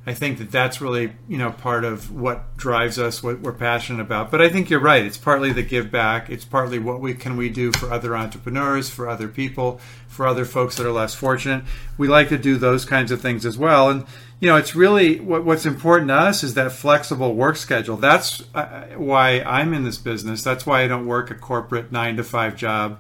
I 0.07 0.15
think 0.15 0.39
that 0.39 0.51
that's 0.51 0.81
really 0.81 1.13
you 1.29 1.37
know 1.37 1.51
part 1.51 1.85
of 1.85 2.11
what 2.11 2.57
drives 2.57 2.99
us, 2.99 3.23
what 3.23 3.41
we're 3.41 3.53
passionate 3.53 4.01
about. 4.01 4.31
But 4.31 4.41
I 4.41 4.49
think 4.49 4.71
you're 4.71 4.81
right. 4.81 5.05
It's 5.05 5.19
partly 5.19 5.53
the 5.53 5.63
give 5.63 5.91
back. 5.91 6.31
It's 6.31 6.45
partly 6.45 6.79
what 6.79 7.01
we 7.01 7.15
can 7.15 7.37
we 7.37 7.51
do 7.51 7.71
for 7.73 7.93
other 7.93 8.17
entrepreneurs, 8.17 8.89
for 8.89 9.09
other 9.09 9.29
people, 9.29 9.81
for 10.09 10.27
other 10.27 10.45
folks 10.45 10.77
that 10.77 10.87
are 10.87 10.93
less 10.93 11.15
fortunate. 11.15 11.65
We 11.99 12.09
like 12.09 12.31
to 12.31 12.39
do 12.39 12.57
those 12.57 12.85
kinds 12.85 13.13
of 13.13 13.21
things 13.21 13.45
as 13.45 13.59
well. 13.59 13.91
And 13.91 14.07
you 14.41 14.49
know, 14.49 14.57
it's 14.57 14.75
really 14.75 15.21
what, 15.21 15.45
what's 15.45 15.67
important 15.67 16.09
to 16.09 16.15
us 16.15 16.43
is 16.43 16.55
that 16.55 16.73
flexible 16.73 17.35
work 17.35 17.57
schedule. 17.57 17.99
That's 17.99 18.43
uh, 18.55 18.87
why 18.97 19.43
I'm 19.43 19.75
in 19.75 19.85
this 19.85 19.99
business. 19.99 20.43
That's 20.43 20.65
why 20.65 20.83
I 20.83 20.89
don't 20.89 21.07
work 21.07 21.31
a 21.31 21.35
corporate 21.35 21.93
nine 21.93 22.17
to 22.17 22.25
five 22.25 22.57
job. 22.57 22.99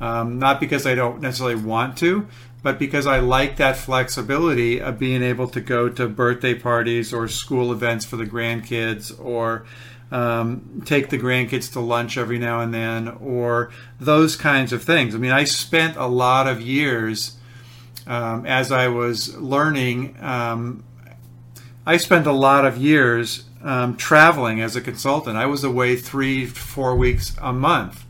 Um, 0.00 0.38
not 0.38 0.60
because 0.60 0.86
I 0.86 0.94
don't 0.94 1.22
necessarily 1.22 1.56
want 1.56 1.96
to, 1.98 2.28
but 2.66 2.80
because 2.80 3.06
I 3.06 3.20
like 3.20 3.58
that 3.58 3.76
flexibility 3.76 4.80
of 4.80 4.98
being 4.98 5.22
able 5.22 5.46
to 5.50 5.60
go 5.60 5.88
to 5.88 6.08
birthday 6.08 6.52
parties 6.52 7.12
or 7.12 7.28
school 7.28 7.70
events 7.70 8.04
for 8.04 8.16
the 8.16 8.24
grandkids 8.24 9.16
or 9.24 9.66
um, 10.10 10.82
take 10.84 11.10
the 11.10 11.16
grandkids 11.16 11.72
to 11.74 11.80
lunch 11.80 12.18
every 12.18 12.40
now 12.40 12.60
and 12.60 12.74
then 12.74 13.06
or 13.20 13.70
those 14.00 14.34
kinds 14.34 14.72
of 14.72 14.82
things. 14.82 15.14
I 15.14 15.18
mean, 15.18 15.30
I 15.30 15.44
spent 15.44 15.96
a 15.96 16.08
lot 16.08 16.48
of 16.48 16.60
years 16.60 17.36
um, 18.04 18.44
as 18.46 18.72
I 18.72 18.88
was 18.88 19.36
learning. 19.36 20.16
Um, 20.20 20.82
I 21.86 21.98
spent 21.98 22.26
a 22.26 22.32
lot 22.32 22.64
of 22.64 22.78
years 22.78 23.44
um, 23.62 23.96
traveling 23.96 24.60
as 24.60 24.74
a 24.74 24.80
consultant. 24.80 25.36
I 25.36 25.46
was 25.46 25.62
away 25.62 25.94
three, 25.94 26.46
four 26.46 26.96
weeks 26.96 27.36
a 27.40 27.52
month 27.52 28.05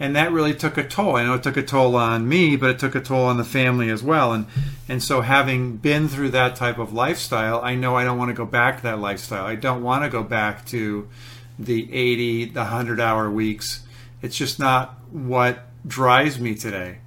and 0.00 0.16
that 0.16 0.32
really 0.32 0.54
took 0.54 0.76
a 0.76 0.86
toll. 0.86 1.16
I 1.16 1.24
know 1.24 1.34
it 1.34 1.42
took 1.42 1.56
a 1.56 1.62
toll 1.62 1.94
on 1.96 2.28
me, 2.28 2.56
but 2.56 2.70
it 2.70 2.78
took 2.78 2.94
a 2.94 3.00
toll 3.00 3.26
on 3.26 3.36
the 3.36 3.44
family 3.44 3.90
as 3.90 4.02
well. 4.02 4.32
And 4.32 4.46
and 4.88 5.02
so 5.02 5.20
having 5.20 5.76
been 5.76 6.08
through 6.08 6.30
that 6.30 6.56
type 6.56 6.78
of 6.78 6.92
lifestyle, 6.92 7.60
I 7.62 7.74
know 7.74 7.96
I 7.96 8.04
don't 8.04 8.18
want 8.18 8.30
to 8.30 8.34
go 8.34 8.44
back 8.44 8.78
to 8.78 8.82
that 8.84 8.98
lifestyle. 8.98 9.46
I 9.46 9.54
don't 9.54 9.82
want 9.82 10.04
to 10.04 10.10
go 10.10 10.22
back 10.22 10.66
to 10.66 11.08
the 11.58 11.92
80, 11.92 12.46
the 12.46 12.60
100 12.60 13.00
hour 13.00 13.30
weeks. 13.30 13.84
It's 14.20 14.36
just 14.36 14.58
not 14.58 14.98
what 15.10 15.66
drives 15.86 16.40
me 16.40 16.54
today. 16.54 16.98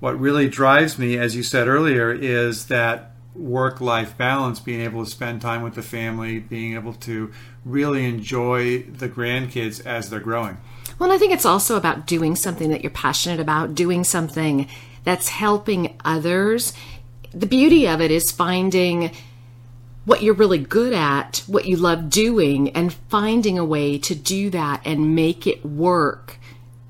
What 0.00 0.18
really 0.18 0.48
drives 0.48 0.98
me, 0.98 1.16
as 1.16 1.36
you 1.36 1.42
said 1.44 1.68
earlier, 1.68 2.10
is 2.12 2.66
that 2.66 3.11
work 3.34 3.80
life 3.80 4.16
balance, 4.16 4.60
being 4.60 4.80
able 4.80 5.04
to 5.04 5.10
spend 5.10 5.40
time 5.40 5.62
with 5.62 5.74
the 5.74 5.82
family, 5.82 6.38
being 6.38 6.74
able 6.74 6.92
to 6.92 7.32
really 7.64 8.04
enjoy 8.04 8.82
the 8.82 9.08
grandkids 9.08 9.84
as 9.86 10.10
they're 10.10 10.20
growing. 10.20 10.58
Well, 10.98 11.10
I 11.10 11.18
think 11.18 11.32
it's 11.32 11.46
also 11.46 11.76
about 11.76 12.06
doing 12.06 12.36
something 12.36 12.70
that 12.70 12.82
you're 12.82 12.90
passionate 12.90 13.40
about, 13.40 13.74
doing 13.74 14.04
something 14.04 14.68
that's 15.04 15.28
helping 15.28 15.98
others. 16.04 16.72
The 17.32 17.46
beauty 17.46 17.88
of 17.88 18.00
it 18.00 18.10
is 18.10 18.30
finding 18.30 19.10
what 20.04 20.22
you're 20.22 20.34
really 20.34 20.58
good 20.58 20.92
at, 20.92 21.42
what 21.46 21.64
you 21.64 21.76
love 21.76 22.10
doing, 22.10 22.70
and 22.70 22.92
finding 22.92 23.58
a 23.58 23.64
way 23.64 23.98
to 23.98 24.14
do 24.14 24.50
that 24.50 24.82
and 24.84 25.14
make 25.14 25.46
it 25.46 25.64
work 25.64 26.38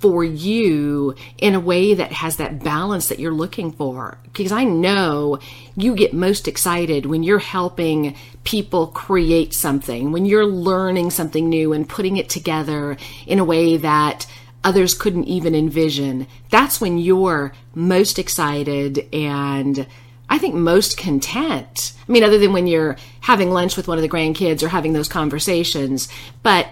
for 0.03 0.25
you 0.25 1.15
in 1.39 1.55
a 1.55 1.61
way 1.61 1.95
that 1.95 2.11
has 2.11 2.37
that 2.37 2.63
balance 2.63 3.09
that 3.09 3.21
you're 3.21 3.33
looking 3.33 3.71
for. 3.71 4.19
Because 4.25 4.51
I 4.51 4.65
know 4.65 5.39
you 5.77 5.95
get 5.95 6.13
most 6.13 6.49
excited 6.49 7.07
when 7.07 7.23
you're 7.23 7.39
helping 7.39 8.17
people 8.43 8.89
create 8.89 9.55
something, 9.55 10.11
when 10.11 10.27
you're 10.27 10.45
learning 10.45 11.11
something 11.11 11.49
new 11.49 11.73
and 11.73 11.89
putting 11.89 12.17
it 12.17 12.29
together 12.29 12.97
in 13.27 13.39
a 13.39 13.45
way 13.45 13.77
that 13.77 14.27
others 14.65 14.93
couldn't 14.95 15.25
even 15.25 15.55
envision. 15.55 16.27
That's 16.51 16.81
when 16.81 16.99
you're 16.99 17.53
most 17.75 18.19
excited 18.19 19.09
and 19.15 19.87
I 20.29 20.39
think 20.39 20.55
most 20.55 20.97
content. 20.97 21.93
I 22.09 22.11
mean, 22.11 22.25
other 22.25 22.39
than 22.39 22.53
when 22.53 22.67
you're 22.67 22.97
having 23.21 23.51
lunch 23.51 23.77
with 23.77 23.87
one 23.87 23.99
of 23.99 24.03
the 24.03 24.09
grandkids 24.09 24.63
or 24.63 24.69
having 24.69 24.95
those 24.95 25.09
conversations, 25.09 26.09
but 26.43 26.67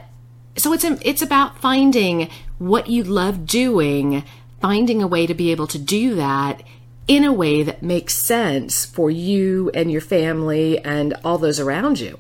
so 0.57 0.73
it's 0.73 0.85
it's 0.85 1.23
about 1.23 1.59
finding 1.59 2.29
what 2.59 2.89
you 2.89 3.03
love 3.03 3.47
doing, 3.47 4.25
finding 4.61 5.03
a 5.03 5.07
way 5.07 5.27
to 5.27 5.35
be 5.35 5.51
able 5.51 5.67
to 5.69 5.79
do 5.79 6.15
that 6.17 6.63
in 7.09 7.25
a 7.25 7.33
way 7.33 7.63
that 7.63 7.83
makes 7.83 8.15
sense 8.15 8.85
for 8.85 9.11
you 9.11 9.71
and 9.75 9.91
your 9.91 10.01
family 10.01 10.79
and 10.85 11.15
all 11.25 11.39
those 11.39 11.59
around 11.59 11.99
you. 11.99 12.19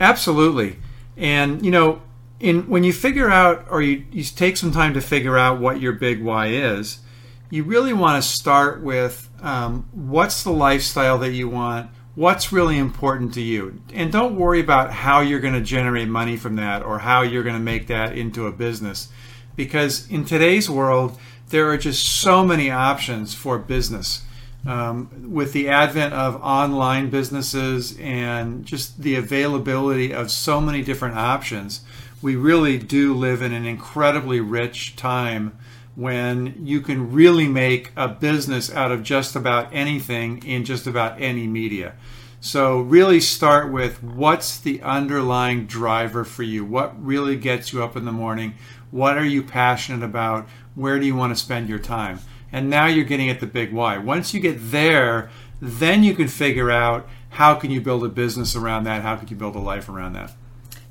Absolutely. 0.00 0.76
And 1.16 1.64
you 1.64 1.70
know, 1.70 2.02
in 2.40 2.68
when 2.68 2.84
you 2.84 2.92
figure 2.92 3.30
out 3.30 3.66
or 3.70 3.80
you, 3.80 4.04
you 4.10 4.24
take 4.24 4.56
some 4.56 4.72
time 4.72 4.94
to 4.94 5.00
figure 5.00 5.38
out 5.38 5.60
what 5.60 5.80
your 5.80 5.92
big 5.92 6.22
why 6.22 6.48
is, 6.48 6.98
you 7.50 7.64
really 7.64 7.92
want 7.92 8.22
to 8.22 8.28
start 8.28 8.82
with 8.82 9.30
um, 9.40 9.88
what's 9.92 10.42
the 10.42 10.50
lifestyle 10.50 11.18
that 11.18 11.32
you 11.32 11.48
want 11.48 11.90
what's 12.14 12.52
really 12.52 12.78
important 12.78 13.34
to 13.34 13.40
you. 13.40 13.80
And 13.92 14.12
don't 14.12 14.36
worry 14.36 14.60
about 14.60 14.92
how 14.92 15.20
you're 15.20 15.40
going 15.40 15.54
to 15.54 15.60
generate 15.60 16.08
money 16.08 16.36
from 16.36 16.56
that 16.56 16.82
or 16.82 17.00
how 17.00 17.22
you're 17.22 17.42
going 17.42 17.56
to 17.56 17.60
make 17.60 17.88
that 17.88 18.16
into 18.16 18.46
a 18.46 18.52
business. 18.52 19.08
Because 19.56 20.08
in 20.10 20.24
today's 20.24 20.68
world, 20.68 21.18
there 21.48 21.68
are 21.70 21.76
just 21.76 22.06
so 22.06 22.44
many 22.44 22.70
options 22.70 23.34
for 23.34 23.58
business. 23.58 24.22
Um, 24.66 25.30
with 25.30 25.52
the 25.52 25.68
advent 25.68 26.14
of 26.14 26.36
online 26.42 27.10
businesses 27.10 27.98
and 27.98 28.64
just 28.64 29.02
the 29.02 29.14
availability 29.16 30.14
of 30.14 30.30
so 30.30 30.58
many 30.60 30.82
different 30.82 31.16
options, 31.16 31.82
we 32.22 32.34
really 32.34 32.78
do 32.78 33.12
live 33.12 33.42
in 33.42 33.52
an 33.52 33.66
incredibly 33.66 34.40
rich 34.40 34.96
time 34.96 35.58
when 35.96 36.54
you 36.64 36.80
can 36.80 37.12
really 37.12 37.46
make 37.46 37.92
a 37.96 38.08
business 38.08 38.72
out 38.74 38.90
of 38.90 39.02
just 39.02 39.36
about 39.36 39.68
anything 39.72 40.44
in 40.44 40.64
just 40.64 40.86
about 40.86 41.20
any 41.20 41.46
media. 41.46 41.94
So, 42.40 42.80
really 42.80 43.20
start 43.20 43.72
with 43.72 44.02
what's 44.02 44.58
the 44.58 44.82
underlying 44.82 45.66
driver 45.66 46.24
for 46.24 46.42
you? 46.42 46.62
What 46.64 47.02
really 47.02 47.36
gets 47.36 47.72
you 47.72 47.82
up 47.82 47.96
in 47.96 48.04
the 48.04 48.12
morning? 48.12 48.54
What 48.90 49.16
are 49.16 49.24
you 49.24 49.42
passionate 49.42 50.04
about? 50.04 50.46
Where 50.74 50.98
do 50.98 51.06
you 51.06 51.16
want 51.16 51.34
to 51.34 51.42
spend 51.42 51.70
your 51.70 51.78
time? 51.78 52.18
And 52.52 52.68
now 52.68 52.86
you're 52.86 53.04
getting 53.04 53.30
at 53.30 53.40
the 53.40 53.46
big 53.46 53.72
why. 53.72 53.96
Once 53.96 54.34
you 54.34 54.40
get 54.40 54.58
there, 54.58 55.30
then 55.60 56.04
you 56.04 56.14
can 56.14 56.28
figure 56.28 56.70
out 56.70 57.08
how 57.30 57.54
can 57.54 57.70
you 57.70 57.80
build 57.80 58.04
a 58.04 58.08
business 58.08 58.54
around 58.54 58.84
that? 58.84 59.02
How 59.02 59.16
can 59.16 59.28
you 59.28 59.36
build 59.36 59.56
a 59.56 59.60
life 59.60 59.88
around 59.88 60.12
that? 60.12 60.34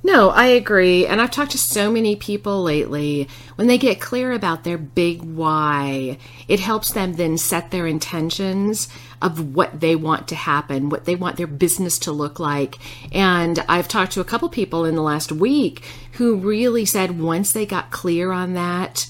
No, 0.05 0.31
I 0.31 0.47
agree. 0.47 1.07
And 1.07 1.21
I've 1.21 1.31
talked 1.31 1.51
to 1.51 1.57
so 1.57 1.89
many 1.89 2.17
people 2.17 2.61
lately. 2.61 3.29
When 3.55 3.67
they 3.67 3.77
get 3.77 4.01
clear 4.01 4.33
about 4.33 4.65
their 4.65 4.77
big 4.77 5.21
why, 5.21 6.17
it 6.49 6.59
helps 6.59 6.91
them 6.91 7.13
then 7.13 7.37
set 7.37 7.71
their 7.71 7.87
intentions 7.87 8.89
of 9.21 9.55
what 9.55 9.79
they 9.79 9.95
want 9.95 10.27
to 10.27 10.35
happen, 10.35 10.89
what 10.89 11.05
they 11.05 11.15
want 11.15 11.37
their 11.37 11.47
business 11.47 11.97
to 11.99 12.11
look 12.11 12.37
like. 12.37 12.79
And 13.13 13.63
I've 13.69 13.87
talked 13.87 14.11
to 14.13 14.19
a 14.19 14.25
couple 14.25 14.49
people 14.49 14.83
in 14.83 14.95
the 14.95 15.01
last 15.01 15.31
week 15.31 15.85
who 16.13 16.35
really 16.35 16.83
said 16.83 17.21
once 17.21 17.53
they 17.53 17.65
got 17.65 17.89
clear 17.89 18.33
on 18.33 18.55
that, 18.55 19.07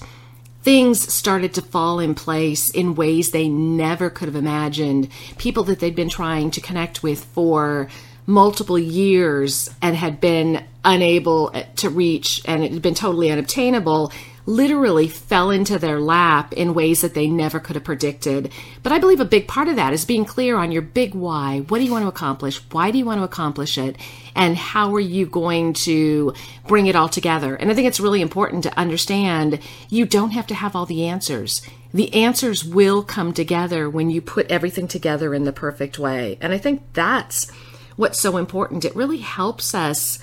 things 0.62 1.12
started 1.12 1.52
to 1.54 1.62
fall 1.62 1.98
in 1.98 2.14
place 2.14 2.70
in 2.70 2.94
ways 2.94 3.32
they 3.32 3.48
never 3.48 4.10
could 4.10 4.28
have 4.28 4.36
imagined. 4.36 5.08
People 5.38 5.64
that 5.64 5.80
they'd 5.80 5.96
been 5.96 6.08
trying 6.08 6.52
to 6.52 6.60
connect 6.60 7.02
with 7.02 7.24
for 7.24 7.88
multiple 8.26 8.78
years 8.78 9.68
and 9.82 9.96
had 9.96 10.20
been 10.20 10.64
unable 10.84 11.50
to 11.76 11.88
reach 11.90 12.42
and 12.44 12.64
it 12.64 12.72
had 12.72 12.82
been 12.82 12.94
totally 12.94 13.30
unobtainable 13.30 14.12
literally 14.46 15.08
fell 15.08 15.50
into 15.50 15.78
their 15.78 16.00
lap 16.00 16.52
in 16.52 16.74
ways 16.74 17.00
that 17.00 17.14
they 17.14 17.26
never 17.26 17.58
could 17.58 17.76
have 17.76 17.84
predicted. 17.84 18.52
But 18.82 18.92
I 18.92 18.98
believe 18.98 19.20
a 19.20 19.24
big 19.24 19.48
part 19.48 19.68
of 19.68 19.76
that 19.76 19.92
is 19.92 20.04
being 20.04 20.24
clear 20.24 20.56
on 20.56 20.72
your 20.72 20.82
big 20.82 21.14
why. 21.14 21.60
What 21.68 21.78
do 21.78 21.84
you 21.84 21.92
want 21.92 22.04
to 22.04 22.08
accomplish? 22.08 22.58
Why 22.70 22.90
do 22.90 22.98
you 22.98 23.04
want 23.04 23.20
to 23.20 23.24
accomplish 23.24 23.78
it? 23.78 23.96
And 24.34 24.56
how 24.56 24.94
are 24.94 25.00
you 25.00 25.26
going 25.26 25.72
to 25.74 26.34
bring 26.66 26.86
it 26.86 26.96
all 26.96 27.08
together? 27.08 27.54
And 27.54 27.70
I 27.70 27.74
think 27.74 27.88
it's 27.88 28.00
really 28.00 28.20
important 28.20 28.64
to 28.64 28.78
understand 28.78 29.60
you 29.88 30.04
don't 30.04 30.30
have 30.30 30.46
to 30.48 30.54
have 30.54 30.76
all 30.76 30.86
the 30.86 31.06
answers. 31.06 31.62
The 31.92 32.12
answers 32.12 32.64
will 32.64 33.02
come 33.02 33.32
together 33.32 33.88
when 33.88 34.10
you 34.10 34.20
put 34.20 34.50
everything 34.50 34.88
together 34.88 35.32
in 35.34 35.44
the 35.44 35.52
perfect 35.52 35.98
way. 35.98 36.38
And 36.40 36.52
I 36.52 36.58
think 36.58 36.82
that's 36.92 37.50
what's 37.96 38.18
so 38.18 38.36
important. 38.36 38.84
It 38.84 38.96
really 38.96 39.18
helps 39.18 39.74
us 39.74 40.18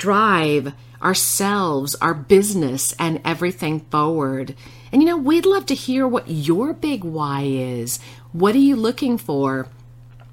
drive 0.00 0.72
ourselves, 1.02 1.94
our 1.96 2.14
business, 2.14 2.92
and 2.98 3.20
everything 3.24 3.80
forward. 3.90 4.56
And 4.90 5.02
you 5.02 5.06
know, 5.06 5.16
we'd 5.16 5.46
love 5.46 5.66
to 5.66 5.74
hear 5.74 6.08
what 6.08 6.28
your 6.28 6.72
big 6.72 7.04
why 7.04 7.42
is. 7.42 8.00
What 8.32 8.54
are 8.54 8.58
you 8.58 8.76
looking 8.76 9.18
for? 9.18 9.68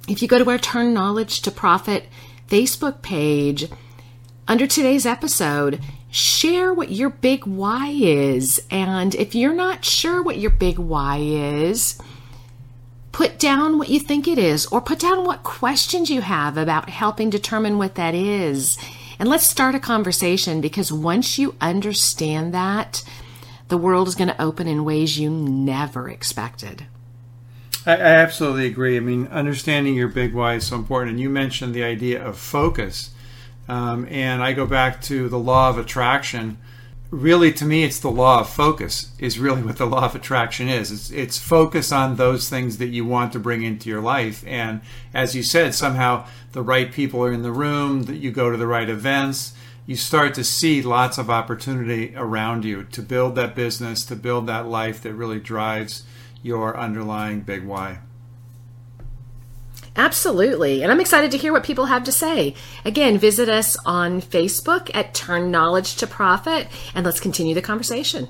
If 0.07 0.21
you 0.21 0.27
go 0.27 0.41
to 0.41 0.49
our 0.49 0.57
Turn 0.57 0.93
Knowledge 0.93 1.41
to 1.41 1.51
Profit 1.51 2.05
Facebook 2.47 3.01
page, 3.01 3.69
under 4.47 4.65
today's 4.65 5.05
episode, 5.05 5.81
share 6.09 6.73
what 6.73 6.91
your 6.91 7.09
big 7.09 7.45
why 7.45 7.89
is. 7.89 8.61
And 8.71 9.13
if 9.15 9.35
you're 9.35 9.53
not 9.53 9.83
sure 9.83 10.23
what 10.23 10.37
your 10.37 10.51
big 10.51 10.79
why 10.79 11.17
is, 11.17 12.01
put 13.11 13.37
down 13.37 13.77
what 13.77 13.89
you 13.89 13.99
think 13.99 14.29
it 14.29 14.37
is, 14.37 14.65
or 14.67 14.79
put 14.79 14.99
down 14.99 15.25
what 15.25 15.43
questions 15.43 16.09
you 16.09 16.21
have 16.21 16.55
about 16.55 16.89
helping 16.89 17.29
determine 17.29 17.77
what 17.77 17.95
that 17.95 18.15
is. 18.15 18.77
And 19.19 19.29
let's 19.29 19.47
start 19.47 19.75
a 19.75 19.79
conversation 19.79 20.61
because 20.61 20.91
once 20.91 21.39
you 21.39 21.55
understand 21.59 22.53
that, 22.53 23.03
the 23.67 23.77
world 23.77 24.07
is 24.07 24.15
going 24.15 24.29
to 24.29 24.41
open 24.41 24.67
in 24.67 24.85
ways 24.85 25.19
you 25.19 25.29
never 25.29 26.09
expected. 26.09 26.85
I, 27.85 27.95
absolutely 27.97 28.67
agree. 28.67 28.97
I 28.97 28.99
mean, 28.99 29.27
understanding 29.27 29.95
your 29.95 30.09
big 30.09 30.33
why 30.33 30.55
is 30.55 30.67
so 30.67 30.75
important. 30.75 31.11
And 31.11 31.19
you 31.19 31.29
mentioned 31.29 31.73
the 31.73 31.83
idea 31.83 32.23
of 32.23 32.37
focus. 32.37 33.11
Um, 33.69 34.07
and 34.09 34.43
I 34.43 34.53
go 34.53 34.65
back 34.65 35.01
to 35.03 35.29
the 35.29 35.39
law 35.39 35.69
of 35.69 35.77
attraction. 35.77 36.57
Really, 37.09 37.53
to 37.53 37.63
me, 37.63 37.85
it's 37.85 37.99
the 37.99 38.11
law 38.11 38.41
of 38.41 38.49
focus, 38.49 39.11
is 39.17 39.39
really 39.39 39.63
what 39.63 39.77
the 39.77 39.85
law 39.85 40.03
of 40.03 40.15
attraction 40.15 40.67
is. 40.67 40.91
It's, 40.91 41.09
it's 41.09 41.37
focus 41.37 41.93
on 41.93 42.17
those 42.17 42.49
things 42.49 42.79
that 42.79 42.87
you 42.87 43.05
want 43.05 43.31
to 43.31 43.39
bring 43.39 43.63
into 43.63 43.89
your 43.89 44.01
life. 44.01 44.43
And 44.45 44.81
as 45.13 45.33
you 45.33 45.41
said, 45.41 45.73
somehow 45.73 46.27
the 46.51 46.61
right 46.61 46.91
people 46.91 47.23
are 47.23 47.31
in 47.31 47.43
the 47.43 47.51
room, 47.53 48.03
that 48.03 48.17
you 48.17 48.31
go 48.31 48.51
to 48.51 48.57
the 48.57 48.67
right 48.67 48.89
events, 48.89 49.53
you 49.85 49.95
start 49.95 50.33
to 50.33 50.43
see 50.43 50.81
lots 50.81 51.17
of 51.17 51.29
opportunity 51.29 52.13
around 52.13 52.65
you 52.65 52.83
to 52.83 53.01
build 53.01 53.35
that 53.35 53.55
business, 53.55 54.03
to 54.03 54.15
build 54.17 54.45
that 54.47 54.67
life 54.67 55.01
that 55.01 55.13
really 55.13 55.39
drives 55.39 56.03
your 56.43 56.77
underlying 56.77 57.39
big 57.39 57.63
why. 57.63 57.99
Absolutely. 59.97 60.83
And 60.83 60.91
I'm 60.91 60.99
excited 61.01 61.31
to 61.31 61.37
hear 61.37 61.51
what 61.51 61.63
people 61.63 61.85
have 61.85 62.03
to 62.03 62.11
say. 62.11 62.53
Again, 62.85 63.17
visit 63.17 63.49
us 63.49 63.75
on 63.83 64.21
Facebook 64.21 64.91
at 64.93 65.15
Turn 65.15 65.49
Knowledge 65.49 65.95
to 65.97 66.07
Profit 66.07 66.67
and 66.93 67.03
let's 67.03 67.19
continue 67.19 67.55
the 67.55 67.63
conversation. 67.63 68.29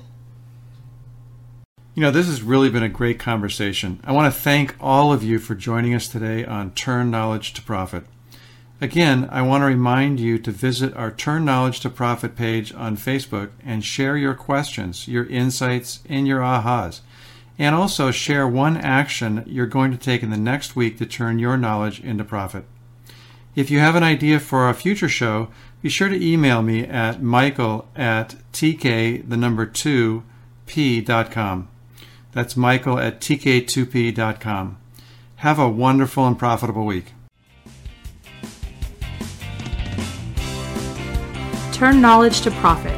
You 1.94 2.02
know, 2.02 2.10
this 2.10 2.26
has 2.26 2.42
really 2.42 2.70
been 2.70 2.82
a 2.82 2.88
great 2.88 3.18
conversation. 3.18 4.00
I 4.04 4.12
want 4.12 4.32
to 4.32 4.40
thank 4.40 4.76
all 4.80 5.12
of 5.12 5.22
you 5.22 5.38
for 5.38 5.54
joining 5.54 5.94
us 5.94 6.08
today 6.08 6.44
on 6.44 6.70
Turn 6.70 7.10
Knowledge 7.10 7.52
to 7.54 7.62
Profit. 7.62 8.04
Again, 8.80 9.28
I 9.32 9.42
want 9.42 9.62
to 9.62 9.66
remind 9.66 10.20
you 10.20 10.38
to 10.38 10.52
visit 10.52 10.96
our 10.96 11.10
Turn 11.10 11.44
Knowledge 11.44 11.80
to 11.80 11.90
Profit 11.90 12.36
page 12.36 12.72
on 12.72 12.96
Facebook 12.96 13.50
and 13.64 13.84
share 13.84 14.16
your 14.16 14.34
questions, 14.34 15.08
your 15.08 15.26
insights, 15.26 15.98
and 16.08 16.28
your 16.28 16.38
ahas. 16.38 17.00
And 17.58 17.74
also 17.74 18.10
share 18.10 18.46
one 18.46 18.76
action 18.76 19.42
you're 19.46 19.66
going 19.66 19.90
to 19.90 19.96
take 19.96 20.22
in 20.22 20.30
the 20.30 20.36
next 20.36 20.76
week 20.76 20.98
to 20.98 21.06
turn 21.06 21.38
your 21.38 21.56
knowledge 21.56 22.00
into 22.00 22.24
profit. 22.24 22.64
If 23.56 23.70
you 23.70 23.80
have 23.80 23.96
an 23.96 24.04
idea 24.04 24.38
for 24.38 24.68
a 24.68 24.74
future 24.74 25.08
show, 25.08 25.48
be 25.82 25.88
sure 25.88 26.08
to 26.08 26.24
email 26.24 26.62
me 26.62 26.84
at 26.84 27.22
michael 27.22 27.88
at 27.96 28.36
tk, 28.52 29.28
the 29.28 29.36
number 29.36 29.66
2, 29.66 30.22
p.com. 30.66 31.68
That's 32.32 32.56
michael 32.56 32.98
at 32.98 33.20
tk2p.com. 33.20 34.78
Have 35.36 35.58
a 35.58 35.68
wonderful 35.68 36.26
and 36.26 36.38
profitable 36.38 36.84
week. 36.84 37.12
Turn 41.72 42.00
knowledge 42.00 42.40
to 42.40 42.50
profit, 42.50 42.97